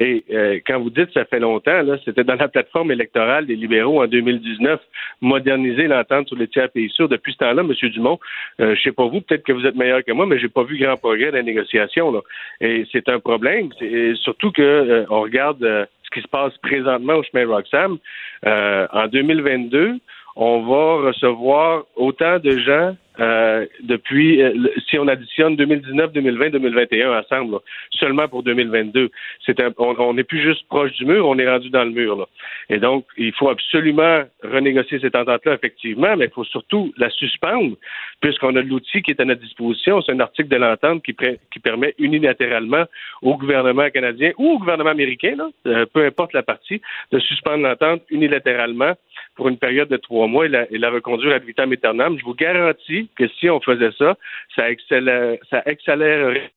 [0.00, 3.56] Et euh, quand vous dites ça fait longtemps, là, c'était dans la plateforme électorale des
[3.56, 4.80] libéraux en 2019,
[5.20, 7.08] moderniser l'entente sur les tiers pays sûrs.
[7.08, 7.90] Depuis ce temps-là, M.
[7.90, 8.18] Dumont,
[8.60, 10.62] euh, je sais pas vous, peut-être que vous êtes meilleur que moi, mais j'ai pas
[10.62, 12.12] vu grand progrès dans la négociation.
[12.12, 12.20] Là.
[12.60, 13.70] Et c'est un problème.
[14.16, 17.98] surtout que euh, on regarde euh, ce qui se passe présentement au chemin Roxham.
[18.44, 19.96] en 2022,
[20.36, 24.52] on va recevoir autant de gens euh, depuis, euh,
[24.88, 27.58] si on additionne 2019, 2020, 2021 ensemble,
[27.90, 29.10] seulement pour 2022.
[29.44, 32.16] C'est on n'est plus juste proche du mur, on est rendu dans le mur.
[32.16, 32.26] Là.
[32.70, 37.76] Et donc, il faut absolument renégocier cette entente-là, effectivement, mais il faut surtout la suspendre,
[38.20, 40.00] puisqu'on a l'outil qui est à notre disposition.
[40.02, 41.14] C'est un article de l'entente qui,
[41.52, 42.84] qui permet unilatéralement
[43.22, 47.64] au gouvernement canadien ou au gouvernement américain, là, euh, peu importe la partie, de suspendre
[47.64, 48.92] l'entente unilatéralement
[49.34, 52.18] pour une période de trois mois et la, et la reconduire ad vitam aeternam.
[52.18, 54.16] Je vous garantis que si on faisait ça,
[54.54, 56.52] ça, accélère, ça accélérerait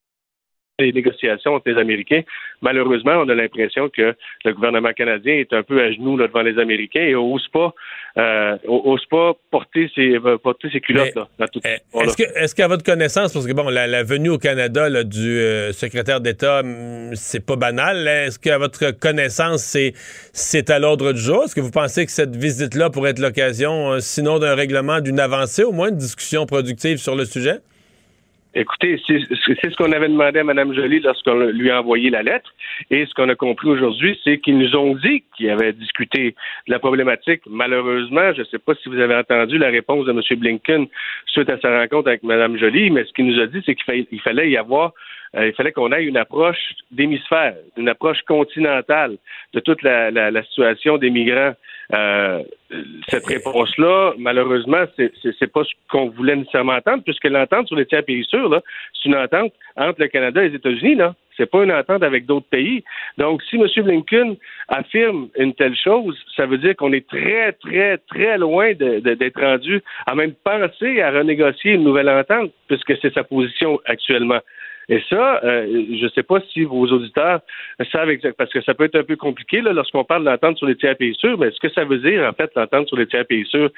[0.80, 2.22] les négociations entre les Américains.
[2.61, 4.15] Malheureusement, on a l'impression que
[4.45, 7.74] le gouvernement canadien est un peu à genoux devant les Américains et n'ose pas,
[8.17, 12.24] euh, ose pas porter ses, euh, porter ses culottes là, dans tout eh, Est-ce que,
[12.24, 16.59] est-ce qu'à votre connaissance, parce que bon, la, venue au Canada du euh, secrétaire d'État,
[16.59, 18.07] hum, c'est pas banal.
[18.07, 19.93] Est-ce qu'à votre connaissance, c'est,
[20.34, 21.43] c'est à l'ordre du jour?
[21.43, 25.63] Est-ce que vous pensez que cette visite-là pourrait être l'occasion, sinon d'un règlement, d'une avancée,
[25.63, 27.59] au moins une discussion productive sur le sujet?
[28.54, 32.54] Écoutez, c'est ce qu'on avait demandé à Mme Joly lorsqu'on lui a envoyé la lettre.
[32.89, 36.36] Et ce qu'on a compris aujourd'hui, c'est qu'ils nous ont dit qu'ils avaient discuté
[36.68, 37.41] de la problématique.
[37.49, 40.39] Malheureusement, je ne sais pas si vous avez entendu la réponse de M.
[40.39, 40.88] Blinken
[41.28, 44.22] suite à sa rencontre avec Mme Joly, mais ce qu'il nous a dit, c'est qu'il
[44.22, 44.91] fallait y avoir
[45.36, 49.18] euh, il fallait qu'on ait une approche d'hémisphère, une approche continentale
[49.54, 51.54] de toute la, la, la situation des migrants.
[51.93, 52.43] Euh,
[53.09, 57.85] cette réponse-là, malheureusement, c'est, c'est, pas ce qu'on voulait nécessairement entendre, puisque l'entente sur les
[57.85, 58.61] tiers pays sûrs, là,
[58.93, 61.15] c'est une entente entre le Canada et les États-Unis, là.
[61.37, 62.83] C'est pas une entente avec d'autres pays.
[63.17, 63.65] Donc, si M.
[63.77, 64.35] Blinken
[64.67, 69.81] affirme une telle chose, ça veut dire qu'on est très, très, très loin d'être rendu
[70.05, 74.39] à même penser à renégocier une nouvelle entente, puisque c'est sa position actuellement.
[74.91, 77.39] Et ça, euh, je ne sais pas si vos auditeurs
[77.93, 80.67] savent exactement, parce que ça peut être un peu compliqué là, lorsqu'on parle d'entente sur
[80.67, 83.07] les tiers pays sûrs, mais ce que ça veut dire, en fait, l'entente sur les
[83.07, 83.69] tiers pays sûrs,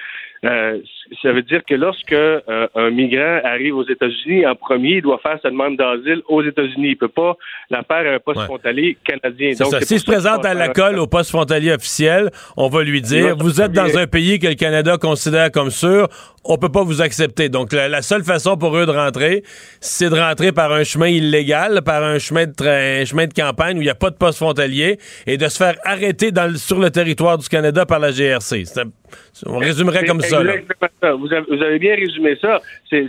[0.44, 0.80] euh,
[1.22, 5.20] ça veut dire que lorsque euh, un migrant arrive aux États-Unis en premier, il doit
[5.20, 6.88] faire sa demande d'asile aux États-Unis.
[6.88, 7.38] Il ne peut pas
[7.70, 9.52] la faire à un poste frontalier canadien.
[9.60, 9.82] Donc, ça.
[9.82, 13.62] S'il se présente à la colle au poste frontalier officiel, on va lui dire, vous
[13.62, 16.08] êtes dans un pays que le Canada considère comme sûr,
[16.44, 17.50] on peut pas vous accepter.
[17.50, 19.44] Donc, la, seule façon pour eux de rentrer,
[19.80, 23.82] c'est de rentrer par un chemin illégal, par un chemin de, chemin de campagne où
[23.82, 24.98] il n'y a pas de poste frontalier
[25.28, 28.64] et de se faire arrêter sur le territoire du Canada par la GRC.
[29.46, 31.34] On résumerait comme ça, Vous,
[31.64, 32.62] avez, bien résumé ça.
[32.90, 33.08] C'est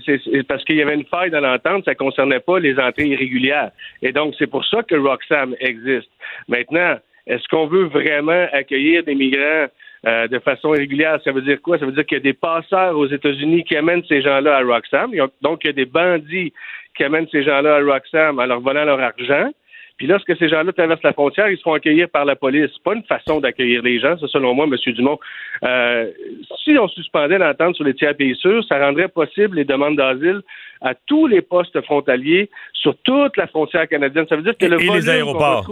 [0.49, 3.71] parce qu'il y avait une faille dans l'entente, ça ne concernait pas les entrées irrégulières.
[4.03, 6.11] Et donc, c'est pour ça que Roxham existe.
[6.49, 9.69] Maintenant, est-ce qu'on veut vraiment accueillir des migrants
[10.07, 11.19] euh, de façon régulière.
[11.25, 11.79] Ça veut dire quoi?
[11.79, 14.63] Ça veut dire qu'il y a des passeurs aux États-Unis qui amènent ces gens-là à
[14.63, 15.13] Roxham.
[15.41, 16.53] Donc, il y a des bandits
[16.97, 19.51] qui amènent ces gens-là à Roxham en leur volant leur argent.
[19.97, 22.71] Puis lorsque ces gens-là traversent la frontière, ils se font accueillir par la police.
[22.85, 24.93] Pas une façon d'accueillir les gens, ça, selon moi, M.
[24.93, 25.21] Dumont.
[25.63, 26.11] Euh,
[26.65, 30.43] si on suspendait l'entente sur les tiers pays sûrs, ça rendrait possible les demandes d'asile
[30.81, 34.27] à tous les postes frontaliers sur toute la frontière canadienne.
[34.29, 35.65] Ça veut dire que le et les aéroports.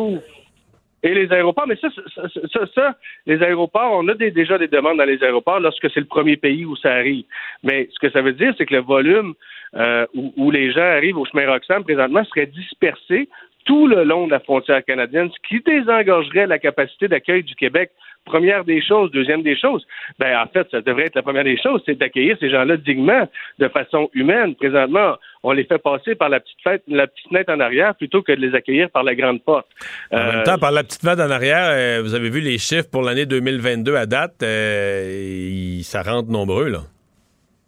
[1.02, 2.96] Et les aéroports, mais ça, ça, ça,
[3.26, 6.64] les aéroports, on a déjà des demandes dans les aéroports lorsque c'est le premier pays
[6.64, 7.24] où ça arrive.
[7.64, 9.34] Mais ce que ça veut dire, c'est que le volume
[9.74, 13.28] euh, où, les gens arrivent au chemin Roxham présentement serait dispersé
[13.64, 17.90] tout le long de la frontière canadienne, ce qui désengorgerait la capacité d'accueil du Québec.
[18.24, 19.10] Première des choses.
[19.10, 19.84] Deuxième des choses,
[20.18, 23.28] ben en fait, ça devrait être la première des choses, c'est d'accueillir ces gens-là dignement,
[23.58, 24.54] de façon humaine.
[24.54, 28.22] Présentement, on les fait passer par la petite fête, la petite fenêtre en arrière plutôt
[28.22, 29.66] que de les accueillir par la grande porte.
[30.12, 32.58] En même euh, temps, par la petite fenêtre en arrière, euh, vous avez vu les
[32.58, 36.80] chiffres pour l'année 2022 à date, euh, ça rentre nombreux, là.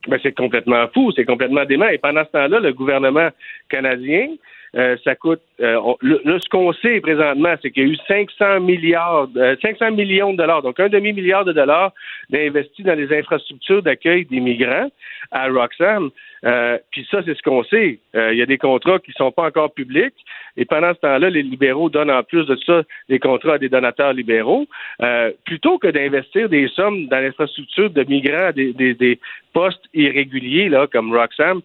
[0.07, 1.89] Ben, c'est complètement fou, c'est complètement dément.
[1.89, 3.31] Et pendant ce temps-là, le gouvernement
[3.71, 4.29] canadien
[4.77, 5.41] euh, ça coûte.
[5.61, 9.29] Euh, ce qu'on sait présentement, c'est qu'il y a eu 500 milliards,
[9.63, 11.93] 500 euh, millions de dollars, donc un demi milliard de dollars
[12.31, 14.91] d'investis dans les infrastructures d'accueil des migrants
[15.31, 16.11] à Roxham.
[16.91, 17.99] Puis ça, c'est ce qu'on sait.
[18.15, 20.15] Il y a des contrats qui sont pas encore publics.
[20.59, 23.71] Et pendant ce temps-là, les libéraux donnent en plus de ça des contrats à des
[23.71, 24.67] donateurs libéraux.
[25.45, 29.19] plutôt que d'investir des sommes dans l'infrastructure de migrants, des, des, des
[29.55, 31.63] postes irréguliers là, comme Roxham,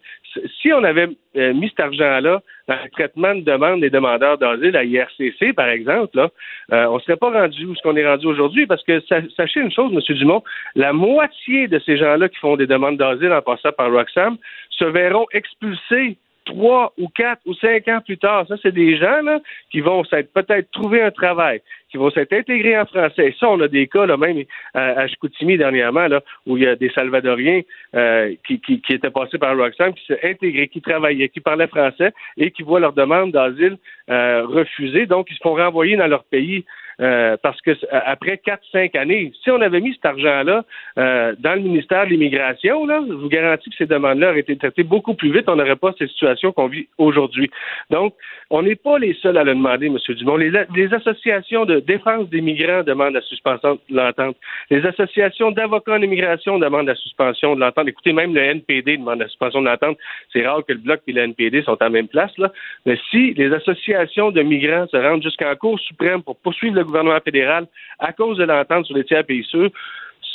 [0.60, 4.76] si on avait euh, mis cet argent-là dans le traitement de demandes des demandeurs d'asile
[4.76, 6.30] à IRCC, par exemple, là,
[6.72, 9.00] euh, on ne serait pas rendu où ce qu'on est rendu aujourd'hui, parce que
[9.36, 10.16] sachez une chose, M.
[10.16, 10.42] Dumont,
[10.76, 14.36] la moitié de ces gens-là qui font des demandes d'asile en passant par Roxham
[14.70, 18.46] se verront expulsés trois ou quatre ou cinq ans plus tard.
[18.48, 21.60] Ça, c'est des gens là, qui vont peut-être trouver un travail,
[21.90, 23.34] qui vont s'être intégrés en français.
[23.38, 24.42] Ça, on a des cas, là, même
[24.74, 27.62] à, Chicoutimi dernièrement, là, où il y a des Salvadoriens
[27.94, 31.68] euh, qui, qui, qui, étaient passés par Roxham, qui s'est intégrés, qui travaillaient, qui parlaient
[31.68, 33.76] français et qui voient leur demande d'asile
[34.10, 35.06] euh, refusée.
[35.06, 36.64] Donc, ils se font renvoyer dans leur pays
[37.00, 40.64] euh, parce que après quatre, cinq années, si on avait mis cet argent-là
[40.98, 44.56] euh, dans le ministère de l'Immigration, là, je vous garantis que ces demandes-là auraient été
[44.56, 45.48] traitées beaucoup plus vite.
[45.48, 47.50] On n'aurait pas ces situations qu'on vit aujourd'hui.
[47.88, 48.14] Donc,
[48.50, 49.96] on n'est pas les seuls à le demander, M.
[50.16, 50.36] Dumont.
[50.36, 54.36] Les, associations de défense des migrants demandent la suspension de l'entente.
[54.70, 57.88] Les associations d'avocats en immigration demandent la suspension de l'entente.
[57.88, 59.96] Écoutez, même le NPD demande la suspension de l'entente.
[60.32, 62.52] C'est rare que le Bloc et le NPD sont à même place, là.
[62.86, 67.20] Mais si les associations de migrants se rendent jusqu'en Cour suprême pour poursuivre le gouvernement
[67.24, 67.66] fédéral
[67.98, 69.70] à cause de l'entente sur les tiers pays sûrs,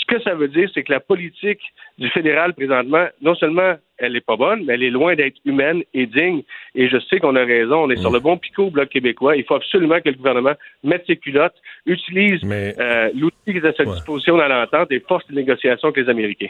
[0.05, 1.61] ce que ça veut dire, c'est que la politique
[1.97, 5.83] du fédéral présentement, non seulement elle n'est pas bonne, mais elle est loin d'être humaine
[5.93, 6.43] et digne.
[6.75, 9.37] Et je sais qu'on a raison, on est sur le bon picot au Bloc québécois.
[9.37, 10.53] Il faut absolument que le gouvernement
[10.83, 15.23] mette ses culottes, utilise euh, l'outil qui est à sa disposition dans l'entente et force
[15.29, 16.49] les négociations avec les Américains.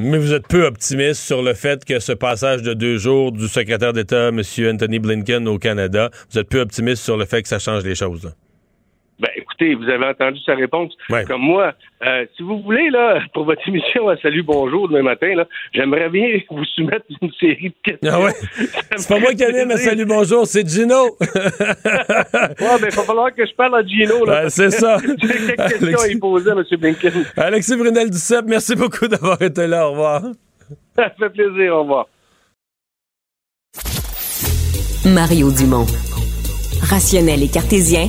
[0.00, 3.48] Mais vous êtes peu optimiste sur le fait que ce passage de deux jours du
[3.48, 4.42] secrétaire d'État, M.
[4.72, 7.96] Anthony Blinken, au Canada, vous êtes peu optimiste sur le fait que ça change les
[7.96, 8.32] choses.
[9.60, 10.92] Écoutez, vous avez entendu sa réponse.
[11.26, 11.72] Comme moi,
[12.06, 16.08] euh, si vous voulez, là, pour votre émission à Salut Bonjour demain matin, là, j'aimerais
[16.10, 18.10] bien vous soumettre une série de questions.
[18.12, 18.32] Ah ouais?
[18.96, 21.16] c'est pas moi qui anime à Salut Bonjour, c'est Gino.
[21.20, 24.42] ouais, ben, il va falloir que je parle à Gino, là.
[24.42, 24.98] Ben, c'est ça.
[25.00, 26.64] J'ai quelques questions à y poser à M.
[26.78, 27.12] Blinken.
[27.36, 29.88] Alexis Brunel Duceppe, merci beaucoup d'avoir été là.
[29.88, 30.22] Au revoir.
[30.94, 31.74] Ça fait plaisir.
[31.74, 32.06] Au revoir.
[35.04, 35.86] Mario Dumont.
[36.82, 38.08] Rationnel et cartésien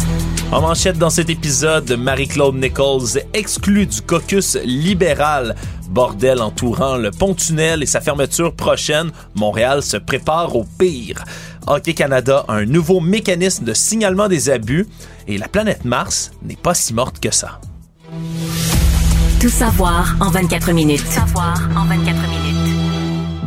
[0.51, 5.55] En manchette dans cet épisode, Marie-Claude Nichols exclue du caucus libéral.
[5.89, 11.23] Bordel entourant le pont-tunnel et sa fermeture prochaine, Montréal se prépare au pire.
[11.67, 14.87] Hockey Canada a un nouveau mécanisme de signalement des abus
[15.25, 17.61] et la planète Mars n'est pas si morte que ça.
[19.39, 21.01] Tout savoir en 24 minutes.
[21.05, 22.41] Tout savoir en 24 minutes.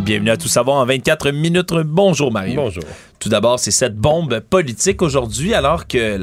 [0.05, 1.73] Bienvenue à Tout savoir en 24 minutes.
[1.85, 2.57] Bonjour Marie.
[2.57, 2.85] Bonjour.
[3.25, 6.21] Tout d'abord, c'est cette bombe politique aujourd'hui, alors que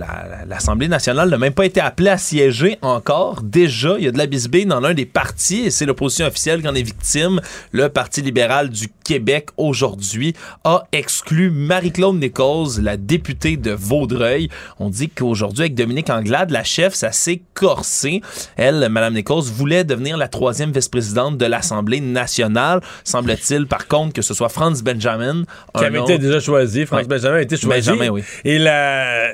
[0.47, 3.41] l'Assemblée nationale n'a même pas été appelée à siéger encore.
[3.41, 6.61] Déjà, il y a de la bisbille dans l'un des partis, et c'est l'opposition officielle
[6.61, 7.41] qui en est victime.
[7.71, 10.33] Le Parti libéral du Québec, aujourd'hui,
[10.63, 14.47] a exclu Marie-Claude Nichols, la députée de Vaudreuil.
[14.79, 18.21] On dit qu'aujourd'hui, avec Dominique Anglade, la chef, ça s'est corsé.
[18.55, 22.79] Elle, Mme Nichols, voulait devenir la troisième vice-présidente de l'Assemblée nationale.
[23.03, 25.43] Semble-t-il, par contre, que ce soit Franz Benjamin.
[25.77, 26.85] Qui avait été déjà choisi.
[26.85, 27.89] France Benjamin a été choisi.
[27.89, 28.23] Benjamin, oui.
[28.45, 29.33] Et la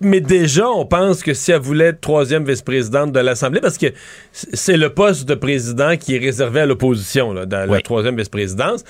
[0.00, 3.86] mais déjà, on pense que si elle voulait être troisième vice-présidente de l'Assemblée, parce que
[4.32, 8.84] c'est le poste de président qui est réservé à l'opposition, dans la troisième vice-présidence.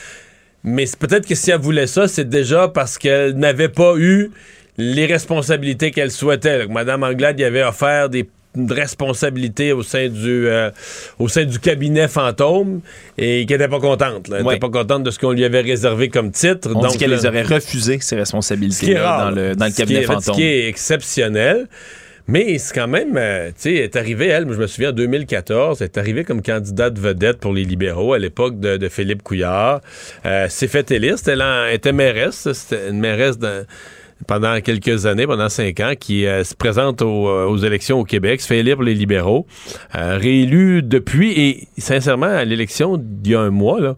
[0.64, 4.30] Mais peut-être que si elle voulait ça, c'est déjà parce qu'elle n'avait pas eu
[4.78, 6.66] les responsabilités qu'elle souhaitait.
[6.68, 10.70] Madame Anglade y avait offert des de responsabilité au sein du euh,
[11.18, 12.80] au sein du cabinet fantôme
[13.18, 14.28] et qui n'était pas contente.
[14.30, 16.70] Elle n'était pas contente de ce qu'on lui avait réservé comme titre.
[16.74, 20.22] On dit qu'elle les aurait refusé ces responsabilités dans le, dans le cabinet fantôme.
[20.22, 21.68] Ce qui est exceptionnel.
[22.28, 25.82] Mais c'est quand même, euh, tu sais, est arrivée, elle, je me souviens, en 2014,
[25.82, 29.80] elle est arrivée comme candidate vedette pour les libéraux à l'époque de, Philippe Couillard.
[30.24, 33.64] Euh, s'est fait élire, elle était mairesse, c'était une mairesse d'un
[34.26, 37.04] pendant quelques années, pendant cinq ans, qui euh, se présente euh,
[37.46, 39.46] aux, élections au Québec, se fait élire pour les libéraux,
[39.94, 43.96] euh, réélu depuis, et sincèrement, à l'élection d'il y a un mois, là,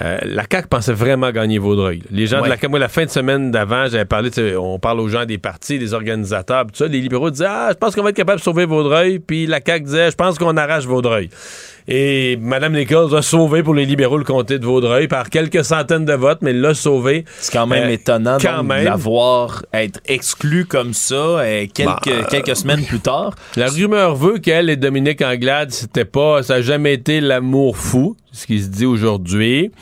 [0.00, 2.04] la CAQ pensait vraiment gagner Vaudreuil.
[2.12, 5.00] Les gens de la CAQ, moi, la fin de semaine d'avant, j'avais parlé, on parle
[5.00, 6.86] aux gens des partis, des organisateurs, tout ça.
[6.86, 9.18] Les libéraux disaient, ah, je pense qu'on va être capable de sauver Vaudreuil.
[9.18, 11.30] Puis la CAQ disait, je pense qu'on arrache Vaudreuil.
[11.90, 16.04] Et Mme Nichols a sauvé pour les libéraux le comté de Vaudreuil par quelques centaines
[16.04, 17.24] de votes, mais l'a sauvé.
[17.38, 22.56] C'est quand même euh, étonnant de l'avoir être exclu comme ça euh, quelques, bah, quelques
[22.56, 23.34] semaines plus tard.
[23.56, 28.16] La rumeur veut qu'elle et Dominique Anglade, c'était pas, ça n'a jamais été l'amour fou,
[28.32, 29.72] ce qui se dit aujourd'hui.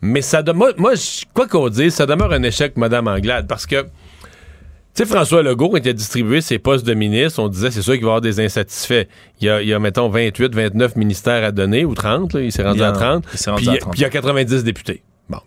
[0.00, 0.92] Mais ça moi, moi
[1.34, 3.84] quoi qu'on dise, ça demeure un échec, Mme Anglade, parce que
[4.94, 7.80] tu sais, François Legault, quand il a distribué ses postes de ministre, on disait c'est
[7.80, 9.06] sûr qu'il va y avoir des insatisfaits.
[9.40, 12.52] Il y a, il y a mettons, 28, 29 ministères à donner, ou 30, il
[12.52, 13.24] s'est rendu, à 30.
[13.24, 15.02] puis, il y a okay, députés.
[15.30, 15.38] Bon,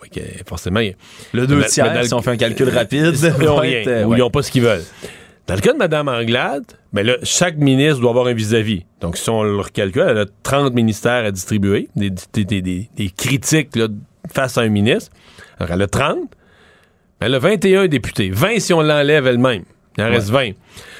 [0.48, 0.80] forcément,
[1.34, 4.20] le deux tiers, si on fait un calcul rapide, ils n'ont rien, euh, ou ils
[4.20, 4.84] n'ont pas ce qu'ils veulent.
[5.46, 8.84] Dans le cas de Mme Anglade, ben là, chaque ministre doit avoir un vis-à-vis.
[9.00, 13.10] Donc, si on le recalcule, elle a 30 ministères à distribuer, des, des, des, des
[13.16, 13.88] critiques là,
[14.34, 15.12] face à un ministre.
[15.60, 16.18] Alors, elle a 30.
[17.20, 18.30] Elle a 21 députés.
[18.30, 19.64] 20 si on l'enlève elle-même.
[19.98, 20.52] Il en reste 20.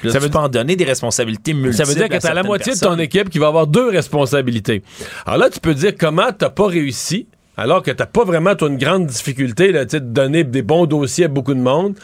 [0.08, 1.76] ça veut pas en donner des responsabilités multiples.
[1.76, 3.90] Ça veut dire que tu as la moitié de ton équipe qui va avoir deux
[3.90, 4.82] responsabilités.
[5.26, 7.26] Alors là, tu peux dire comment tu pas réussi,
[7.58, 11.28] alors que tu pas vraiment une grande difficulté là, de donner des bons dossiers à
[11.28, 11.96] beaucoup de monde.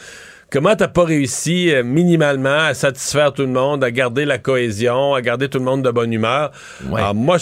[0.53, 5.15] Comment t'as pas réussi euh, minimalement à satisfaire tout le monde, à garder la cohésion,
[5.15, 6.51] à garder tout le monde de bonne humeur?
[6.93, 7.37] Alors moi,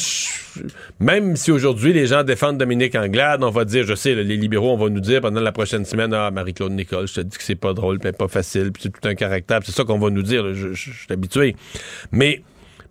[1.01, 4.72] même si aujourd'hui les gens défendent Dominique Anglade, on va dire, je sais, les libéraux,
[4.72, 7.43] on va nous dire pendant la prochaine semaine, ah, Marie-Claude Nicole, je te dis que
[7.43, 10.09] c'est pas drôle, mais pas facile, puis c'est tout un caractère, c'est ça qu'on va
[10.09, 11.57] nous dire, je, suis habitué.
[12.14, 12.43] Mais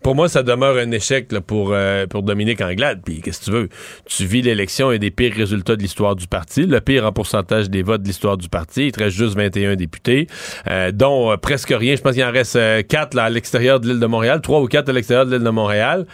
[0.02, 3.00] pour moi, ça demeure un échec pour, euh, pour Dominique Anglade.
[3.04, 3.68] Puis qu'est-ce que tu veux?
[4.06, 7.68] Tu vis l'élection et des pires résultats de l'histoire du parti, le pire en pourcentage
[7.68, 8.86] des votes de l'histoire du parti.
[8.86, 10.26] Il te reste juste 21 députés,
[10.68, 11.96] euh, dont euh, presque rien.
[11.96, 14.66] Je pense qu'il en reste 4 là, à l'extérieur de l'île de Montréal, 3 ou
[14.66, 16.06] 4 à l'extérieur de l'île de Montréal.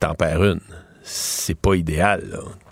[0.00, 0.60] T'en perds une
[1.04, 2.22] c'est pas idéal.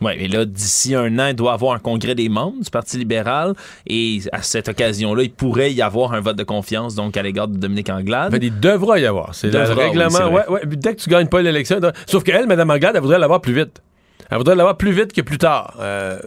[0.01, 2.71] Oui, mais là, d'ici un an, il doit y avoir un congrès des membres du
[2.71, 3.55] Parti libéral
[3.87, 7.49] et à cette occasion-là, il pourrait y avoir un vote de confiance donc à l'égard
[7.49, 8.37] de Dominique Anglade.
[8.41, 9.35] il devra y avoir.
[9.35, 10.33] C'est le règlement.
[10.33, 11.81] ouais, ouais, dès que tu gagnes pas l'élection.
[12.07, 13.83] Sauf qu'elle, Mme Anglade, elle voudrait l'avoir plus vite.
[14.31, 15.77] Elle voudrait l'avoir plus vite que plus tard.
[15.81, 16.21] Euh,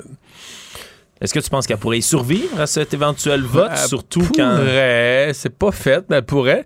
[1.21, 4.57] Est-ce que tu penses qu'elle pourrait y survivre à cet éventuel vote, surtout quand...
[5.33, 6.65] C'est pas fait, mais elle pourrait.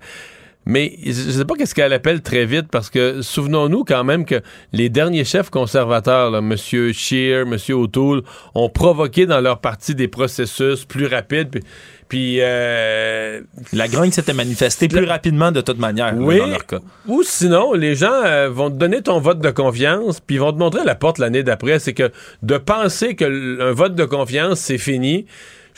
[0.67, 4.25] Mais je ne sais pas qu'est-ce qu'elle appelle très vite parce que souvenons-nous quand même
[4.25, 4.41] que
[4.73, 6.55] les derniers chefs conservateurs, là, M.
[6.57, 7.55] Scheer, M.
[7.69, 8.21] O'Toole,
[8.53, 11.61] ont provoqué dans leur parti des processus plus rapides.
[12.09, 13.39] Puis, euh,
[13.71, 16.79] la grogne s'était manifestée plus rapidement de toute manière oui, dans leur cas.
[17.07, 20.57] Ou sinon, les gens euh, vont te donner ton vote de confiance, puis vont te
[20.57, 21.79] montrer la porte l'année d'après.
[21.79, 22.11] C'est que
[22.43, 25.25] de penser que un vote de confiance c'est fini,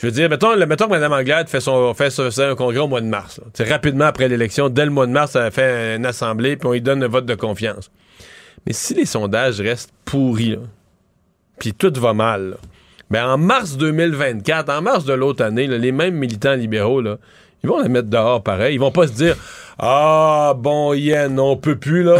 [0.00, 3.02] je veux dire, mettons, mettons que Mme Anglade fait son, fait, un congrès au mois
[3.02, 3.38] de mars.
[3.52, 6.72] C'est rapidement après l'élection, dès le mois de mars, elle fait une assemblée, puis on
[6.72, 7.90] lui donne un vote de confiance.
[8.66, 10.58] Mais si les sondages restent pourris,
[11.58, 12.56] puis tout va mal,
[13.10, 17.18] ben en mars 2024, en mars de l'autre année, les mêmes militants libéraux, là,
[17.62, 18.74] ils vont la mettre dehors pareil.
[18.74, 19.36] Ils vont pas se dire
[19.78, 22.18] Ah bon Yen, on peut plus là.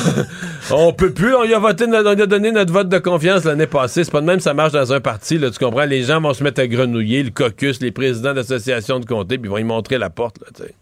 [0.70, 3.66] on peut plus, on y a voté on a donné notre vote de confiance l'année
[3.66, 4.04] passée.
[4.04, 5.84] C'est pas de même ça marche dans un parti, là, tu comprends?
[5.84, 9.48] Les gens vont se mettre à grenouiller, le caucus, les présidents d'associations de comté, puis
[9.48, 10.74] ils vont y montrer la porte, là, tu sais.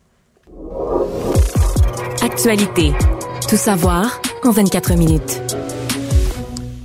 [2.23, 2.93] Actualité.
[3.49, 5.41] Tout savoir en 24 minutes.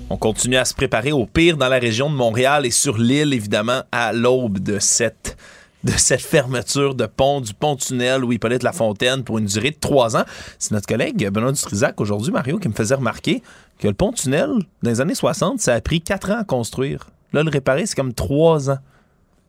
[0.09, 3.33] On continue à se préparer au pire dans la région de Montréal et sur l'île,
[3.33, 5.37] évidemment, à l'aube de cette
[5.85, 10.23] de cette fermeture de pont, du pont-tunnel Louis-Hippolyte Lafontaine pour une durée de trois ans.
[10.57, 13.43] C'est notre collègue Benoît Dutrisac aujourd'hui, Mario, qui me faisait remarquer
[13.79, 14.49] que le pont-tunnel,
[14.81, 17.07] dans les années 60, ça a pris quatre ans à construire.
[17.33, 18.79] Là, le réparer, c'est comme trois ans.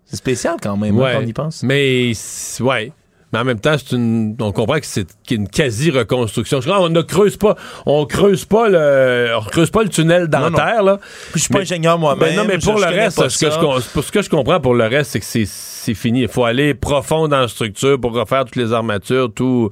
[0.04, 1.62] C'est spécial quand même, hein, quand on y pense.
[1.62, 2.12] Mais,
[2.60, 2.92] ouais.
[3.32, 6.60] Mais en même temps, une, on comprend que c'est une quasi-reconstruction.
[6.66, 7.56] On ne creuse pas,
[7.86, 11.00] on creuse pas le, on creuse pas le tunnel dentaire, là.
[11.34, 12.20] je suis pas ingénieur moi-même.
[12.20, 14.74] Ben non, mais pour le reste, ce que, je, pour ce que je comprends pour
[14.74, 15.46] le reste, c'est que c'est
[15.86, 16.22] c'est fini.
[16.22, 19.70] Il faut aller profond dans la structure pour refaire toutes les armatures, tout,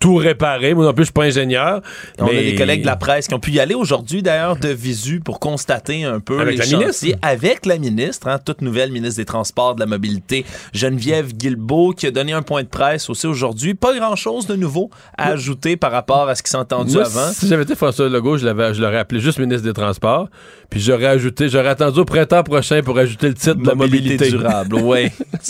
[0.00, 0.74] tout réparer.
[0.74, 1.82] Moi non plus, je suis pas ingénieur.
[2.18, 4.68] On a des collègues de la presse qui ont pu y aller aujourd'hui, d'ailleurs, de
[4.68, 7.06] visu pour constater un peu avec les la ministre.
[7.22, 12.06] Avec la ministre, hein, toute nouvelle ministre des Transports, de la Mobilité, Geneviève Guilbeault, qui
[12.06, 13.74] a donné un point de presse aussi aujourd'hui.
[13.74, 17.32] Pas grand-chose de nouveau à ajouter par rapport à ce qui s'est entendu avant.
[17.32, 20.28] Si j'avais été François Legault, je l'aurais appelé juste ministre des Transports.
[20.70, 24.30] Puis j'aurais ajouté, j'aurais attendu au printemps prochain pour ajouter le titre de la mobilité
[24.30, 24.76] durable.
[24.76, 25.08] Oui.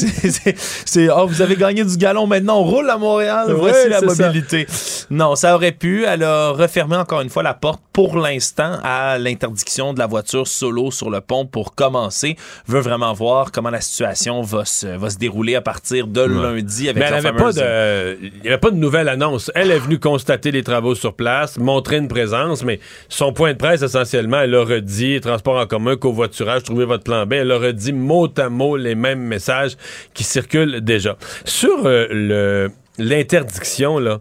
[0.85, 4.67] c'est, oh, vous avez gagné du galon maintenant, on roule à Montréal, voici la mobilité.
[5.11, 6.05] Non, ça aurait pu.
[6.05, 10.47] Elle a refermé encore une fois la porte pour l'instant à l'interdiction de la voiture
[10.47, 12.37] solo sur le pont pour commencer.
[12.67, 16.89] Veut vraiment voir comment la situation va se, va se dérouler à partir de lundi
[16.89, 19.51] avec Mais la pas de, il n'y avait pas de nouvelle annonce.
[19.55, 22.79] Elle est venue constater les travaux sur place, montrer une présence, mais
[23.09, 27.27] son point de presse, essentiellement, elle a redit transport en commun, covoiturage, trouvez votre plan
[27.27, 27.35] B.
[27.35, 29.77] Elle a redit mot à mot les mêmes messages
[30.15, 31.17] qui circulent déjà.
[31.45, 34.21] Sur euh, le l'interdiction, là,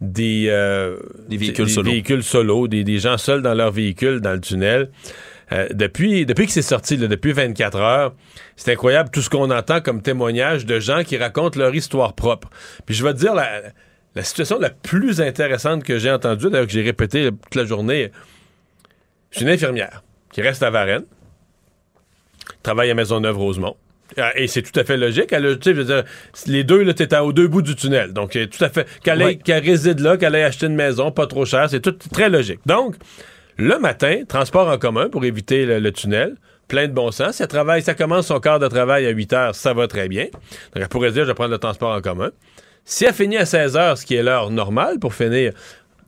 [0.00, 0.96] des, euh,
[1.28, 4.90] des véhicules solo, véhicules solo des, des, gens seuls dans leur véhicule dans le tunnel.
[5.52, 8.14] Euh, depuis, depuis que c'est sorti, là, depuis 24 heures,
[8.56, 12.48] c'est incroyable tout ce qu'on entend comme témoignage de gens qui racontent leur histoire propre.
[12.86, 13.62] Puis je vais te dire, la,
[14.14, 18.12] la situation la plus intéressante que j'ai entendue, d'ailleurs que j'ai répété toute la journée,
[19.32, 21.04] c'est une infirmière qui reste à Varennes,
[22.62, 23.76] travaille à Maisonneuve-Rosemont.
[24.16, 25.32] Ah, et c'est tout à fait logique.
[25.32, 26.04] Elle, je veux dire,
[26.46, 28.12] les deux, là, t'es au deux bouts du tunnel.
[28.12, 28.86] Donc, tout à fait.
[29.02, 32.60] Qu'elle réside là, qu'elle ait acheté une maison, pas trop cher, c'est tout très logique.
[32.66, 32.96] Donc,
[33.56, 36.36] le matin, transport en commun pour éviter le, tunnel.
[36.68, 37.36] Plein de bon sens.
[37.36, 40.08] Si elle travaille, ça commence son quart de travail à 8 heures, ça va très
[40.08, 40.24] bien.
[40.24, 42.30] Donc, elle pourrait dire, je vais prendre le transport en commun.
[42.84, 45.52] Si elle finit à 16 heures, ce qui est l'heure normale pour finir,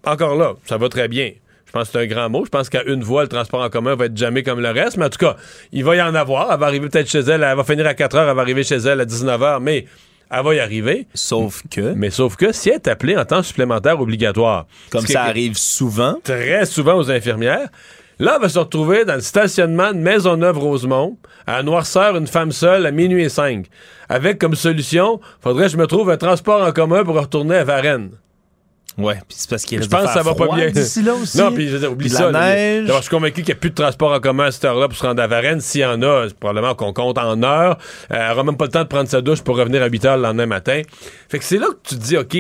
[0.04, 1.32] encore là, ça va très bien.
[1.72, 2.44] Je pense que c'est un grand mot.
[2.44, 4.98] Je pense qu'à une voie, le transport en commun va être jamais comme le reste.
[4.98, 5.36] Mais en tout cas,
[5.72, 6.52] il va y en avoir.
[6.52, 7.42] Elle va arriver peut-être chez elle.
[7.42, 8.28] Elle va finir à 4 heures.
[8.28, 9.60] Elle va arriver chez elle à 19 heures.
[9.60, 9.86] Mais
[10.30, 11.06] elle va y arriver.
[11.14, 11.94] Sauf que.
[11.94, 14.66] Mais sauf que si elle est appelée en temps supplémentaire obligatoire.
[14.90, 16.16] Comme ça arrive souvent.
[16.22, 17.70] Très souvent aux infirmières.
[18.18, 21.16] Là, elle va se retrouver dans le stationnement de Maisonneuve-Rosemont,
[21.46, 23.66] à Noirceur, une femme seule, à minuit et 5.
[24.10, 27.64] Avec comme solution, faudrait que je me trouve un transport en commun pour retourner à
[27.64, 28.10] Varennes.
[28.98, 30.70] Ouais, puis c'est parce qu'il Je pense que ça va pas bien.
[30.70, 31.38] D'ici là aussi.
[31.38, 32.30] Non, puis je veux dire, oublie ça.
[32.30, 32.54] La là.
[32.54, 32.92] neige.
[32.94, 34.96] Je suis convaincu qu'il n'y a plus de transport en commun à cette heure-là pour
[34.96, 35.60] se rendre à Varennes.
[35.60, 37.78] S'il y en a, c'est probablement qu'on compte en heures.
[38.10, 40.04] Euh, elle aura même pas le temps de prendre sa douche pour revenir à 8
[40.04, 40.82] heures le lendemain matin.
[41.28, 42.36] Fait que c'est là que tu te dis, OK,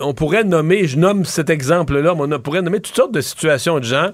[0.00, 3.78] on pourrait nommer, je nomme cet exemple-là, mais on pourrait nommer toutes sortes de situations
[3.78, 4.10] de gens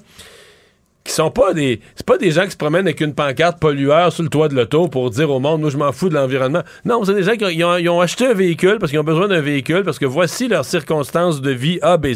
[1.09, 4.13] qui sont pas des c'est pas des gens qui se promènent avec une pancarte pollueur
[4.13, 6.63] sur le toit de l'auto pour dire au monde moi je m'en fous de l'environnement.
[6.85, 9.83] Non, c'est des gens qui ont, acheté un véhicule parce qu'ils ont besoin d'un véhicule
[9.85, 12.09] parce que voici leurs circonstances de vie A B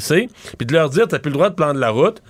[0.59, 2.23] puis de leur dire t'as plus le droit de prendre la route.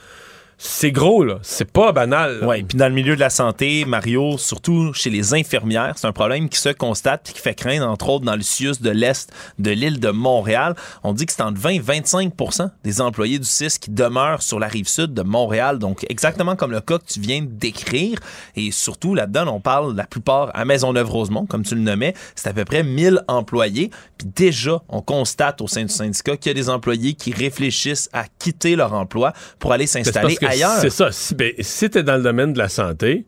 [0.65, 2.39] C'est gros là, c'est pas banal.
[2.47, 6.13] Oui, puis dans le milieu de la santé, Mario, surtout chez les infirmières, c'est un
[6.13, 9.33] problème qui se constate et qui fait craindre, entre autres, dans le CIUS de l'Est
[9.59, 10.77] de l'île de Montréal.
[11.03, 14.61] On dit que c'est entre 20 et 25% des employés du CIS qui demeurent sur
[14.61, 18.21] la rive sud de Montréal, donc exactement comme le cas que tu viens de décrire.
[18.55, 22.53] Et surtout, là-dedans, on parle la plupart à Maisonneuve-Rosemont, comme tu le nommais, c'est à
[22.53, 23.91] peu près 1000 employés.
[24.17, 28.09] Puis déjà, on constate au sein du syndicat qu'il y a des employés qui réfléchissent
[28.13, 30.79] à quitter leur emploi pour aller s'installer que ailleurs.
[30.81, 31.13] C'est ça.
[31.13, 33.27] Si, ben, si t'es dans le domaine de la santé,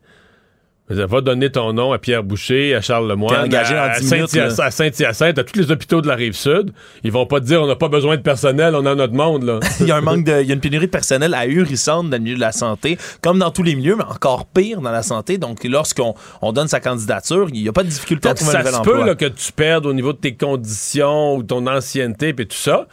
[0.89, 4.31] va donner ton nom à Pierre Boucher, à Charles Lemoyne, engagé à, à 10 minutes,
[4.71, 6.73] Saint-Hyacinthe, à tous les hôpitaux de la rive sud.
[7.03, 9.45] Ils vont pas te dire on n'a pas besoin de personnel, on a notre monde
[9.45, 9.61] là.
[9.81, 12.17] il y a un manque de, il y a une pénurie de personnel ahurissante dans
[12.17, 15.03] le milieu de la santé, comme dans tous les milieux, mais encore pire dans la
[15.03, 15.39] santé.
[15.39, 18.59] Donc, lorsqu'on on donne sa candidature, il n'y a pas de difficulté à trouver ça
[18.59, 19.01] un nouvel se emploi.
[19.01, 22.57] peut là, que tu perdes au niveau de tes conditions ou ton ancienneté et tout
[22.57, 22.87] ça.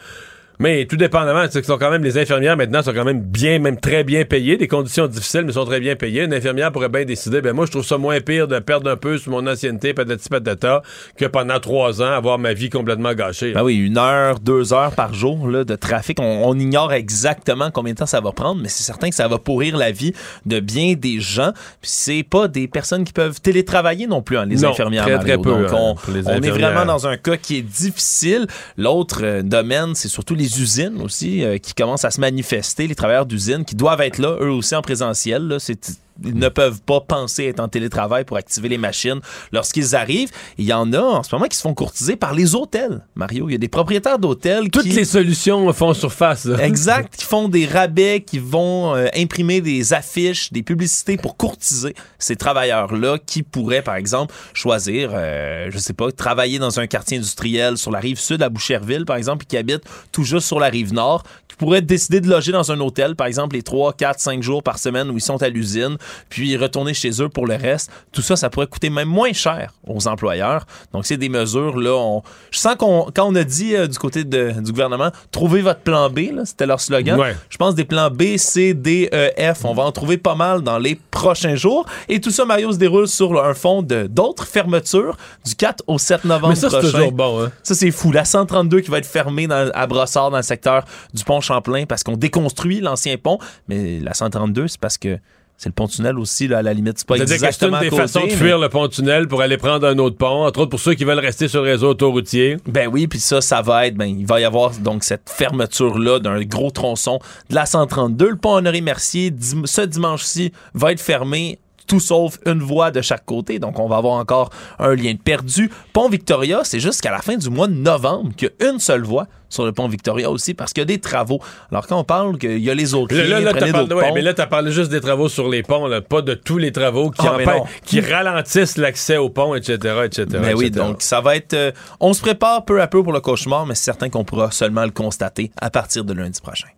[0.62, 3.80] Mais tout dépendamment, c'est sont quand même les infirmières maintenant sont quand même bien, même
[3.80, 6.22] très bien payées, des conditions difficiles, mais sont très bien payées.
[6.22, 8.96] Une infirmière pourrait bien décider, ben moi je trouve ça moins pire de perdre un
[8.96, 10.82] peu sur mon ancienneté, patati patata,
[11.16, 13.54] que pendant trois ans avoir ma vie complètement gâchée.
[13.54, 16.20] Ben oui, une heure, deux heures par jour là, de trafic.
[16.20, 19.26] On, on ignore exactement combien de temps ça va prendre, mais c'est certain que ça
[19.26, 20.12] va pourrir la vie
[20.46, 21.50] de bien des gens.
[21.80, 25.06] Puis c'est pas des personnes qui peuvent télétravailler non plus, hein, les Non, infirmières.
[25.06, 28.46] très, très peu, Donc hein, on, est vraiment dans un cas qui est difficile.
[28.78, 32.94] L'autre euh, domaine, c'est surtout les usines aussi euh, qui commencent à se manifester, les
[32.94, 35.56] travailleurs d'usines qui doivent être là, eux aussi en présentiel.
[35.58, 39.20] C'est ils ne peuvent pas penser être en télétravail pour activer les machines
[39.52, 40.30] lorsqu'ils arrivent.
[40.58, 43.48] Il y en a en ce moment qui se font courtiser par les hôtels, Mario.
[43.48, 44.90] Il y a des propriétaires d'hôtels Toutes qui...
[44.90, 46.44] les solutions font surface.
[46.44, 46.64] là.
[46.64, 51.94] Exact, qui font des rabais, qui vont euh, imprimer des affiches, des publicités pour courtiser
[52.18, 57.18] ces travailleurs-là qui pourraient, par exemple, choisir, euh, je sais pas, travailler dans un quartier
[57.18, 60.60] industriel sur la rive sud à Boucherville, par exemple, et qui habitent tout juste sur
[60.60, 63.94] la rive nord, qui pourraient décider de loger dans un hôtel, par exemple, les 3,
[63.94, 65.96] 4, 5 jours par semaine où ils sont à l'usine,
[66.28, 67.90] puis retourner chez eux pour le reste.
[68.12, 70.66] Tout ça, ça pourrait coûter même moins cher aux employeurs.
[70.92, 72.22] Donc, c'est des mesures, là, on...
[72.50, 75.80] je sens qu'on, quand on a dit euh, du côté de- du gouvernement, trouvez votre
[75.80, 77.18] plan B, là, c'était leur slogan.
[77.18, 77.36] Ouais.
[77.48, 79.64] Je pense des plans B, C, D, E, F.
[79.64, 81.86] On va en trouver pas mal dans les prochains jours.
[82.08, 85.98] Et tout ça, Mario, se déroule sur un fond de d'autres fermetures du 4 au
[85.98, 86.92] 7 novembre Mais ça, c'est prochain.
[86.92, 87.44] toujours bon.
[87.44, 87.52] Hein?
[87.62, 88.12] Ça, c'est fou.
[88.12, 90.84] La 132 qui va être fermée dans- à Brossard, dans le secteur
[91.14, 93.38] du pont Champlain, parce qu'on déconstruit l'ancien pont.
[93.68, 95.18] Mais la 132, c'est parce que
[95.62, 96.98] c'est le pont-tunnel aussi, là, à la limite.
[96.98, 99.42] C'est pas que c'est exactement une des côté, façons de mais- fuir le pont-tunnel pour
[99.42, 101.90] aller prendre un autre pont, entre autres pour ceux qui veulent rester sur le réseau
[101.90, 102.56] autoroutier.
[102.66, 106.18] Ben oui, puis ça, ça va être, ben, il va y avoir donc cette fermeture-là
[106.18, 108.30] d'un gros tronçon de la 132.
[108.30, 113.24] Le pont Honoré-Mercier, dim- ce dimanche-ci, va être fermé tout sauf une voie de chaque
[113.24, 113.58] côté.
[113.58, 115.70] Donc, on va avoir encore un lien perdu.
[115.92, 119.02] Pont Victoria, c'est jusqu'à la fin du mois de novembre qu'il y a une seule
[119.04, 121.38] voie sur le pont Victoria aussi parce qu'il y a des travaux.
[121.70, 124.12] Alors, quand on parle qu'il y a les autres Là, là, là, prenez parlé, ouais,
[124.12, 126.72] mais là, t'as parlé juste des travaux sur les ponts, là, pas de tous les
[126.72, 130.26] travaux qui, Ah, empêchent- qui ralentissent l'accès aux ponts, etc., etc.
[130.40, 131.52] Mais oui, donc ça va être.
[131.52, 134.50] euh, on se prépare peu à peu pour le cauchemar, mais c'est certain qu'on pourra
[134.52, 136.68] seulement le constater à partir de lundi prochain.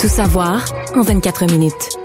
[0.00, 0.64] Tout savoir
[0.96, 1.97] en 24 minutes.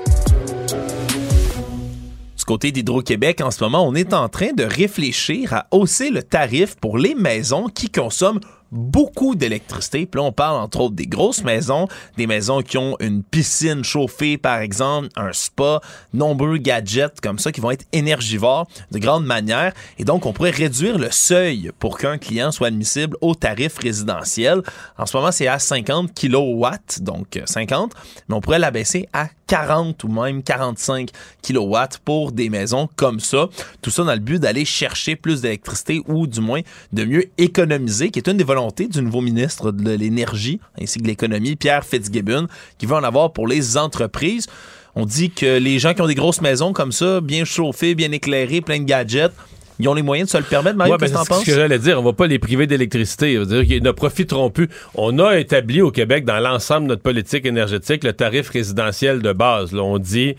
[2.43, 6.21] Du côté d'Hydro-Québec, en ce moment, on est en train de réfléchir à hausser le
[6.21, 10.05] tarif pour les maisons qui consomment beaucoup d'électricité.
[10.05, 11.87] Puis là, on parle entre autres des grosses maisons,
[12.17, 15.79] des maisons qui ont une piscine chauffée, par exemple, un spa,
[16.13, 19.71] nombreux gadgets comme ça qui vont être énergivores de grande manière.
[19.97, 24.63] Et donc, on pourrait réduire le seuil pour qu'un client soit admissible au tarif résidentiel.
[24.97, 27.93] En ce moment, c'est à 50 kilowatts, donc euh, 50,
[28.27, 31.09] mais on pourrait l'abaisser à 40 ou même 45
[31.43, 33.49] kilowatts pour des maisons comme ça.
[33.83, 36.61] Tout ça dans le but d'aller chercher plus d'électricité ou du moins
[36.91, 41.03] de mieux économiser, qui est une des volontés du nouveau ministre de l'Énergie ainsi que
[41.03, 42.47] de l'Économie, Pierre Fitzgibbon,
[42.79, 44.47] qui veut en avoir pour les entreprises.
[44.95, 48.11] On dit que les gens qui ont des grosses maisons comme ça, bien chauffées, bien
[48.11, 49.33] éclairées, plein de gadgets,
[49.79, 50.77] ils ont les moyens de se le permettre.
[50.77, 51.99] Mario, Ouais, ben, qu'est-ce que ce que j'allais dire.
[51.99, 53.37] On va pas les priver d'électricité.
[53.37, 54.69] On va dire qu'ils ne profiteront plus.
[54.95, 59.33] On a établi au Québec, dans l'ensemble de notre politique énergétique, le tarif résidentiel de
[59.33, 59.71] base.
[59.73, 60.35] Là, on dit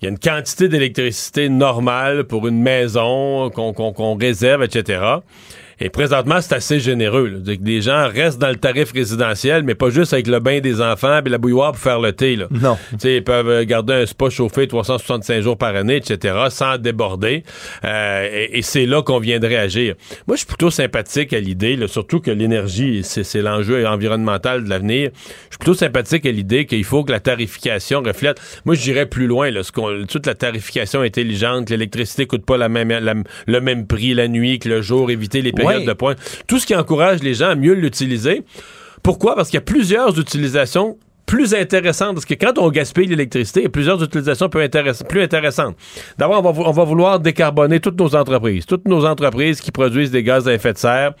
[0.00, 5.00] il y a une quantité d'électricité normale pour une maison qu'on réserve, etc.
[5.80, 7.28] Et présentement, c'est assez généreux.
[7.28, 7.54] Là.
[7.62, 11.20] Les gens restent dans le tarif résidentiel, mais pas juste avec le bain des enfants
[11.24, 12.36] et la bouilloire pour faire le thé.
[12.36, 12.46] Là.
[12.50, 12.76] Non.
[12.98, 17.44] sais, ils peuvent garder un spa chauffé 365 jours par année, etc., sans déborder.
[17.84, 19.94] Euh, et, c'est là qu'on viendrait agir.
[20.26, 25.10] Moi, je suis plutôt sympathique à l'idée, surtout que l'énergie, c'est l'enjeu environnemental de l'avenir.
[25.14, 28.40] Je suis plutôt sympathique à l'idée qu'il faut que la tarification reflète.
[28.64, 32.68] Moi, je dirais plus loin, là, ce toute la tarification intelligente, l'électricité coûte pas la
[32.68, 36.18] même, le même prix la nuit que le jour, éviter les périodes de pointe.
[36.46, 38.42] Tout ce qui encourage les gens à mieux l'utiliser.
[39.02, 39.34] Pourquoi?
[39.34, 40.96] Parce qu'il y a plusieurs utilisations
[41.26, 45.76] plus intéressantes, parce que quand on gaspille l'électricité, il y a plusieurs utilisations plus, intéressantes.
[46.18, 48.66] D'abord, on va, vouloir décarboner toutes nos entreprises.
[48.66, 51.14] Toutes nos entreprises qui produisent des gaz à effet de serre,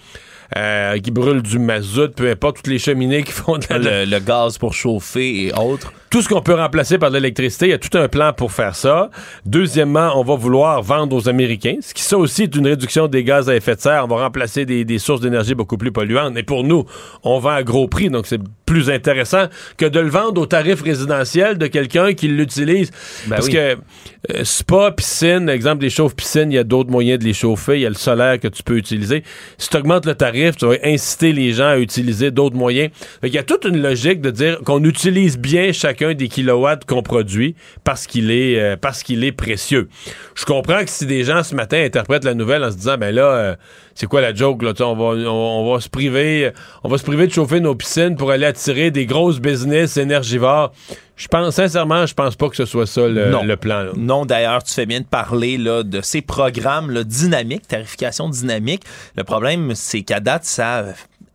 [0.56, 3.64] euh, qui brûlent du mazout, peu importe, toutes les cheminées qui font de
[4.10, 7.70] le gaz pour chauffer et autres tout ce qu'on peut remplacer par de l'électricité, il
[7.70, 9.10] y a tout un plan pour faire ça.
[9.46, 13.24] Deuxièmement, on va vouloir vendre aux Américains, ce qui ça aussi est une réduction des
[13.24, 14.04] gaz à effet de serre.
[14.04, 16.36] On va remplacer des, sources d'énergie beaucoup plus polluantes.
[16.36, 16.84] Et pour nous,
[17.24, 19.46] on vend à gros prix, donc c'est plus intéressant
[19.76, 22.92] que de le vendre au tarif résidentiel de quelqu'un qui l'utilise.
[23.26, 27.18] Ben Parce que euh, spa, piscine, exemple des chauffes piscines, il y a d'autres moyens
[27.18, 27.74] de les chauffer.
[27.74, 29.24] Il y a le solaire que tu peux utiliser.
[29.58, 32.90] Si tu augmentes le tarif, tu vas inciter les gens à utiliser d'autres moyens.
[33.24, 37.02] Il y a toute une logique de dire qu'on utilise bien chacun des kilowatts qu'on
[37.02, 37.54] produit
[37.84, 39.88] parce qu'il est, euh, parce qu'il est précieux.
[40.34, 43.14] Je comprends que si des gens ce matin interprètent la nouvelle en se disant, ben
[43.14, 43.56] là, euh,
[43.94, 46.50] c'est quoi la joke, là, on va, on, va se priver,
[46.82, 50.72] on va se priver de chauffer nos piscines pour aller attirer des grosses business énergivores.
[51.16, 53.92] Je pense, sincèrement, je pense pas que ce soit ça le, plan.
[53.96, 58.82] Non, d'ailleurs, tu fais bien de parler là, de ces programmes là, dynamiques, tarification dynamique.
[59.16, 60.86] Le problème, c'est qu'à date, ça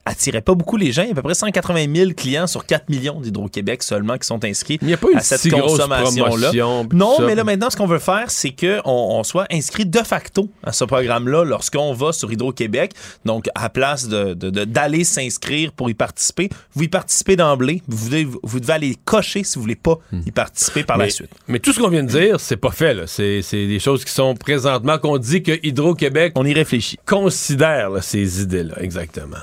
[0.06, 1.04] attirait pas beaucoup les gens.
[1.04, 4.28] Il y a à peu près 180 000 clients sur 4 millions d'Hydro-Québec seulement qui
[4.28, 6.52] sont inscrits Il n'y a pas à cette consommation-là.
[6.94, 10.50] Non, mais là, maintenant, ce qu'on veut faire, c'est qu'on on soit inscrit de facto
[10.64, 12.94] à ce programme-là lorsqu'on va sur Hydro-Québec.
[13.26, 17.82] Donc, à place d'aller de, de, s'inscrire pour y participer, vous y participez d'emblée.
[17.88, 20.22] Vous devez, vous devez aller cocher si vous voulez pas hmm.
[20.26, 21.32] y participer par la suite.
[21.48, 23.08] Mais tout ce qu'on vient de dire, c'est pas fait.
[23.08, 26.34] C'est des choses qui sont présentement qu'on dit que Hydro-Québec...
[26.36, 26.98] On y réfléchit.
[27.06, 29.38] Considère ces idées-là, exactement.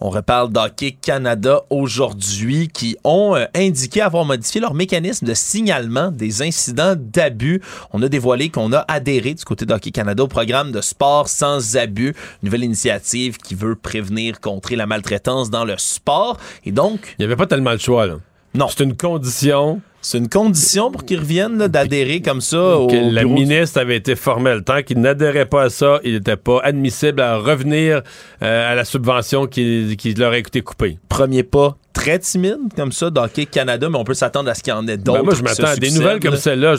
[0.00, 6.10] On reparle d'Hockey Canada aujourd'hui qui ont euh, indiqué avoir modifié leur mécanisme de signalement
[6.10, 7.62] des incidents d'abus.
[7.92, 11.76] On a dévoilé qu'on a adhéré du côté d'Hockey Canada au programme de sport sans
[11.76, 16.36] abus, nouvelle initiative qui veut prévenir, contrer la maltraitance dans le sport.
[16.64, 17.14] Et donc...
[17.18, 18.16] Il n'y avait pas tellement le choix, là.
[18.54, 18.68] Non.
[18.68, 23.80] C'est une condition c'est une condition pour qu'ils reviennent d'adhérer comme ça au La ministre
[23.80, 24.62] avait été formelle.
[24.62, 28.02] Tant qu'il n'adhérait pas à ça, il n'était pas admissible à revenir
[28.40, 31.00] euh, à la subvention qui, leur a été coupée.
[31.08, 34.72] Premier pas très timide comme ça d'Hockey Canada, mais on peut s'attendre à ce qu'il
[34.72, 35.18] y en ait d'autres.
[35.18, 36.76] Ben moi, je m'attends à des nouvelles comme celle-là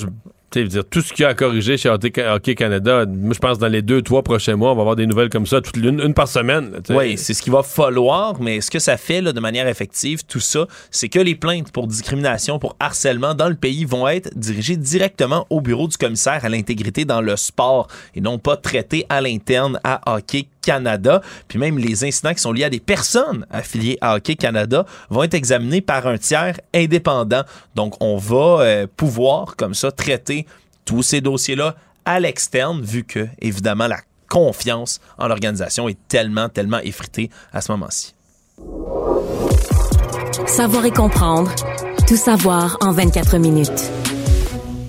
[0.56, 3.68] dire, tout ce qu'il y a à corriger chez Hockey Canada, moi, je pense dans
[3.68, 6.14] les deux, trois prochains mois, on va avoir des nouvelles comme ça, toute une, une
[6.14, 6.82] par semaine.
[6.90, 10.24] Oui, c'est ce qu'il va falloir, mais ce que ça fait là, de manière effective,
[10.26, 14.30] tout ça, c'est que les plaintes pour discrimination, pour harcèlement dans le pays vont être
[14.36, 19.06] dirigées directement au bureau du commissaire à l'intégrité dans le sport et non pas traitées
[19.10, 21.22] à l'interne à Hockey Canada.
[21.48, 25.24] Puis même les incidents qui sont liés à des personnes affiliées à Hockey Canada vont
[25.24, 27.44] être examinés par un tiers indépendant.
[27.74, 30.46] Donc, on va euh, pouvoir, comme ça, traiter
[30.84, 34.00] tous ces dossiers-là à l'externe, vu que, évidemment, la
[34.30, 38.14] confiance en l'organisation est tellement, tellement effritée à ce moment-ci.
[40.48, 41.54] Savoir et comprendre.
[42.08, 43.92] Tout savoir en 24 minutes.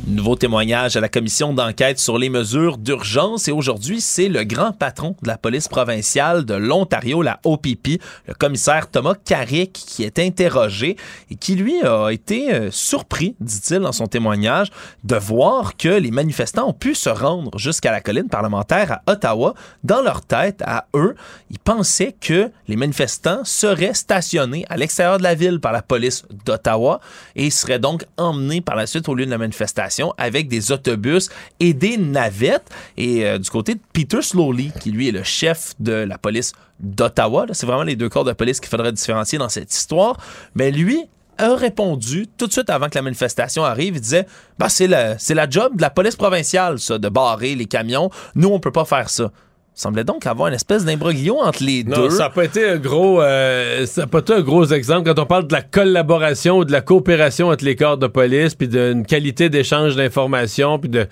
[0.08, 4.72] Nouveau témoignage à la commission d'enquête sur les mesures d'urgence et aujourd'hui, c'est le grand
[4.72, 10.18] patron de la police provinciale de l'Ontario, la OPP, le commissaire Thomas Carrick qui est
[10.18, 10.96] interrogé
[11.30, 14.70] et qui lui a été euh, surpris, dit-il dans son témoignage,
[15.04, 19.52] de voir que les manifestants ont pu se rendre jusqu'à la colline parlementaire à Ottawa.
[19.84, 21.16] Dans leur tête, à eux,
[21.50, 26.24] ils pensaient que les manifestants seraient stationnés à l'extérieur de la ville par la police
[26.46, 27.00] d'Ottawa
[27.36, 31.28] et seraient donc emmenés par la suite au lieu de la manifestation avec des autobus
[31.60, 32.68] et des navettes.
[32.96, 36.52] Et euh, du côté de Peter Slowly, qui lui est le chef de la police
[36.80, 40.16] d'Ottawa, c'est vraiment les deux corps de police qu'il faudrait différencier dans cette histoire,
[40.54, 41.04] mais lui
[41.38, 43.94] a répondu tout de suite avant que la manifestation arrive.
[43.96, 44.26] Il disait
[44.58, 45.16] bah, c'est la,
[45.48, 48.10] job de la police provinciale, ça, de barrer les camions.
[48.34, 49.30] Nous, on peut pas faire ça.
[49.78, 52.10] Semblait donc avoir une espèce d'imbroglio entre les deux.
[52.10, 55.26] Ça n'a pas été un gros, euh, ça pas été un gros exemple quand on
[55.26, 59.06] parle de la collaboration ou de la coopération entre les corps de police, puis d'une
[59.06, 61.06] qualité d'échange d'informations, puis de,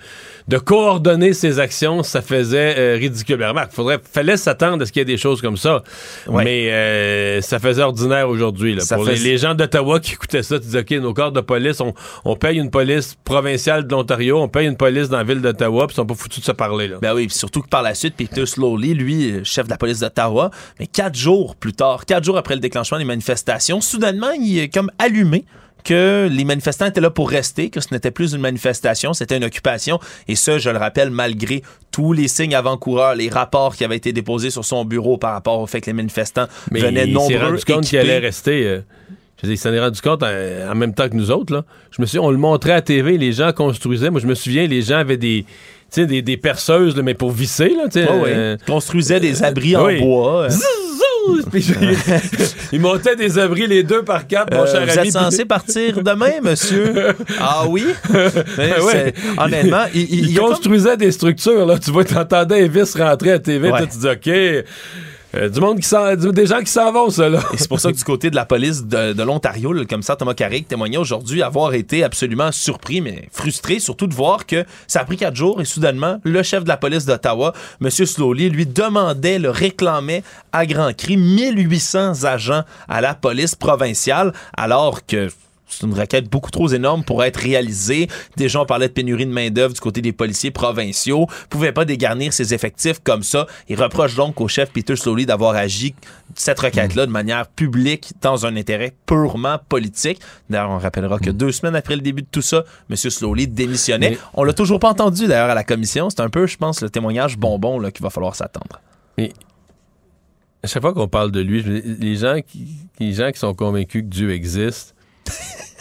[0.49, 3.39] de coordonner ces actions, ça faisait euh, ridicule.
[3.41, 5.81] il faudrait, fallait s'attendre à ce qu'il y ait des choses comme ça,
[6.29, 8.77] mais euh, ça faisait ordinaire aujourd'hui.
[8.89, 11.93] Pour les, gens d'Ottawa qui écoutaient ça, tu disais ok, nos corps de police, on,
[12.25, 15.87] on paye une police provinciale de l'Ontario, on paye une police dans la ville d'Ottawa,
[15.87, 16.97] puis ils sont pas foutus de se parler là.
[17.01, 20.49] Ben oui, surtout que par la suite, Peter Slowly, lui, chef de la police d'Ottawa,
[20.79, 24.69] mais quatre jours plus tard, quatre jours après le déclenchement des manifestations, soudainement, il est
[24.69, 25.45] comme allumé
[25.83, 29.43] que les manifestants étaient là pour rester, que ce n'était plus une manifestation, c'était une
[29.43, 29.99] occupation.
[30.27, 31.61] Et ça, je le rappelle, malgré
[31.91, 35.59] tous les signes avant-coureurs, les rapports qui avaient été déposés sur son bureau par rapport
[35.59, 37.31] au fait que les manifestants venaient nombreux.
[37.31, 38.65] Il rendu compte qu'il allait rester.
[38.65, 38.81] Euh,
[39.43, 41.53] je il s'en est rendu compte en, même temps que nous autres.
[41.53, 41.63] Là.
[41.91, 44.09] Je me suis, on le montrait à TV, les gens construisaient.
[44.09, 45.45] Moi, je me souviens, les gens avaient des
[45.95, 47.69] des, des perceuses, mais pour visser.
[47.69, 50.47] Là, euh, Construisaient des abris en bois.
[52.71, 56.01] ils montaient des abris les deux par quatre, mon euh, cher vous êtes censé partir
[56.01, 57.15] demain, monsieur?
[57.39, 57.83] ah oui?
[59.37, 61.65] Honnêtement, ils, construisaient des structures.
[61.65, 61.79] Là.
[61.79, 64.65] Tu vois, tu entendais Elvis rentrer à TV, tu dis OK
[65.37, 67.97] euh, du monde qui s'en, des gens qui s'en vont, ça, c'est pour ça que
[67.97, 72.03] du côté de la police de, l'Ontario, le commissaire Thomas Carrick témoignait aujourd'hui avoir été
[72.03, 76.19] absolument surpris, mais frustré, surtout de voir que ça a pris quatre jours et soudainement,
[76.23, 77.89] le chef de la police d'Ottawa, M.
[77.89, 85.05] Slowly, lui demandait, le réclamait à grands cris 1800 agents à la police provinciale, alors
[85.05, 85.29] que
[85.67, 88.07] c'est une requête beaucoup trop énorme pour être réalisée.
[88.35, 91.27] Déjà, on parlait de pénurie de main-d'œuvre du côté des policiers provinciaux.
[91.29, 93.47] ne pouvaient pas dégarnir ses effectifs comme ça.
[93.67, 95.93] Il reproche donc au chef Peter Slowly d'avoir agi
[96.35, 100.19] cette requête-là de manière publique dans un intérêt purement politique.
[100.49, 102.95] D'ailleurs, on rappellera que deux semaines après le début de tout ça, M.
[102.95, 104.17] Slowly démissionnait.
[104.33, 106.09] On l'a toujours pas entendu d'ailleurs à la commission.
[106.09, 108.81] C'est un peu, je pense, le témoignage bonbon qu'il va falloir s'attendre.
[109.17, 109.33] Mais
[110.63, 112.67] à chaque fois qu'on parle de lui, les gens qui,
[112.99, 114.95] les gens qui sont convaincus que Dieu existe,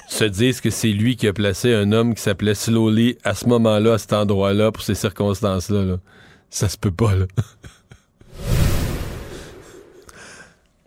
[0.09, 3.47] se disent que c'est lui qui a placé un homme qui s'appelait Slowly à ce
[3.49, 5.97] moment-là, à cet endroit-là, pour ces circonstances-là.
[6.51, 7.27] Ça se peut pas, là.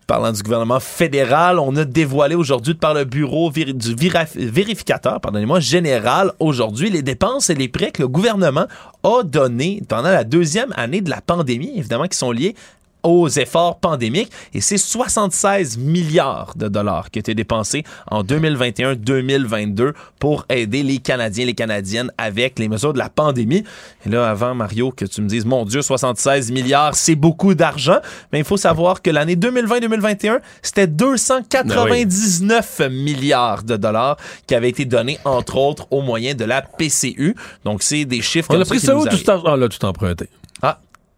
[0.06, 5.20] Parlant du gouvernement fédéral, on a dévoilé aujourd'hui par le bureau du vérificateur,
[5.60, 8.66] général aujourd'hui les dépenses et les prêts que le gouvernement
[9.04, 12.56] a donnés pendant la deuxième année de la pandémie, évidemment, qui sont liés
[13.02, 19.92] aux efforts pandémiques et c'est 76 milliards de dollars qui ont été dépensés en 2021-2022
[20.18, 23.64] pour aider les Canadiens et les Canadiennes avec les mesures de la pandémie.
[24.06, 27.98] Et là, avant, Mario, que tu me dises, mon Dieu, 76 milliards, c'est beaucoup d'argent,
[28.32, 34.16] mais il faut savoir que l'année 2020-2021, c'était 299 ben milliards de dollars
[34.46, 37.34] qui avaient été donnés, entre autres, au moyen de la PCU.
[37.64, 38.48] Donc, c'est des chiffres...
[38.54, 40.28] On a pris ça où, tout, ah, là, tout emprunté?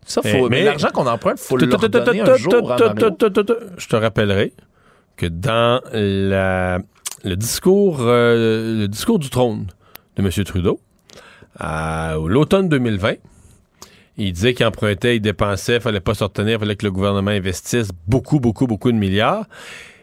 [0.04, 2.76] Ça, faut, mais, l'argent qu'on emprunte, faut le redonner un jour
[3.78, 4.52] Je te rappellerai
[5.16, 6.78] que dans la,
[7.24, 9.66] le discours euh, le discours du trône
[10.16, 10.44] de M.
[10.44, 10.80] Trudeau,
[11.58, 13.14] à l'automne 2020,
[14.18, 16.92] il disait qu'il empruntait, il dépensait, il fallait pas se retenir, il fallait que le
[16.92, 19.46] gouvernement investisse beaucoup, beaucoup, beaucoup de milliards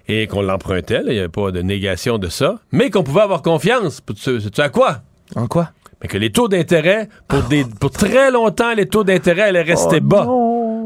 [0.07, 1.01] et qu'on l'empruntait.
[1.05, 4.01] Il n'y avait pas de négation de ça, mais qu'on pouvait avoir confiance.
[4.15, 5.01] Tu sais à quoi?
[5.35, 5.71] En quoi?
[6.01, 9.97] Mais que les taux d'intérêt, pour, des, pour très longtemps, les taux d'intérêt allaient rester
[10.01, 10.27] oh bas.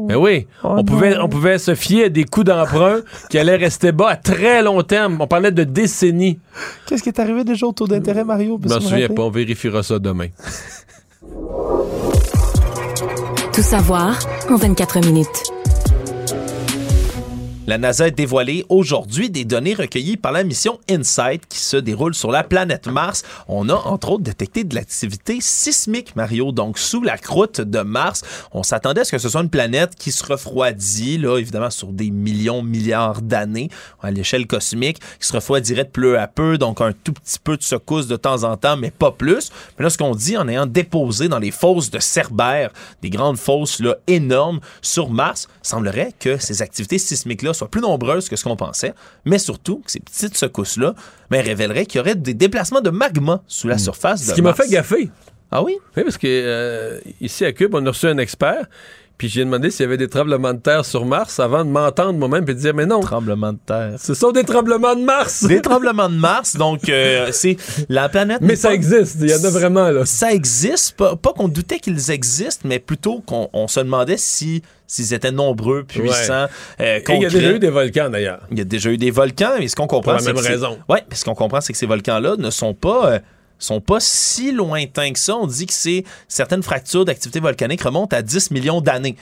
[0.08, 3.00] Mais oui, oh on, pouvait, on pouvait se fier à des coûts d'emprunt
[3.30, 5.16] qui allaient rester bas à très long terme.
[5.20, 6.40] On parlait de décennies.
[6.86, 8.60] Qu'est-ce qui est arrivé déjà au taux d'intérêt, Mario?
[8.62, 10.28] Je m'en souviens pas, on vérifiera ça demain.
[13.52, 14.18] Tout savoir
[14.50, 15.53] en 24 minutes.
[17.66, 22.14] La NASA a dévoilé aujourd'hui des données recueillies par la mission InSight qui se déroule
[22.14, 23.22] sur la planète Mars.
[23.48, 28.22] On a entre autres détecté de l'activité sismique, Mario, donc sous la croûte de Mars.
[28.52, 31.88] On s'attendait à ce que ce soit une planète qui se refroidit, là, évidemment sur
[31.88, 33.70] des millions, milliards d'années
[34.02, 37.62] à l'échelle cosmique, qui se refroidirait peu à peu, donc un tout petit peu de
[37.62, 39.50] secousse de temps en temps, mais pas plus.
[39.78, 43.38] Mais là, ce qu'on dit en ayant déposé dans les fosses de Cerbère, des grandes
[43.38, 48.44] fosses là, énormes sur Mars, semblerait que ces activités sismiques-là soient plus nombreuses que ce
[48.44, 48.94] qu'on pensait,
[49.24, 50.94] mais surtout que ces petites secousses-là
[51.30, 53.78] ben, révéleraient qu'il y aurait des déplacements de magma sous la hmm.
[53.78, 55.10] surface de Ce qui m'a fait gaffer.
[55.50, 55.76] Ah oui?
[55.96, 58.66] Oui, parce que euh, ici à Cube, on a reçu un expert
[59.16, 62.18] puis j'ai demandé s'il y avait des tremblements de terre sur Mars avant de m'entendre
[62.18, 63.00] moi-même et de dire mais non.
[63.00, 63.94] Tremblements de terre.
[63.98, 65.44] Ce sont des tremblements de Mars.
[65.44, 67.56] Des tremblements de Mars, donc euh, c'est
[67.88, 68.38] la planète.
[68.40, 70.04] Mais ça existe, il y en a vraiment là.
[70.04, 75.32] Ça existe, pas, qu'on doutait qu'ils existent, mais plutôt qu'on se demandait si s'ils étaient
[75.32, 76.46] nombreux, puissants,
[76.80, 78.40] euh, il y a déjà eu des volcans d'ailleurs.
[78.50, 80.60] Il y a déjà eu des volcans, mais ce qu'on comprend, c'est Pour la même
[80.60, 80.78] raison.
[80.88, 83.18] Ouais, ce qu'on comprend, c'est que ces volcans-là ne sont pas euh,
[83.58, 85.36] sont pas si lointains que ça.
[85.36, 89.16] On dit que c'est certaines fractures d'activité volcanique remontent à 10 millions d'années.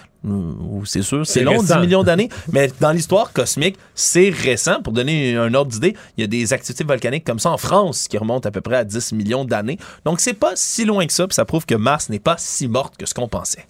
[0.84, 4.80] C'est sûr, c'est long, 10 millions d'années, mais dans l'histoire cosmique, c'est récent.
[4.82, 8.06] Pour donner un ordre d'idée, il y a des activités volcaniques comme ça en France
[8.08, 9.78] qui remontent à peu près à 10 millions d'années.
[10.04, 12.68] Donc c'est pas si loin que ça, puis ça prouve que Mars n'est pas si
[12.68, 13.66] morte que ce qu'on pensait.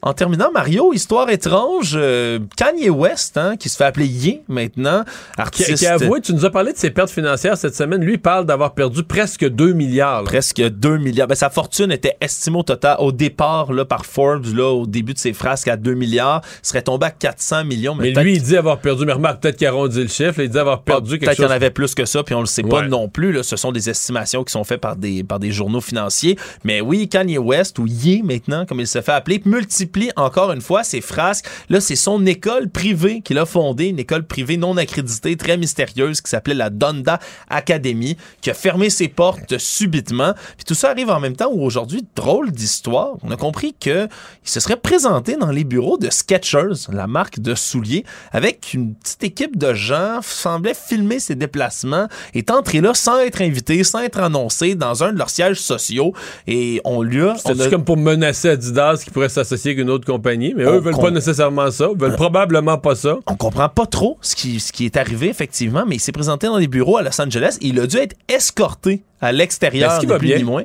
[0.00, 5.02] En terminant, Mario, histoire étrange, euh, Kanye West, hein, qui se fait appeler Ye maintenant,
[5.36, 5.74] artiste...
[5.74, 8.46] Qui, a avoué, tu nous as parlé de ses pertes financières cette semaine, lui parle
[8.46, 10.22] d'avoir perdu presque 2 milliards.
[10.22, 11.26] Presque 2 milliards.
[11.26, 15.14] Ben, sa fortune était estimée au total, au départ, là, par Forbes, là, au début
[15.14, 17.96] de ses frasques, à 2 milliards, serait tombé à 400 millions.
[17.96, 20.48] Mais, lui, il dit avoir perdu, mais remarque, peut-être qu'il a arrondi le chiffre, il
[20.48, 21.26] dit avoir perdu quelque chose.
[21.26, 23.32] Peut-être qu'il y en avait plus que ça, puis on le sait pas non plus,
[23.32, 23.42] là.
[23.42, 26.38] Ce sont des estimations qui sont faites par des, par des journaux financiers.
[26.62, 30.60] Mais oui, Kanye West, ou Ye maintenant, comme il se fait appeler, multiplie encore une
[30.60, 31.46] fois ses frasques.
[31.68, 36.20] Là, c'est son école privée qu'il a fondée, une école privée non accréditée, très mystérieuse,
[36.20, 40.34] qui s'appelait la Donda Academy, qui a fermé ses portes subitement.
[40.56, 44.08] Puis tout ça arrive en même temps où aujourd'hui, drôle d'histoire, on a compris que
[44.44, 48.94] il se serait présenté dans les bureaux de Skechers, la marque de souliers, avec une
[48.94, 54.00] petite équipe de gens, semblait filmer ses déplacements, est entré là sans être invité, sans
[54.00, 56.12] être annoncé dans un de leurs sièges sociaux
[56.46, 57.34] et on lui a...
[57.36, 60.96] C'est comme pour menacer Adidas qui pourrait s'associer avec une autre compagnie mais eux veulent
[60.96, 63.16] pas nécessairement ça, veulent probablement pas ça.
[63.26, 66.46] On comprend pas trop ce qui, ce qui est arrivé, effectivement, mais il s'est présenté
[66.46, 70.36] dans des bureaux à Los Angeles il a dû être escorté à l'extérieur, ni plus
[70.36, 70.64] ni moins.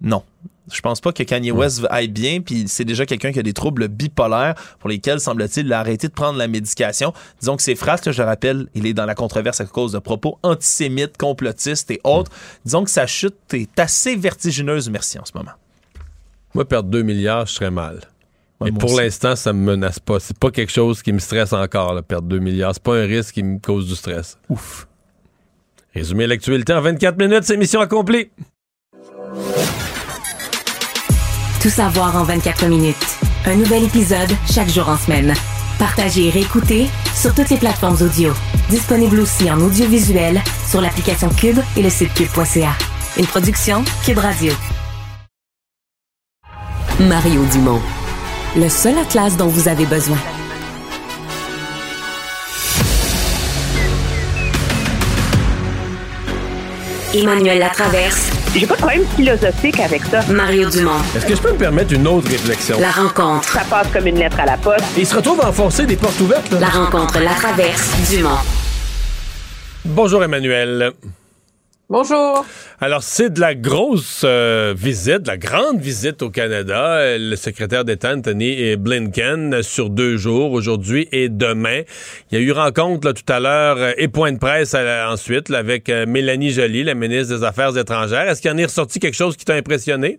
[0.00, 0.22] Non.
[0.72, 3.52] Je pense pas que Kanye West aille bien, puis c'est déjà quelqu'un qui a des
[3.52, 7.12] troubles bipolaires pour lesquels, semble-t-il, il a arrêté de prendre la médication.
[7.40, 10.38] Disons que ses phrases, je rappelle, il est dans la controverse à cause de propos
[10.42, 12.30] antisémites, complotistes et autres.
[12.64, 15.52] Disons que sa chute est assez vertigineuse, merci, en ce moment.
[16.54, 18.00] Moi, perdre 2 milliards, je serais mal.
[18.64, 20.20] Mais pour l'instant, ça me menace pas.
[20.20, 22.74] C'est pas quelque chose qui me stresse encore, la perdre 2 milliards.
[22.74, 24.38] C'est pas un risque qui me cause du stress.
[24.48, 24.86] Ouf.
[25.94, 28.30] Résumé l'actualité en 24 minutes, c'est mission accomplie.
[31.60, 32.96] Tout savoir en 24 minutes.
[33.44, 35.34] Un nouvel épisode chaque jour en semaine.
[35.78, 38.32] Partagez et réécoutez sur toutes les plateformes audio.
[38.70, 42.72] Disponible aussi en audiovisuel sur l'application Cube et le site cube.ca.
[43.18, 44.52] Une production Cube Radio.
[47.00, 47.80] Mario Dumont
[48.56, 50.18] le seul atlas dont vous avez besoin.
[57.14, 58.30] Emmanuel Latraverse.
[58.54, 60.20] J'ai pas de problème philosophique avec ça.
[60.30, 61.00] Mario Dumont.
[61.16, 62.78] Est-ce que je peux me permettre une autre réflexion?
[62.78, 63.48] La rencontre.
[63.48, 64.84] Ça passe comme une lettre à la poste.
[64.96, 66.50] il se retrouve à enfoncer des portes ouvertes.
[66.52, 66.60] Là.
[66.60, 68.38] La rencontre, la traverse, Dumont.
[69.84, 70.92] Bonjour Emmanuel.
[71.92, 72.46] Bonjour.
[72.80, 77.18] Alors, c'est de la grosse euh, visite, de la grande visite au Canada.
[77.18, 81.82] Le secrétaire d'État, Anthony Blinken, sur deux jours, aujourd'hui et demain.
[82.30, 85.06] Il y a eu rencontre là, tout à l'heure euh, et point de presse euh,
[85.06, 88.26] ensuite avec Mélanie Joly, la ministre des Affaires étrangères.
[88.26, 90.18] Est-ce qu'il en est ressorti quelque chose qui t'a impressionné?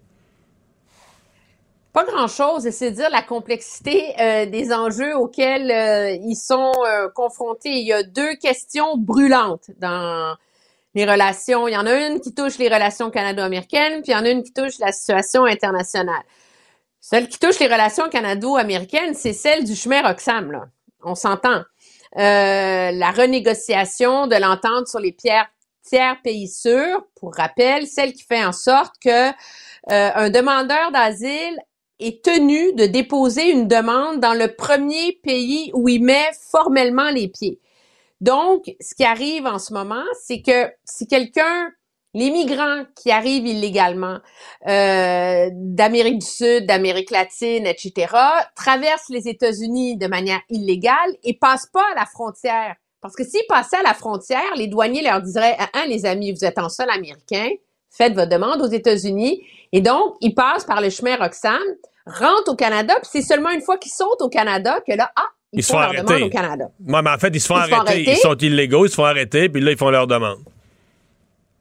[1.91, 4.13] Pas grand-chose, c'est dire la complexité
[4.51, 5.71] des enjeux auxquels
[6.23, 6.71] ils sont
[7.15, 7.69] confrontés.
[7.69, 10.35] Il y a deux questions brûlantes dans
[10.95, 11.67] les relations.
[11.67, 14.29] Il y en a une qui touche les relations canado-américaines, puis il y en a
[14.29, 16.23] une qui touche la situation internationale.
[16.99, 20.67] Celle qui touche les relations canado-américaines, c'est celle du chemin Roxham, là.
[21.03, 21.63] On s'entend.
[22.17, 25.49] Euh, la renégociation de l'entente sur les pierres
[25.83, 29.31] tiers pays sûrs, pour rappel, celle qui fait en sorte que euh,
[29.87, 31.59] un demandeur d'asile
[31.99, 37.27] est tenu de déposer une demande dans le premier pays où il met formellement les
[37.27, 37.59] pieds.
[38.21, 41.71] Donc, ce qui arrive en ce moment, c'est que si quelqu'un,
[42.13, 44.19] les migrants qui arrivent illégalement
[44.67, 48.15] euh, d'Amérique du Sud, d'Amérique latine, etc.,
[48.55, 52.75] traversent les États-Unis de manière illégale et passent pas à la frontière.
[53.01, 56.31] Parce que s'ils passaient à la frontière, les douaniers leur diraient, ah, hein, les amis,
[56.31, 57.49] vous êtes en sol américain,
[57.89, 59.43] faites votre demande aux États-Unis.
[59.73, 61.61] Et donc, ils passent par le chemin Roxham,
[62.05, 65.27] rentrent au Canada, puis c'est seulement une fois qu'ils sont au Canada que là, ah,
[65.53, 66.23] ils, se font arrêter.
[66.23, 66.69] au Canada.
[66.79, 68.11] mais en fait, ils se font, arrêter.
[68.11, 70.39] Ils sont illégaux, ils se font arrêter, puis là, ils font leur demande.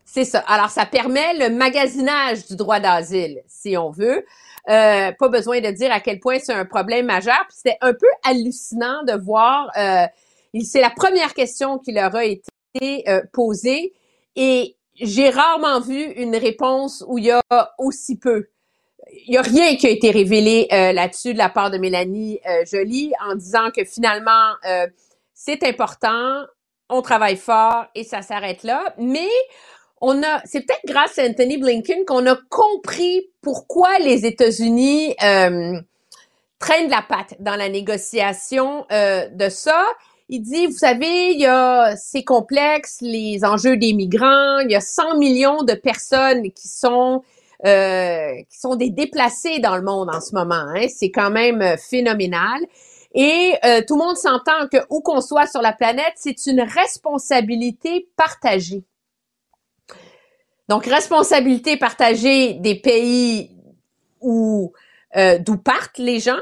[0.04, 0.40] C'est ça.
[0.40, 4.24] Alors, ça permet le magasinage du droit d'asile, si on veut.
[4.68, 7.38] Euh, pas besoin de dire à quel point c'est un problème majeur.
[7.48, 9.70] Puis c'était un peu hallucinant de voir.
[9.76, 10.06] Euh,
[10.62, 13.92] c'est la première question qui leur a été euh, posée
[14.36, 17.42] et j'ai rarement vu une réponse où il y a
[17.78, 18.48] aussi peu
[19.12, 22.40] il n'y a rien qui a été révélé euh, là-dessus de la part de Mélanie
[22.48, 24.86] euh, Joly en disant que finalement, euh,
[25.34, 26.42] c'est important,
[26.88, 28.94] on travaille fort et ça s'arrête là.
[28.98, 29.28] Mais
[30.00, 36.90] on a, c'est peut-être grâce à Anthony Blinken qu'on a compris pourquoi les États-Unis traînent
[36.90, 39.84] la patte dans la négociation de ça.
[40.28, 44.76] il dit, vous savez, il y a c'est complexe, les enjeux des migrants, il y
[44.76, 47.22] a 100 millions de personnes qui sont
[47.64, 50.66] euh, qui sont des déplacés dans le monde en ce moment.
[50.74, 50.88] Hein.
[50.88, 52.60] C'est quand même euh, phénoménal.
[53.14, 56.62] Et euh, tout le monde s'entend que où qu'on soit sur la planète, c'est une
[56.62, 58.82] responsabilité partagée.
[60.68, 63.50] Donc, responsabilité partagée des pays
[64.20, 64.72] où
[65.40, 66.40] d'où partent les gens,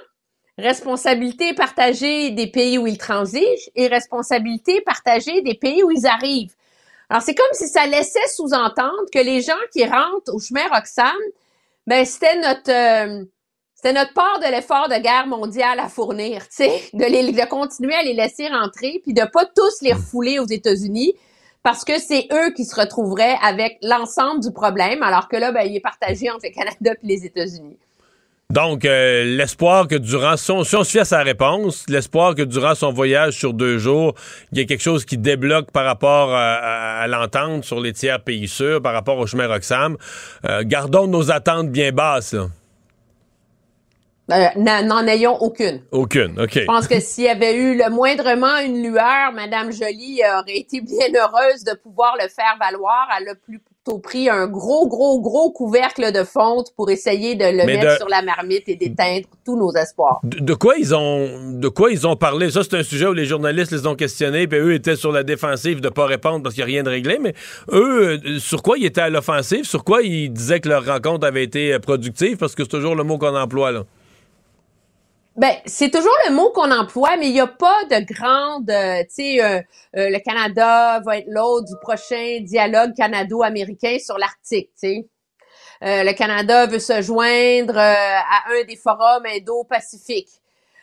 [0.56, 6.54] responsabilité partagée des pays où ils transigent et responsabilité partagée des pays où ils arrivent.
[7.10, 11.12] Alors, c'est comme si ça laissait sous-entendre que les gens qui rentrent au chemin Roxham,
[11.88, 13.24] ben, c'était notre, euh,
[13.74, 17.94] c'était notre part de l'effort de guerre mondiale à fournir, tu sais, de, de continuer
[17.94, 21.14] à les laisser rentrer, puis de pas tous les refouler aux États-Unis,
[21.64, 25.62] parce que c'est eux qui se retrouveraient avec l'ensemble du problème, alors que là, ben,
[25.62, 27.76] il est partagé entre le Canada et les États-Unis.
[28.50, 32.42] Donc, euh, l'espoir que durant son, si on se fie à sa réponse, l'espoir que
[32.42, 34.14] durant son voyage sur deux jours,
[34.50, 38.48] il y a quelque chose qui débloque par rapport à, l'entente sur les tiers pays
[38.48, 39.96] sûrs, par rapport au chemin Roxham.
[40.44, 42.34] Euh, gardons nos attentes bien basses.
[42.34, 42.48] Euh,
[44.56, 45.82] n'en ayons aucune.
[45.92, 46.54] Aucune, OK.
[46.54, 50.80] Je pense que s'il y avait eu le moindrement une lueur, Madame Jolie aurait été
[50.80, 53.08] bien heureuse de pouvoir le faire valoir.
[53.16, 57.44] Elle a plus au pris un gros, gros, gros couvercle de fonte pour essayer de
[57.44, 60.20] le mettre sur la marmite et d'éteindre tous nos espoirs.
[60.22, 62.50] De, quoi ils ont, de quoi ils ont parlé?
[62.50, 65.22] Ça, c'est un sujet où les journalistes les ont questionnés, puis eux étaient sur la
[65.22, 67.34] défensive de pas répondre parce qu'il n'y a rien de réglé, mais
[67.72, 69.64] eux, euh, sur quoi ils étaient à l'offensive?
[69.64, 72.36] Sur quoi ils disaient que leur rencontre avait été productive?
[72.36, 73.84] Parce que c'est toujours le mot qu'on emploie, là.
[75.40, 79.00] Ben, c'est toujours le mot qu'on emploie, mais il n'y a pas de grande, euh,
[79.04, 79.62] tu sais, euh,
[79.96, 85.08] euh, le Canada va être l'autre du prochain dialogue canado-américain sur l'Arctique, tu sais.
[85.80, 90.42] le Canada veut se joindre à un des forums indo-pacifiques.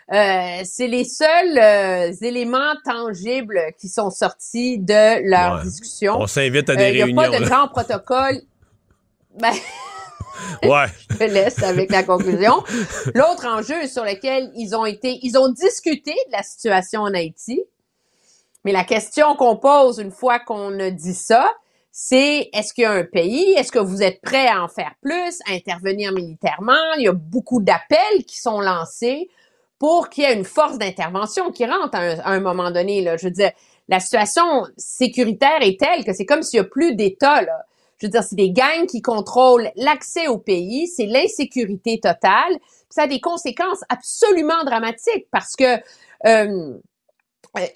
[0.10, 6.18] c'est les seuls éléments tangibles qui sont sortis de leur discussion.
[6.20, 7.06] On s'invite à des réunions.
[7.06, 8.42] Il n'y a pas de grand protocole.
[9.40, 9.54] Ben,
[10.64, 12.64] Je te laisse avec la conclusion.
[13.14, 17.64] L'autre enjeu sur lequel ils ont été, ils ont discuté de la situation en Haïti.
[18.66, 21.50] Mais la question qu'on pose une fois qu'on a dit ça,
[21.92, 24.94] c'est est-ce qu'il y a un pays, est-ce que vous êtes prêt à en faire
[25.02, 26.94] plus, à intervenir militairement?
[26.98, 29.30] Il y a beaucoup d'appels qui sont lancés
[29.80, 33.02] pour qu'il y ait une force d'intervention qui rentre à un, moment donné.
[33.02, 33.18] Là.
[33.18, 33.52] Je veux dire,
[33.88, 37.42] la situation sécuritaire est telle que c'est comme s'il n'y a plus d'État.
[38.00, 42.58] Je veux dire, c'est des gangs qui contrôlent l'accès au pays, c'est l'insécurité totale.
[42.90, 45.78] Ça a des conséquences absolument dramatiques parce que
[46.26, 46.78] euh,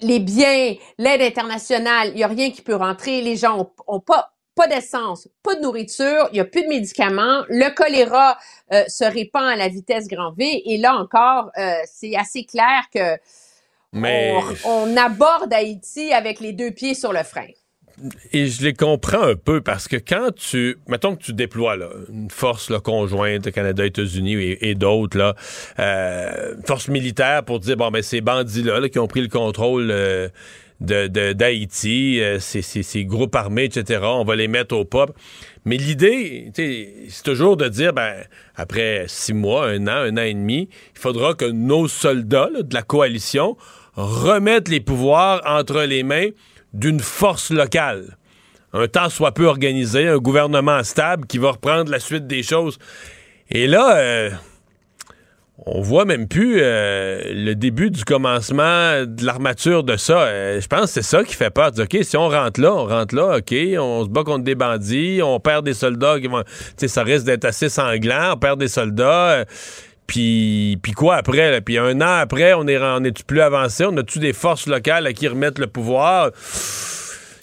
[0.00, 4.28] les biens, l'aide internationale, il n'y a rien qui peut rentrer, les gens ont, pas
[4.54, 8.36] pas d'essence, pas de nourriture, il n'y a plus de médicaments, le choléra
[8.74, 12.82] euh, se répand à la vitesse grand V, et là encore, euh, c'est assez clair
[12.92, 13.16] que
[13.92, 14.34] Mais...
[14.66, 17.48] on, aborde Haïti avec les deux pieds sur le frein
[18.32, 21.76] et je les comprends un peu parce que quand tu, mettons que tu déploies
[22.08, 25.34] une force là, conjointe Canada, États-Unis et, d'autres là,
[25.78, 29.90] euh, force militaire pour dire bon ben ces bandits là, qui ont pris le contrôle
[29.90, 30.28] euh,
[30.80, 34.00] de d'Haïti, euh, ces, ces, groupes armés, etc.
[34.02, 35.14] On va les mettre au pop.
[35.64, 38.14] Mais l'idée, c'est toujours de dire ben
[38.56, 42.74] après six mois, un an, un an et demi, il faudra que nos soldats de
[42.74, 43.56] la coalition
[43.94, 46.28] remettent les pouvoirs entre les mains
[46.74, 48.16] d'une force locale.
[48.72, 52.78] Un temps soit peu organisé, un gouvernement stable qui va reprendre la suite des choses.
[53.50, 54.30] Et là, euh,
[55.66, 60.22] on voit même plus euh, le début du commencement de l'armature de ça.
[60.22, 61.70] Euh, je pense que c'est ça qui fait peur.
[61.78, 65.20] OK, si on rentre là, on rentre là, OK, on se bat contre des bandits,
[65.22, 66.42] on perd des soldats qui vont.
[66.78, 69.44] ça risque d'être assez sanglant, on perd des soldats.
[70.12, 71.62] Puis, puis quoi après?
[71.62, 73.86] Puis un an après, on est, on est plus avancé?
[73.86, 76.32] On a-tu des forces locales à qui remettre le pouvoir?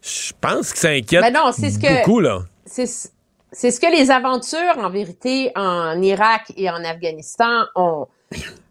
[0.04, 2.44] Je pense que ça inquiète ben non, ce que, beaucoup, là.
[2.68, 8.06] C'est ce que les aventures, en vérité, en Irak et en Afghanistan ont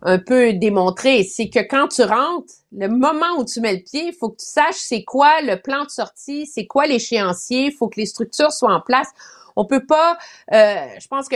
[0.03, 1.25] un peu démontré.
[1.25, 4.37] C'est que quand tu rentres, le moment où tu mets le pied, il faut que
[4.37, 8.07] tu saches c'est quoi le plan de sortie, c'est quoi l'échéancier, il faut que les
[8.07, 9.09] structures soient en place.
[9.57, 10.17] On peut pas...
[10.53, 11.35] Euh, je pense que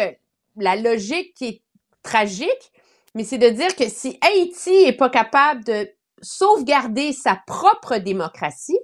[0.56, 1.61] la logique qui est
[2.02, 2.72] tragique,
[3.14, 8.78] mais c'est de dire que si Haïti est pas capable de sauvegarder sa propre démocratie,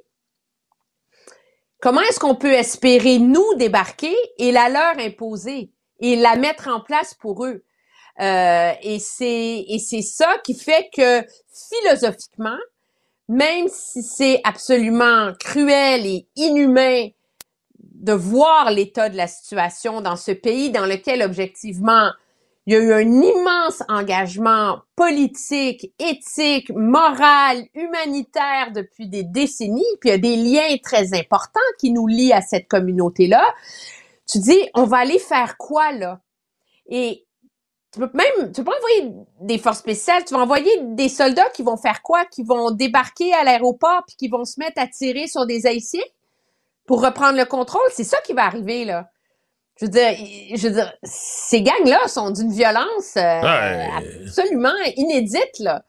[1.80, 5.70] comment est-ce qu'on peut espérer nous débarquer et la leur imposer
[6.00, 7.64] et la mettre en place pour eux?
[8.20, 12.58] Euh, et c'est et c'est ça qui fait que philosophiquement,
[13.28, 17.08] même si c'est absolument cruel et inhumain
[17.78, 22.10] de voir l'état de la situation dans ce pays dans lequel objectivement
[22.68, 30.10] Il y a eu un immense engagement politique, éthique, moral, humanitaire depuis des décennies, puis
[30.10, 33.42] il y a des liens très importants qui nous lient à cette communauté-là.
[34.30, 36.20] Tu dis, on va aller faire quoi là?
[36.90, 37.24] Et
[37.90, 41.62] tu peux même, tu peux envoyer des forces spéciales, tu vas envoyer des soldats qui
[41.62, 42.26] vont faire quoi?
[42.26, 46.04] Qui vont débarquer à l'aéroport puis qui vont se mettre à tirer sur des Haïtiens
[46.84, 47.80] pour reprendre le contrôle?
[47.92, 49.08] C'est ça qui va arriver, là
[49.80, 50.12] je veux dire,
[50.54, 53.40] je veux dire, ces gangs-là sont d'une violence euh,
[54.26, 55.84] absolument inédite, là.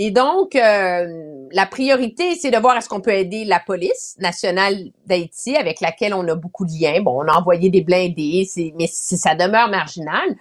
[0.00, 4.76] Et donc, euh, la priorité, c'est de voir est-ce qu'on peut aider la police nationale
[5.06, 7.00] d'Haïti, avec laquelle on a beaucoup de liens.
[7.00, 8.46] Bon, on a envoyé des blindés,
[8.78, 10.36] mais ça demeure marginal.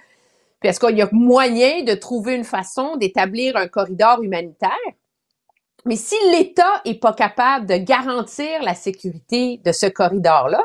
[0.60, 4.70] Puis est-ce qu'il y a moyen de trouver une façon d'établir un corridor humanitaire?
[5.86, 10.62] Mais si l'État est pas capable de garantir la sécurité de ce corridor-là,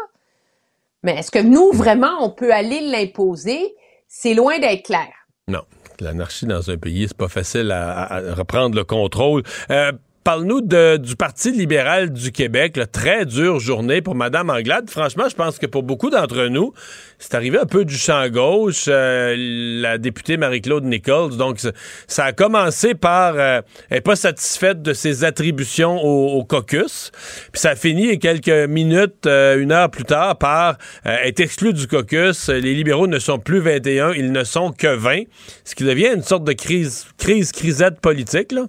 [1.02, 3.74] mais est-ce que nous, vraiment, on peut aller l'imposer?
[4.08, 5.08] C'est loin d'être clair.
[5.48, 5.62] Non.
[6.00, 9.42] L'anarchie dans un pays, c'est pas facile à, reprendre le contrôle.
[9.70, 9.92] Euh,
[10.24, 12.76] Parle-nous du Parti libéral du Québec.
[12.76, 14.88] Là, très dure journée pour Mme Anglade.
[14.88, 16.72] Franchement, je pense que pour beaucoup d'entre nous,
[17.18, 18.84] c'est arrivé un peu du champ gauche.
[18.86, 21.36] Euh, la députée Marie-Claude Nichols.
[21.36, 21.58] Donc,
[22.06, 27.10] ça a commencé par euh, elle pas satisfaite de ses attributions au, caucus.
[27.50, 31.88] Puis ça a fini quelques minutes, euh, une heure plus tard, par être exclue du
[31.88, 32.48] caucus.
[32.48, 35.22] Les libéraux ne sont plus 21, ils ne sont que 20.
[35.64, 38.66] Ce qui devient une sorte de crise, crise, crisette politique, là.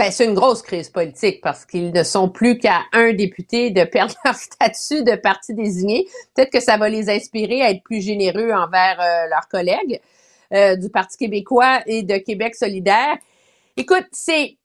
[0.00, 3.84] Ben, c'est une grosse crise politique parce qu'ils ne sont plus qu'à un député de
[3.84, 6.08] perdre leur statut de parti désigné.
[6.34, 10.00] Peut-être que ça va les inspirer à être plus généreux envers euh, leurs collègues
[10.54, 13.14] euh, du Parti québécois et de Québec solidaire.
[13.76, 14.56] Écoute, c'est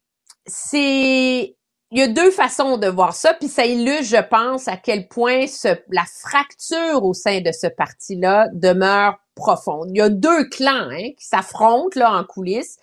[0.45, 1.53] c'est
[1.91, 5.09] il y a deux façons de voir ça, puis ça illustre, je pense, à quel
[5.09, 5.47] point
[5.89, 9.89] la fracture au sein de ce parti-là demeure profonde.
[9.89, 12.77] Il y a deux clans hein, qui s'affrontent là en coulisses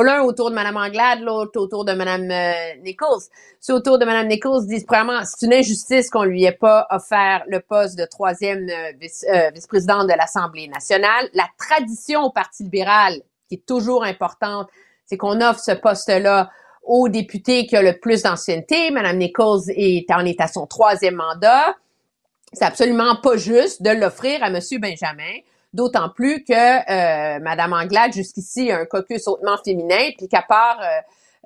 [0.00, 3.20] l'un autour de Mme Anglade, l'autre autour de Mme euh, Nichols.
[3.60, 7.42] Ceux autour de Mme Nichols disent vraiment c'est une injustice qu'on lui ait pas offert
[7.46, 11.28] le poste de troisième euh, vice, euh, vice-présidente de l'Assemblée nationale.
[11.34, 14.68] La tradition au Parti libéral, qui est toujours importante,
[15.04, 16.50] c'est qu'on offre ce poste-là
[16.84, 18.90] au député qui a le plus d'ancienneté.
[18.90, 21.76] Mme Nichols est, en est à son troisième mandat.
[22.52, 24.58] C'est absolument pas juste de l'offrir à M.
[24.80, 25.38] Benjamin.
[25.72, 30.78] D'autant plus que euh, Madame Anglade, jusqu'ici, a un caucus hautement féminin, puis qu'à part
[30.82, 31.00] euh,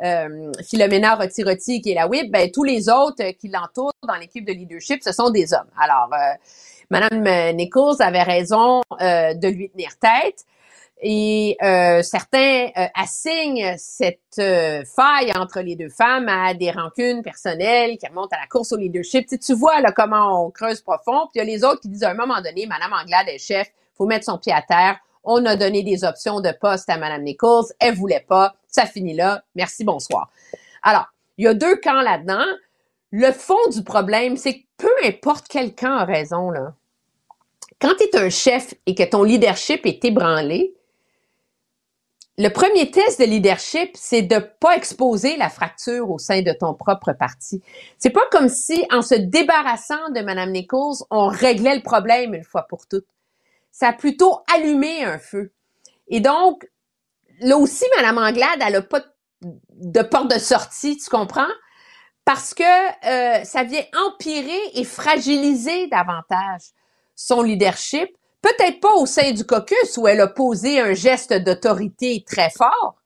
[0.05, 4.45] euh, Philomena Roti-Roti, qui est la whip, ben, tous les autres qui l'entourent dans l'équipe
[4.45, 5.71] de leadership, ce sont des hommes.
[5.79, 6.35] Alors, euh,
[6.91, 10.45] Madame Nichols avait raison euh, de lui tenir tête.
[11.03, 18.07] Et euh, certains assignent cette faille entre les deux femmes à des rancunes personnelles qui
[18.07, 19.27] remontent à la course au leadership.
[19.29, 21.27] Tu, tu vois là comment on creuse profond.
[21.27, 23.39] Puis il y a les autres qui disent à un moment donné, Madame Anglade est
[23.39, 24.99] chef, faut mettre son pied à terre.
[25.25, 27.67] On a donné des options de poste à Mme Nichols.
[27.81, 28.55] Elle voulait pas.
[28.69, 29.43] Ça finit là.
[29.55, 30.31] Merci, bonsoir.
[30.83, 31.07] Alors,
[31.39, 32.45] il y a deux camps là-dedans.
[33.11, 36.53] Le fond du problème, c'est que peu importe quel camp a raison.
[37.81, 40.75] Quand tu es un chef et que ton leadership est ébranlé,
[42.39, 46.75] le premier test de leadership, c'est de pas exposer la fracture au sein de ton
[46.75, 47.63] propre parti.
[47.99, 52.45] C'est pas comme si, en se débarrassant de Mme Nichols, on réglait le problème une
[52.45, 53.07] fois pour toutes
[53.77, 55.53] ça a plutôt allumé un feu.
[56.09, 56.67] Et donc,
[57.41, 59.05] là aussi, Mme Anglade, elle n'a pas
[59.43, 61.53] de porte de sortie, tu comprends?
[62.25, 66.63] Parce que euh, ça vient empirer et fragiliser davantage
[67.15, 68.09] son leadership.
[68.41, 72.97] Peut-être pas au sein du caucus où elle a posé un geste d'autorité très fort,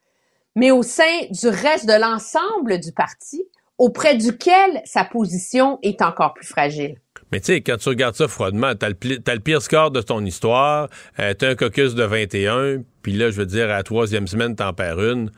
[0.55, 3.43] mais au sein du reste de l'ensemble du parti,
[3.77, 7.01] auprès duquel sa position est encore plus fragile.
[7.33, 10.25] Mais tu sais, quand tu regardes ça froidement, t'as le, le pire score de ton
[10.25, 10.89] histoire,
[11.19, 14.57] euh, t'as un caucus de 21, puis là, je veux dire, à la troisième semaine,
[14.57, 15.31] t'en perds une.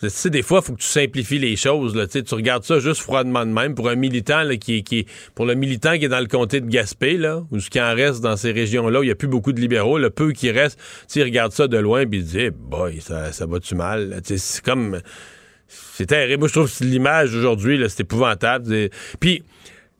[0.00, 1.94] Tu sais, des fois, il faut que tu simplifies les choses.
[1.94, 2.08] Là.
[2.08, 3.76] Tu regardes ça juste froidement de même.
[3.76, 5.06] Pour un militant là, qui, qui
[5.36, 7.94] pour le militant qui est dans le comté de Gaspé, là, ou ce qui en
[7.94, 10.50] reste dans ces régions-là, où il n'y a plus beaucoup de libéraux, le peu qui
[10.50, 14.20] reste, tu regarde ça de loin puis il dit boy, ça, ça va-tu mal?
[14.24, 15.00] C'est comme.
[15.68, 16.40] C'est terrible.
[16.40, 18.90] Moi, je trouve l'image aujourd'hui, c'est épouvantable.
[19.20, 19.44] Puis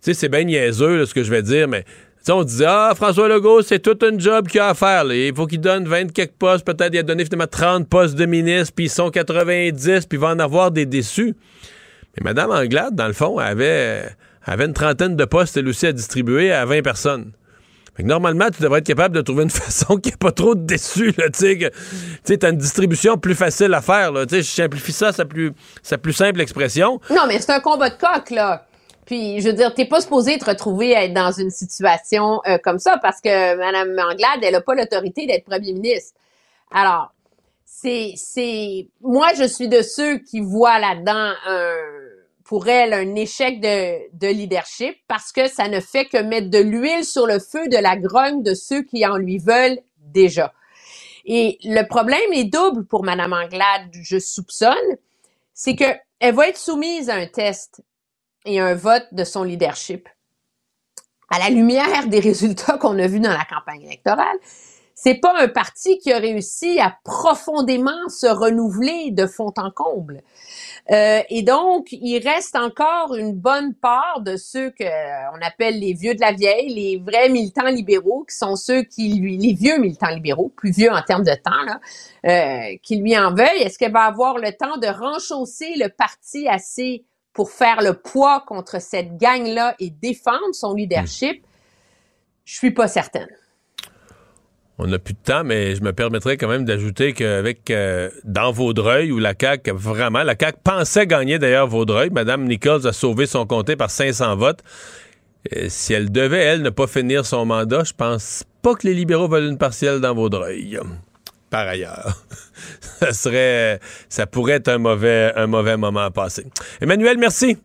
[0.03, 1.85] sais, c'est bien niaiseux, ce que je vais dire, mais
[2.31, 5.05] on disait, ah, François Legault, c'est tout un job qu'il a à faire.
[5.12, 6.65] Il faut qu'il donne 20 quelques postes.
[6.65, 10.20] Peut-être il a donné finalement 30 postes de ministre, puis ils sont 90, puis il
[10.20, 11.35] va en avoir des déçus.
[12.16, 14.05] Mais Mme Anglade, dans le fond, avait,
[14.45, 17.33] avait une trentaine de postes, elle aussi, à distribuer à 20 personnes.
[17.99, 21.15] normalement, tu devrais être capable de trouver une façon qu'il n'y pas trop de déçus.
[21.15, 21.59] Tu
[22.24, 24.12] sais, as une distribution plus facile à faire.
[24.12, 24.27] Là.
[24.31, 25.53] Je simplifie ça, sa plus,
[25.83, 27.01] sa plus simple expression.
[27.11, 28.66] Non, mais c'est un combat de coq, là.
[29.12, 32.56] Puis, je veux dire, t'es pas supposé te retrouver à être dans une situation euh,
[32.56, 36.18] comme ça parce que Mme Anglade, elle a pas l'autorité d'être premier ministre.
[36.70, 37.12] Alors,
[37.66, 41.34] c'est, c'est, moi, je suis de ceux qui voient là-dedans
[42.44, 46.60] pour elle un échec de, de leadership parce que ça ne fait que mettre de
[46.60, 50.55] l'huile sur le feu de la grogne de ceux qui en lui veulent déjà.
[51.26, 54.97] Et le problème est double pour Madame Anglade, je soupçonne,
[55.52, 55.84] c'est que
[56.18, 57.82] elle va être soumise à un test
[58.44, 60.09] et un vote de son leadership.
[61.31, 64.36] À la lumière des résultats qu'on a vus dans la campagne électorale,
[64.94, 70.23] c'est pas un parti qui a réussi à profondément se renouveler de fond en comble.
[70.90, 75.81] Euh, et donc, il reste encore une bonne part de ceux que euh, on appelle
[75.81, 79.55] les vieux de la vieille, les vrais militants libéraux, qui sont ceux qui lui, les
[79.55, 81.81] vieux militants libéraux, plus vieux en termes de temps, là,
[82.27, 83.62] euh, qui lui en veuillent.
[83.62, 88.45] Est-ce qu'elle va avoir le temps de renchausser le parti assez pour faire le poids
[88.47, 91.45] contre cette gang-là et défendre son leadership?
[92.45, 93.29] Je suis pas certaine.
[94.79, 98.51] On n'a plus de temps, mais je me permettrais quand même d'ajouter qu'avec euh, dans
[98.51, 103.27] Vaudreuil, où la CAQ vraiment, la CAQ pensait gagner d'ailleurs Vaudreuil, Mme Nichols a sauvé
[103.27, 104.61] son comté par 500 votes.
[105.69, 109.29] Si elle devait, elle, ne pas finir son mandat, je pense pas que les libéraux
[109.29, 110.79] veulent une partielle dans Vaudreuil.
[111.53, 112.16] Par ailleurs,
[113.01, 116.47] ça serait, ça pourrait être un mauvais, un mauvais moment à passer.
[116.81, 117.59] Emmanuel, merci.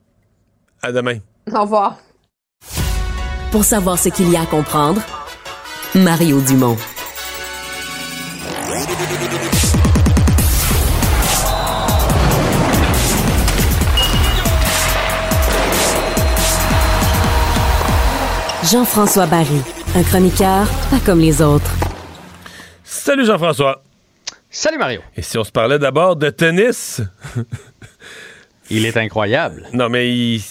[0.81, 1.19] À demain.
[1.49, 1.97] Au revoir.
[3.49, 5.01] Pour savoir ce qu'il y a à comprendre,
[5.95, 6.76] Mario Dumont.
[18.69, 19.61] Jean-François Barry,
[19.95, 21.86] un chroniqueur pas comme les autres.
[22.89, 23.84] Salut Jean-François.
[24.49, 25.01] Salut Mario.
[25.18, 27.01] Et si on se parlait d'abord de tennis?
[28.69, 29.68] il est incroyable.
[29.73, 30.41] Non, mais il...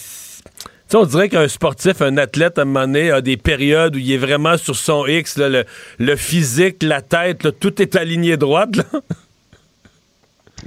[0.93, 4.11] on dirait qu'un sportif, un athlète, à un moment donné, a des périodes où il
[4.11, 8.69] est vraiment sur son X, le, physique, la tête, tout est aligné droite.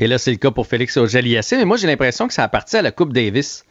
[0.01, 2.79] Et là, c'est le cas pour Félix auger Mais moi, j'ai l'impression que ça appartient
[2.79, 3.65] à la Coupe Davis.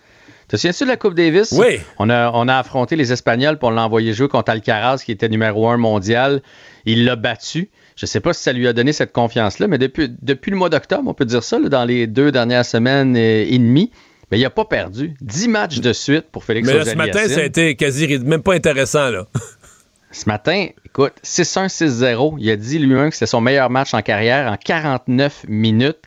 [0.47, 1.51] Te souviens-tu de la Coupe Davis?
[1.51, 1.81] Oui.
[1.97, 5.67] On a, on a affronté les Espagnols pour l'envoyer jouer contre Alcaraz, qui était numéro
[5.67, 6.41] un mondial.
[6.85, 7.69] Il l'a battu.
[7.99, 10.57] Je ne sais pas si ça lui a donné cette confiance-là, mais depuis, depuis le
[10.57, 13.91] mois d'octobre, on peut dire ça, dans les deux dernières semaines et, demie,
[14.31, 15.15] mais il n'a pas perdu.
[15.19, 18.53] Dix matchs de suite pour Félix Mais ce matin, ça a été quasi même pas
[18.53, 19.09] intéressant.
[19.09, 19.25] là.
[20.11, 22.37] Ce matin, écoute, 6-1, 6-0.
[22.39, 25.99] Il a dit lui-même que c'était son meilleur match en carrière en 49 minutes.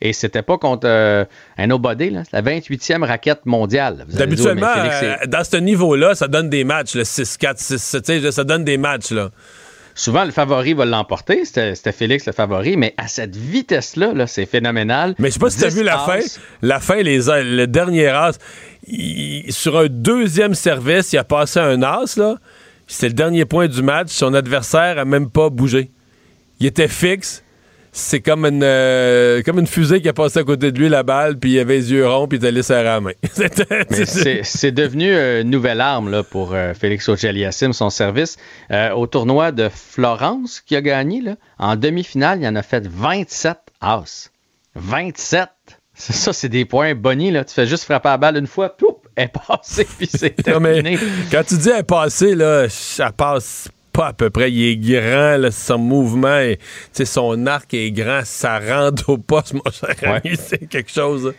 [0.00, 1.24] Et c'était pas contre euh,
[1.56, 2.22] un nobody, là.
[2.32, 4.06] la 28e raquette mondiale.
[4.18, 8.76] Habituellement, euh, dans ce niveau-là, ça donne des matchs, le 6-4, 6 ça donne des
[8.76, 9.12] matchs.
[9.12, 9.30] Là.
[9.94, 11.44] Souvent, le favori va l'emporter.
[11.44, 15.14] C'était Félix le favori, mais à cette vitesse-là, -là, c'est phénoménal.
[15.18, 16.18] Mais je sais pas si tu as vu la fin.
[16.62, 18.38] La fin, les, le dernier as,
[19.50, 22.36] sur un deuxième service, il a passé un as, là.
[22.86, 24.08] C'est le dernier point du match.
[24.10, 25.90] Son adversaire a même pas bougé.
[26.60, 27.43] Il était fixe
[27.96, 31.04] c'est comme une euh, comme une fusée qui a passé à côté de lui la
[31.04, 33.12] balle puis il avait les yeux ronds puis il allé serrer la main.
[34.42, 38.36] c'est devenu une nouvelle arme là, pour euh, Félix auger son service
[38.72, 42.84] euh, au tournoi de Florence qui a gagné là, en demi-finale, il en a fait
[42.84, 44.30] 27 as.
[44.74, 45.48] 27.
[45.94, 48.96] Ça c'est des points bonnies là, tu fais juste frapper la balle une fois, pouf,
[49.14, 50.98] elle est passée puis c'est terminé.
[51.30, 54.50] quand tu dis elle est passée là, elle passe pas à peu près.
[54.50, 56.42] Il est grand, son mouvement,
[56.92, 61.32] son arc est grand, ça rentre au poste, mon cher c'est quelque chose.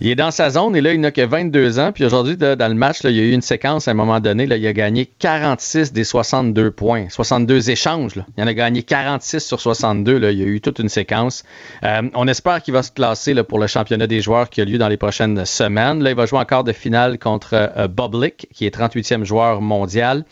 [0.00, 1.92] Il est dans sa zone et là, il n'a que 22 ans.
[1.92, 4.46] Puis aujourd'hui, dans le match, il y a eu une séquence à un moment donné.
[4.46, 7.06] Là, il a gagné 46 des 62 points.
[7.08, 8.14] 62 échanges.
[8.36, 10.18] Il en a gagné 46 sur 62.
[10.18, 10.32] Là.
[10.32, 11.44] Il y a eu toute une séquence.
[11.84, 14.64] Euh, on espère qu'il va se classer là, pour le championnat des joueurs qui a
[14.64, 16.02] lieu dans les prochaines semaines.
[16.02, 20.24] Là, il va jouer encore de finale contre euh, Boblik, qui est 38e joueur mondial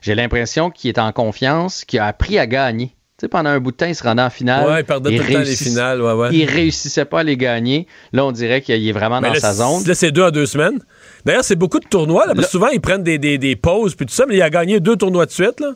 [0.00, 2.96] j'ai l'impression qu'il est en confiance, qu'il a appris à gagner.
[3.18, 4.68] Tu sais, pendant un bout de temps, il se rendait en finale.
[4.68, 6.02] Ouais, il perdait tout le temps les finales.
[6.02, 6.28] Ouais, ouais.
[6.32, 7.86] Il réussissait pas à les gagner.
[8.12, 9.84] Là, on dirait qu'il est vraiment dans sa zone.
[9.86, 10.80] Là, c'est deux à deux semaines.
[11.24, 12.26] D'ailleurs, c'est beaucoup de tournois.
[12.26, 14.42] Là, parce que souvent, ils prennent des, des, des, pauses puis tout ça, mais il
[14.42, 15.60] a gagné deux tournois de suite.
[15.60, 15.72] Là.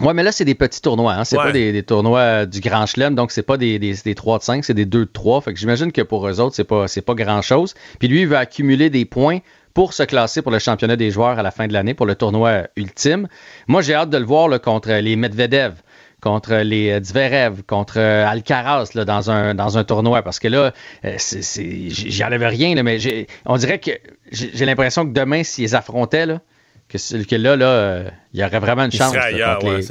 [0.00, 1.12] Ouais, mais là, c'est des petits tournois.
[1.12, 1.24] Hein.
[1.24, 4.38] C'est pas des, des, tournois du Grand Chelem, donc c'est pas des, des, des 3
[4.38, 5.42] de 5, c'est des 2 de 3.
[5.42, 7.74] Fait que j'imagine que pour eux autres, c'est pas, pas grand-chose.
[7.98, 9.40] Puis lui, il veut accumuler des points
[9.74, 12.14] pour se classer pour le championnat des joueurs à la fin de l'année, pour le
[12.14, 13.28] tournoi ultime.
[13.68, 15.74] Moi, j'ai hâte de le voir contre les Medvedev
[16.20, 20.22] contre les euh, Zverev, contre euh, Alcaraz là, dans, un, dans un tournoi.
[20.22, 20.72] Parce que là,
[21.04, 22.98] euh, j'y enlève rien, là, mais
[23.46, 23.90] on dirait que
[24.30, 26.40] j'ai l'impression que demain, s'ils affrontaient, là,
[26.88, 28.02] que, que là, là
[28.32, 29.14] il y aurait vraiment une chance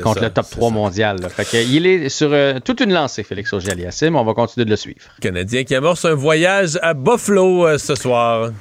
[0.03, 1.17] contre, le top 3 mondial.
[1.29, 4.15] Fait que, il est sur toute une lancée, Félix Auger-Aliassime.
[4.15, 5.01] On va continuer de le suivre.
[5.21, 8.51] Canadien qui amorce un voyage à Buffalo ce soir.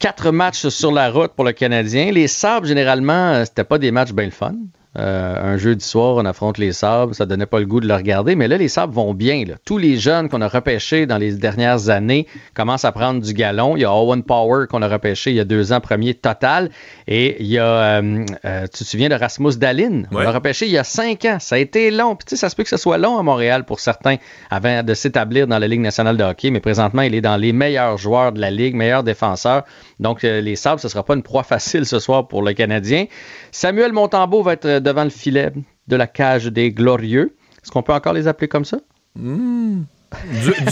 [0.00, 2.10] Quatre matchs sur la route pour le Canadien.
[2.10, 4.54] Les Sabres, généralement, euh, c'était pas des matchs bien le fun.
[4.98, 7.14] Euh, un jeudi soir, on affronte les Sabres.
[7.14, 8.34] Ça donnait pas le goût de le regarder.
[8.34, 9.44] Mais là, les Sabres vont bien.
[9.64, 13.76] Tous les jeunes qu'on a repêchés dans les dernières années commencent à prendre du galon.
[13.76, 16.70] Il y a Owen Power qu'on a repêché il y a deux ans, premier total.
[17.06, 20.02] Et il y a, euh, euh, tu te souviens de Rasmus Dalin?
[20.10, 21.38] On l'a repêché il y a cinq ans.
[21.38, 22.16] Ça a été long.
[22.16, 24.16] Puis tu sais, ça se peut que ce soit long à Montréal pour certains
[24.50, 26.50] avant de s'établir dans la Ligue nationale de hockey.
[26.50, 29.62] Mais présentement, il est dans les meilleurs joueurs de la Ligue, meilleurs défenseurs.
[30.00, 33.06] Donc, les Sabres, ce ne sera pas une proie facile ce soir pour le Canadien.
[33.52, 35.52] Samuel Montembeau va être devant le filet
[35.88, 37.36] de la cage des glorieux.
[37.62, 38.78] Est-ce qu'on peut encore les appeler comme ça?
[39.16, 39.82] Mmh.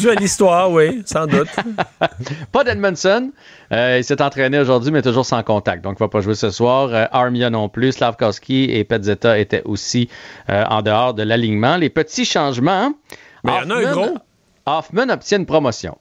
[0.00, 1.48] Dû, à l'histoire, oui, sans doute.
[2.52, 3.30] pas d'Edmondson.
[3.72, 5.84] Euh, il s'est entraîné aujourd'hui, mais toujours sans contact.
[5.84, 6.88] Donc, il ne va pas jouer ce soir.
[6.92, 7.92] Euh, Armia non plus.
[7.92, 10.08] Slavkowski et Petzetta étaient aussi
[10.50, 11.76] euh, en dehors de l'alignement.
[11.76, 12.92] Les petits changements.
[13.44, 14.18] Mais il y en a un gros.
[14.66, 15.96] Hoffman obtient une promotion.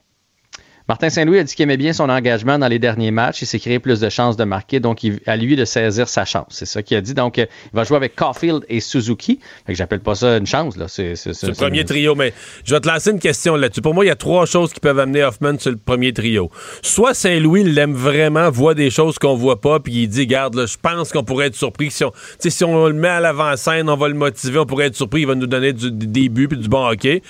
[0.87, 3.41] Martin Saint-Louis a dit qu'il aimait bien son engagement dans les derniers matchs.
[3.41, 6.23] Il s'est créé plus de chances de marquer, donc il, à lui de saisir sa
[6.23, 6.45] chance.
[6.51, 7.13] C'est ça qu'il a dit.
[7.13, 9.39] Donc, euh, il va jouer avec Caulfield et Suzuki.
[9.65, 10.77] Fait que j'appelle pas ça une chance.
[10.77, 10.87] Là.
[10.87, 12.33] C'est, le premier trio, mais
[12.63, 13.81] je vais te lancer une question là-dessus.
[13.81, 16.49] Pour moi, il y a trois choses qui peuvent amener Hoffman sur le premier trio.
[16.81, 20.77] Soit Saint-Louis l'aime vraiment, voit des choses qu'on voit pas, puis il dit, garde, je
[20.81, 21.91] pense qu'on pourrait être surpris.
[21.91, 24.95] Si on, si on le met à l'avant-scène, on va le motiver, on pourrait être
[24.95, 27.21] surpris, il va nous donner du, début puis du bon hockey.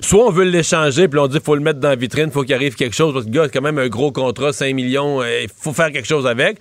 [0.00, 2.54] Soit on veut l'échanger, puis on dit, faut le mettre dans la vitrine, faut qu'il
[2.54, 5.20] arrive quelque chose parce que le gars a quand même un gros contrat, 5 millions,
[5.22, 6.58] euh, il faut faire quelque chose avec.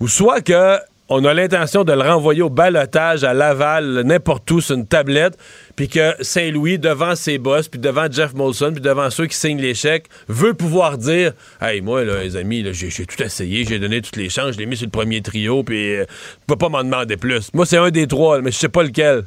[0.00, 4.60] Ou soit que on a l'intention de le renvoyer au balotage à Laval, n'importe où,
[4.60, 5.36] sur une tablette,
[5.76, 9.74] puis que Saint-Louis, devant ses boss, puis devant Jeff Molson, puis devant ceux qui signent
[9.74, 14.16] chèques, veut pouvoir dire Hey, moi, là, les amis, j'ai tout essayé, j'ai donné toutes
[14.16, 16.06] les chances, je l'ai mis sur le premier trio, puis euh,
[16.46, 17.50] peux pas m'en demander plus.
[17.52, 19.24] Moi, c'est un des trois, mais je sais pas lequel.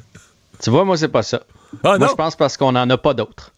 [0.62, 1.44] Tu vois, moi, c'est pas ça.
[1.84, 3.52] Ah, moi, je pense parce qu'on en a pas d'autres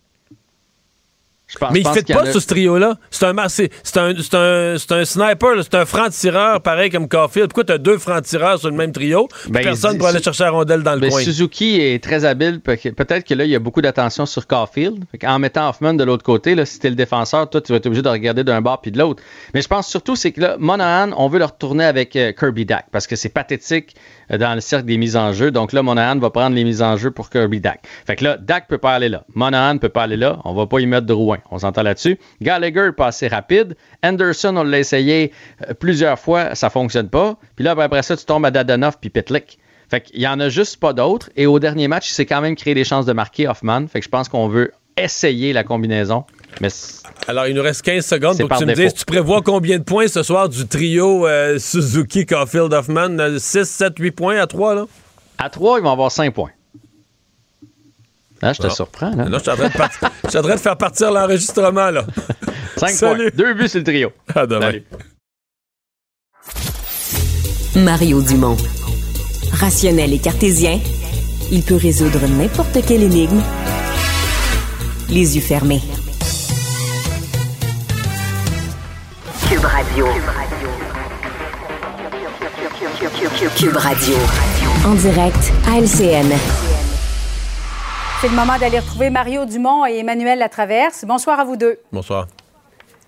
[1.71, 2.97] mais il ne fait pas ce trio-là.
[3.09, 7.47] C'est un, c'est un, un, un, sniper, c'est un franc-tireur pareil comme Caulfield.
[7.47, 9.27] Pourquoi tu as deux francs-tireurs sur le même trio?
[9.49, 11.21] Ben, personne ne aller chercher la rondelle dans le ben, coin.
[11.21, 12.59] Suzuki est très habile.
[12.61, 15.05] Peut-être que là, il y a beaucoup d'attention sur Caulfield.
[15.25, 17.77] En mettant Hoffman de l'autre côté, là, si tu es le défenseur, toi, tu vas
[17.77, 19.23] être obligé de regarder d'un bord puis de l'autre.
[19.53, 22.65] Mais je pense surtout, c'est que là, Monahan, on veut le retourner avec euh, Kirby
[22.65, 23.95] Dack parce que c'est pathétique
[24.37, 25.51] dans le cercle des mises en jeu.
[25.51, 27.81] Donc là, Monahan va prendre les mises en jeu pour Kirby Dack.
[28.05, 29.23] Fait que là, Dack peut pas aller là.
[29.33, 30.39] Monahan peut pas aller là.
[30.45, 31.37] On va pas y mettre de Rouen.
[31.51, 32.19] On s'entend là-dessus.
[32.41, 33.75] Gallagher pas assez rapide.
[34.03, 35.31] Anderson, on l'a essayé
[35.67, 37.37] euh, plusieurs fois, ça fonctionne pas.
[37.55, 39.59] Puis là, ben, après ça, tu tombes à Dadanoff puis Pitlick.
[39.89, 41.29] Fait qu'il y en a juste pas d'autres.
[41.35, 43.87] Et au dernier match, il s'est quand même créé des chances de marquer Hoffman.
[43.87, 46.25] Fait que je pense qu'on veut essayer la combinaison.
[46.61, 46.69] Mais
[47.27, 49.83] Alors, il nous reste 15 secondes pour que tu me dises, tu prévois combien de
[49.83, 53.37] points ce soir du trio euh, Suzuki, Caulfield, Hoffman?
[53.37, 54.85] 6, 7, 8 points à 3, là?
[55.37, 56.51] À 3, ils vont avoir 5 points.
[58.41, 59.15] Là, je te surprends.
[59.15, 59.25] Là.
[59.33, 59.49] je suis
[60.37, 61.91] en, train de faire partir l'enregistrement.
[61.91, 62.05] là.
[62.77, 63.17] 5 points.
[63.35, 64.11] Deux buts sur le trio.
[64.33, 64.71] À demain.
[67.75, 68.57] Mario Dumont.
[69.53, 70.79] Rationnel et cartésien,
[71.51, 73.41] il peut résoudre n'importe quelle énigme
[75.09, 75.81] les yeux fermés.
[79.49, 80.05] Cube Radio.
[83.57, 84.15] Cube Radio.
[84.85, 86.31] En direct à LCN.
[88.21, 91.03] C'est le moment d'aller retrouver Mario Dumont et Emmanuel Latraverse.
[91.03, 91.79] Bonsoir à vous deux.
[91.91, 92.27] Bonsoir.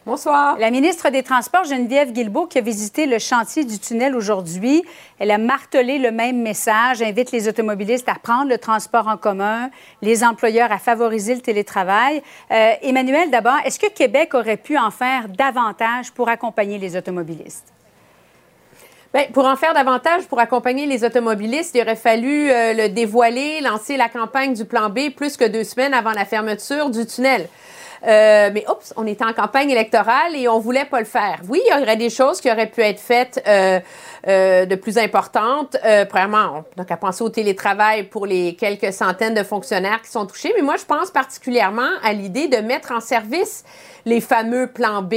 [0.03, 0.57] Bonsoir.
[0.57, 4.83] La ministre des Transports, Geneviève Guilbeault, qui a visité le chantier du tunnel aujourd'hui,
[5.19, 9.69] elle a martelé le même message, invite les automobilistes à prendre le transport en commun,
[10.01, 12.23] les employeurs à favoriser le télétravail.
[12.49, 17.71] Euh, Emmanuel, d'abord, est-ce que Québec aurait pu en faire davantage pour accompagner les automobilistes?
[19.13, 23.61] Bien, pour en faire davantage, pour accompagner les automobilistes, il aurait fallu euh, le dévoiler,
[23.61, 27.47] lancer la campagne du plan B plus que deux semaines avant la fermeture du tunnel.
[28.07, 31.41] Euh, mais oups, on était en campagne électorale et on voulait pas le faire.
[31.47, 33.79] Oui, il y aurait des choses qui auraient pu être faites euh,
[34.27, 35.77] euh, de plus importantes.
[35.85, 40.09] Euh, premièrement, on n'a qu'à penser au télétravail pour les quelques centaines de fonctionnaires qui
[40.09, 40.51] sont touchés.
[40.55, 43.63] Mais moi, je pense particulièrement à l'idée de mettre en service
[44.05, 45.13] les fameux plans B,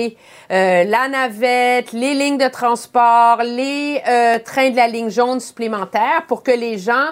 [0.51, 6.25] euh, la navette, les lignes de transport, les euh, trains de la ligne jaune supplémentaires
[6.29, 7.09] pour que les gens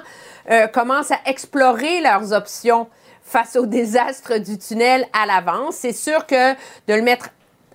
[0.51, 2.89] euh, commencent à explorer leurs options
[3.33, 5.77] face au désastre du tunnel à l'avance.
[5.77, 7.31] C'est sûr que de le mettre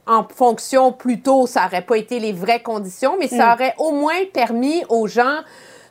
[0.06, 3.54] en fonction plus tôt, ça n'aurait pas été les vraies conditions, mais ça mm.
[3.54, 5.40] aurait au moins permis aux gens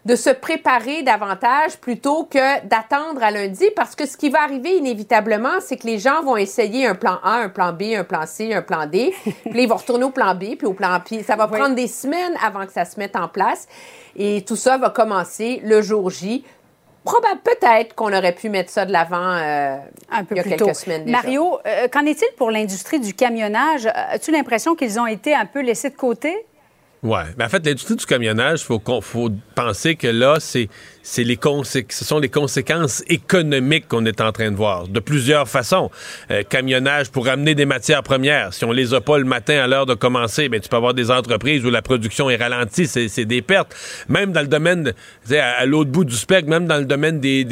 [0.06, 4.76] de se préparer davantage plutôt que d'attendre à lundi parce que ce qui va arriver
[4.76, 8.24] inévitablement, c'est que les gens vont essayer un plan A, un plan B, un plan
[8.24, 11.24] C, un plan D, puis ils vont retourner au plan B, puis au plan P.
[11.24, 13.66] Ça va prendre des semaines avant que ça se mette en place
[14.14, 16.44] et tout ça va commencer le jour J
[17.06, 19.76] probable peut-être qu'on aurait pu mettre ça de l'avant euh,
[20.10, 21.22] un peu il y a plus quelques semaines déjà.
[21.22, 23.86] Mario, euh, qu'en est-il pour l'industrie du camionnage?
[23.86, 26.36] As-tu l'impression qu'ils ont été un peu laissés de côté?
[27.02, 27.20] Oui.
[27.38, 30.68] Mais en fait, l'industrie du camionnage, il faut, faut penser que là, c'est
[31.08, 35.48] c'est les ce sont les conséquences économiques qu'on est en train de voir, de plusieurs
[35.48, 35.88] façons.
[36.32, 38.52] Euh, camionnage pour amener des matières premières.
[38.52, 40.94] Si on les a pas le matin à l'heure de commencer, ben tu peux avoir
[40.94, 43.72] des entreprises où la production est ralentie, c'est des pertes.
[44.08, 44.94] Même dans le domaine,
[45.30, 47.44] à, à l'autre bout du spectre, même dans le domaine des,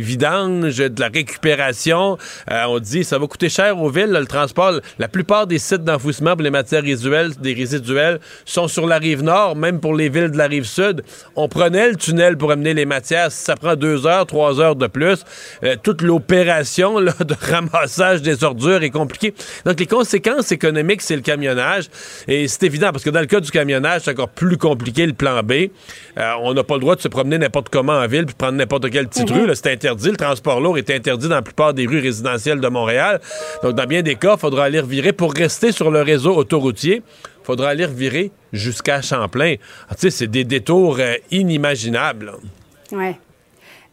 [0.00, 2.16] vidanges, de la récupération,
[2.50, 4.80] euh, on dit ça va coûter cher aux villes, le transport.
[4.98, 9.22] La plupart des sites d'enfouissement pour les matières résiduelles, des résiduelles sont sur la rive
[9.22, 11.02] nord, même pour les villes de la rive sud.
[11.34, 14.86] On prenait le tunnel pour amener les matières, ça prend deux heures, trois heures de
[14.86, 15.24] plus,
[15.62, 19.34] euh, toute l'opération de ramassage des ordures est compliquée.
[19.64, 21.88] Donc, les conséquences économiques, c'est le camionnage.
[22.28, 25.12] Et c'est évident, parce que dans le cas du camionnage, c'est encore plus compliqué le
[25.12, 25.52] plan B.
[26.18, 28.56] Euh, on n'a pas le droit de se promener n'importe comment en ville puis prendre
[28.56, 29.46] n'importe quelle petite mhm.
[29.46, 29.50] rue.
[29.54, 30.10] C'est interdit.
[30.10, 33.20] Le transport lourd est interdit dans la plupart des rues résidentielles de Montréal.
[33.62, 37.02] Donc, dans bien des cas, il faudra aller revirer pour rester sur le réseau autoroutier
[37.46, 39.54] faudra aller revirer jusqu'à Champlain.
[39.88, 42.32] Ah, tu sais, c'est des détours euh, inimaginables.
[42.92, 43.16] Oui.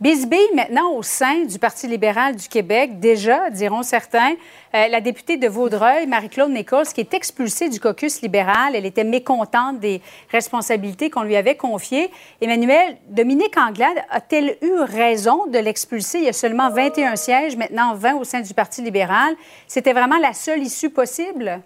[0.04, 4.34] Bisbee, maintenant au sein du Parti libéral du Québec, déjà, diront certains,
[4.76, 9.06] euh, la députée de Vaudreuil, Marie-Claude Nichols, qui est expulsée du caucus libéral, elle était
[9.06, 12.12] mécontente des responsabilités qu'on lui avait confiées.
[12.42, 16.18] Emmanuel, Dominique Anglade a-t-elle eu raison de l'expulser?
[16.18, 19.36] Il y a seulement 21 sièges, maintenant 20 au sein du Parti libéral.
[19.68, 21.62] C'était vraiment la seule issue possible?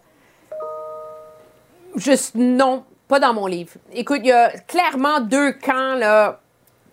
[1.96, 3.72] Juste non, pas dans mon livre.
[3.94, 6.40] Écoute, il y a clairement deux camps là,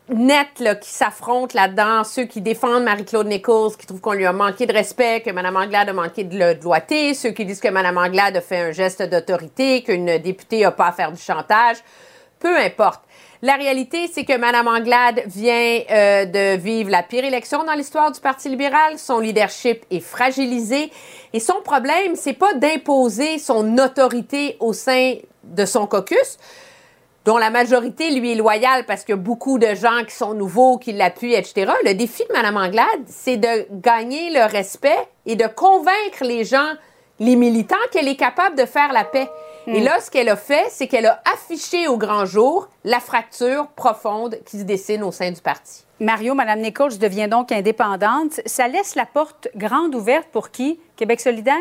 [0.08, 2.04] nets là, qui s'affrontent là-dedans.
[2.04, 5.56] Ceux qui défendent Marie-Claude Nichols, qui trouvent qu'on lui a manqué de respect, que Mme
[5.56, 7.14] Anglade a manqué de loyauté.
[7.14, 10.88] Ceux qui disent que Mme Anglade a fait un geste d'autorité, qu'une députée n'a pas
[10.88, 11.78] à faire du chantage.
[12.38, 13.02] Peu importe.
[13.40, 18.10] La réalité, c'est que Mme Anglade vient euh, de vivre la pire élection dans l'histoire
[18.10, 18.98] du Parti libéral.
[18.98, 20.90] Son leadership est fragilisé.
[21.34, 26.38] Et son problème, c'est pas d'imposer son autorité au sein de son caucus,
[27.24, 30.34] dont la majorité lui est loyale parce qu'il y a beaucoup de gens qui sont
[30.34, 31.72] nouveaux, qui l'appuient, etc.
[31.84, 36.72] Le défi de Mme Anglade, c'est de gagner le respect et de convaincre les gens,
[37.18, 39.28] les militants, qu'elle est capable de faire la paix.
[39.66, 39.84] Et hmm.
[39.84, 44.38] là, ce qu'elle a fait, c'est qu'elle a affiché au grand jour la fracture profonde
[44.44, 45.84] qui se dessine au sein du parti.
[46.00, 48.40] Mario, Mme Nichols devient donc indépendante.
[48.44, 50.78] Ça laisse la porte grande ouverte pour qui?
[50.96, 51.54] Québec solidaire?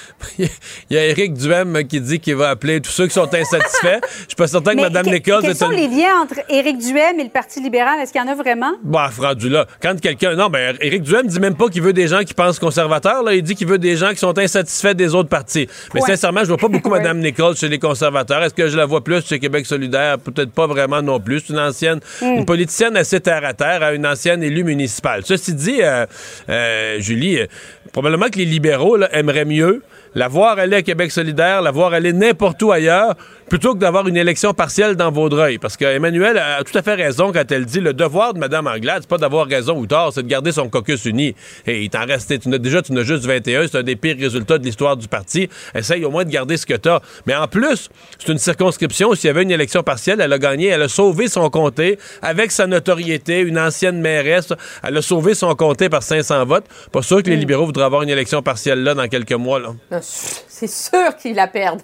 [0.38, 0.48] Il
[0.90, 4.00] y a Éric Duhem qui dit qu'il va appeler tous ceux qui sont insatisfaits.
[4.02, 5.42] Je suis pas certain que Mme Nichols...
[5.42, 8.00] Quels sont les liens entre Éric Duhem et le Parti libéral?
[8.00, 8.72] Est-ce qu'il y en a vraiment?
[8.82, 9.66] Bah, rendu là.
[9.80, 10.34] Quand quelqu'un...
[10.34, 13.22] Non, ben, Éric Duhem dit même pas qu'il veut des gens qui pensent conservateurs.
[13.22, 13.34] Là.
[13.34, 15.68] Il dit qu'il veut des gens qui sont insatisfaits des autres partis.
[15.94, 18.42] Mais sincèrement, je vois pas beaucoup Mme Nichols chez les conservateurs.
[18.42, 20.18] Est-ce que je la vois plus chez Québec solidaire?
[20.18, 21.40] Peut-être pas vraiment non plus.
[21.40, 22.00] C'est une ancienne...
[22.20, 22.38] Hmm.
[22.38, 25.22] Une politicienne assez terre-à-terre, à une ancienne élue municipale.
[25.24, 26.06] Ceci dit, euh,
[26.48, 27.46] euh, Julie, euh,
[27.92, 29.82] probablement que les libéraux aimeraient mieux
[30.14, 33.14] la voir aller à Québec solidaire, la voir aller n'importe où ailleurs,
[33.52, 35.58] plutôt que d'avoir une élection partielle dans Vaudreuil.
[35.58, 39.02] Parce qu'Emmanuel a tout à fait raison quand elle dit le devoir de Mme Anglade,
[39.02, 41.34] c'est pas d'avoir raison ou tort, c'est de garder son caucus uni.
[41.66, 44.56] Et il t'en reste, tu déjà, tu n'as juste 21, c'est un des pires résultats
[44.56, 45.50] de l'histoire du parti.
[45.74, 47.02] Essaye au moins de garder ce que tu as.
[47.26, 49.14] Mais en plus, c'est une circonscription.
[49.14, 52.52] S'il y avait une élection partielle, elle a gagné, elle a sauvé son comté avec
[52.52, 54.54] sa notoriété, une ancienne mairesse.
[54.82, 56.64] Elle a sauvé son comté par 500 votes.
[56.90, 57.40] Pas sûr que les mm.
[57.40, 59.60] libéraux voudraient avoir une élection partielle là dans quelques mois.
[59.60, 60.00] Là.
[60.00, 61.82] C'est sûr qu'ils la perdent.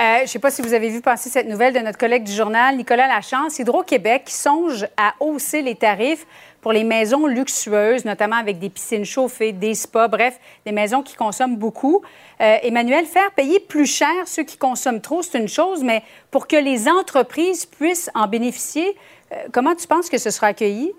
[0.00, 2.22] Euh, je ne sais pas si vous avez vu passer cette nouvelle de notre collègue
[2.22, 6.24] du journal, Nicolas Lachance, Hydro-Québec, songe à hausser les tarifs
[6.60, 11.16] pour les maisons luxueuses, notamment avec des piscines chauffées, des spas, bref, des maisons qui
[11.16, 12.00] consomment beaucoup.
[12.40, 16.46] Euh, Emmanuel, faire payer plus cher ceux qui consomment trop, c'est une chose, mais pour
[16.46, 18.96] que les entreprises puissent en bénéficier,
[19.32, 20.92] euh, comment tu penses que ce sera accueilli?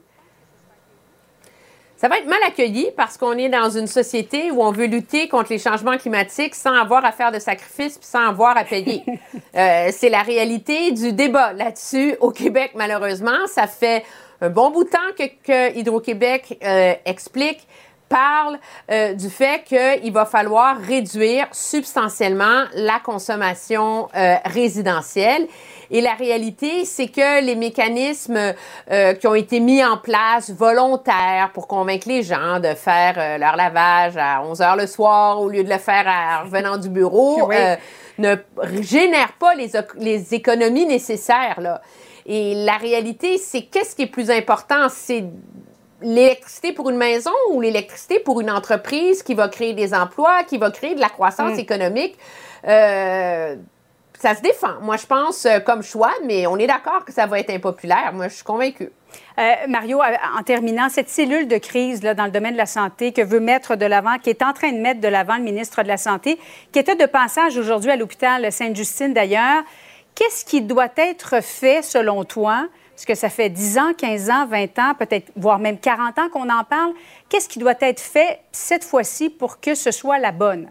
[1.99, 5.27] Ça va être mal accueilli parce qu'on est dans une société où on veut lutter
[5.27, 9.03] contre les changements climatiques sans avoir à faire de sacrifices puis sans avoir à payer.
[9.55, 13.47] euh, c'est la réalité du débat là-dessus au Québec, malheureusement.
[13.47, 14.05] Ça fait
[14.39, 17.67] un bon bout de temps que, que Hydro-Québec euh, explique
[18.07, 18.59] parle
[18.89, 24.07] euh, du fait qu'il va falloir réduire substantiellement la consommation
[24.45, 25.49] résidentielle.
[25.91, 28.53] Et la réalité, c'est que les mécanismes
[28.91, 33.37] euh, qui ont été mis en place volontaires pour convaincre les gens de faire euh,
[33.37, 36.89] leur lavage à 11 heures le soir au lieu de le faire en revenant du
[36.89, 37.75] bureau euh,
[38.19, 38.35] ne
[38.81, 41.59] génèrent pas les, les économies nécessaires.
[41.59, 41.81] Là.
[42.25, 44.87] Et la réalité, c'est qu'est-ce qui est plus important?
[44.89, 45.25] C'est
[46.01, 50.57] l'électricité pour une maison ou l'électricité pour une entreprise qui va créer des emplois, qui
[50.57, 51.59] va créer de la croissance mm.
[51.59, 52.17] économique?
[52.67, 53.55] Euh,
[54.19, 54.79] ça se défend.
[54.81, 58.11] Moi, je pense euh, comme choix, mais on est d'accord que ça va être impopulaire.
[58.13, 58.91] Moi, je suis convaincue.
[59.39, 62.65] Euh, Mario, euh, en terminant, cette cellule de crise là, dans le domaine de la
[62.65, 65.43] santé que veut mettre de l'avant, qui est en train de mettre de l'avant le
[65.43, 66.37] ministre de la Santé,
[66.71, 69.63] qui était de passage aujourd'hui à l'hôpital Sainte-Justine d'ailleurs,
[70.19, 72.67] Qu'est-ce qui doit être fait, selon toi?
[72.93, 76.29] Parce que ça fait 10 ans, 15 ans, 20 ans, peut-être, voire même 40 ans
[76.29, 76.91] qu'on en parle.
[77.29, 80.69] Qu'est-ce qui doit être fait cette fois-ci pour que ce soit la bonne?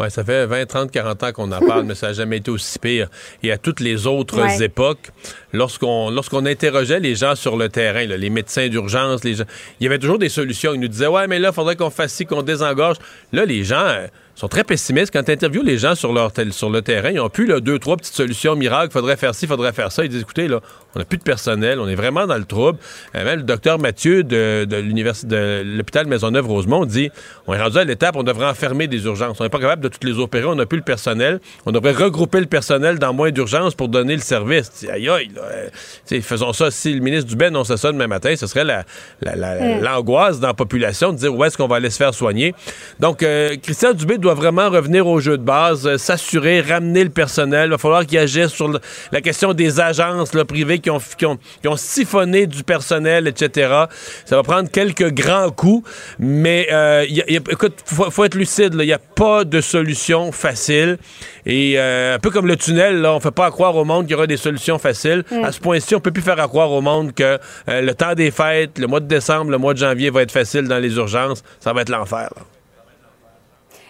[0.00, 2.50] Oui, ça fait 20, 30, 40 ans qu'on en parle, mais ça n'a jamais été
[2.50, 3.08] aussi pire.
[3.42, 5.10] Et à toutes les autres époques,
[5.52, 9.44] lorsqu'on lorsqu'on interrogeait les gens sur le terrain, les médecins d'urgence, les gens,
[9.78, 10.72] il y avait toujours des solutions.
[10.72, 12.96] Ils nous disaient Ouais, mais là, il faudrait qu'on fasse ci, qu'on désengorge.
[13.32, 14.06] Là, les gens.
[14.40, 15.12] Euh, sont très pessimistes.
[15.12, 17.78] Quand tu interviews les gens sur, leur, sur le terrain, ils ont plus là, deux,
[17.78, 18.92] trois petites solutions miracles.
[18.92, 20.04] Faudrait faire ci, faudrait faire ça.
[20.04, 20.60] Ils disent écoutez, là,
[20.94, 22.78] on n'a plus de personnel, on est vraiment dans le trouble.
[23.14, 27.10] Euh, même le docteur Mathieu de, de l'université de l'hôpital Maisonneuve-Rosemont dit
[27.46, 29.40] on est rendu à l'étape, on devrait enfermer des urgences.
[29.40, 31.40] On n'est pas capable de toutes les opérer, on n'a plus le personnel.
[31.66, 34.86] On devrait regrouper le personnel dans moins d'urgences pour donner le service.
[34.90, 36.70] Aïe aïe, là, faisons ça.
[36.70, 38.84] Si le ministre Dubé annonçait ça demain matin, ce serait la,
[39.22, 39.82] mm.
[39.82, 42.54] l'angoisse dans la population de dire où est-ce qu'on va aller se faire soigner?
[42.98, 47.10] Donc, euh, Christian Dubé doit vraiment revenir au jeu de base, euh, s'assurer, ramener le
[47.10, 47.66] personnel.
[47.66, 48.70] Il va falloir qu'il agisse sur
[49.12, 53.84] la question des agences privées qui ont, qui, ont, siphonné du personnel, etc.
[54.24, 55.88] Ça va prendre quelques grands coups,
[56.18, 58.74] mais euh, écoute, faut, faut être lucide.
[58.78, 60.98] Il n'y a pas de solution facile.
[61.46, 64.12] Et euh, un peu comme le tunnel, là, on fait pas croire au monde qu'il
[64.12, 65.24] y aura des solutions faciles.
[65.30, 65.44] Mm.
[65.44, 68.78] À ce point-ci, on peut plus faire croire au monde que le temps des fêtes,
[68.78, 71.42] le mois de décembre, le mois de janvier va être facile dans les urgences.
[71.60, 72.30] Ça va être l'enfer.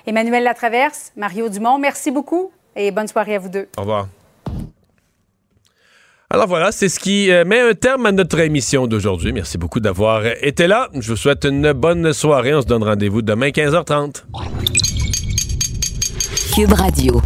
[0.06, 3.68] Emmanuel Latraverse, Mario Dumont, merci beaucoup et bonne soirée à vous deux.
[3.76, 4.08] Au revoir.
[6.32, 9.32] Alors voilà, c'est ce qui euh, met un terme à notre émission d'aujourd'hui.
[9.32, 10.88] Merci beaucoup d'avoir été là.
[10.94, 12.54] Je vous souhaite une bonne soirée.
[12.54, 14.22] On se donne rendez-vous demain 15h30.
[16.54, 17.20] Cube Radio.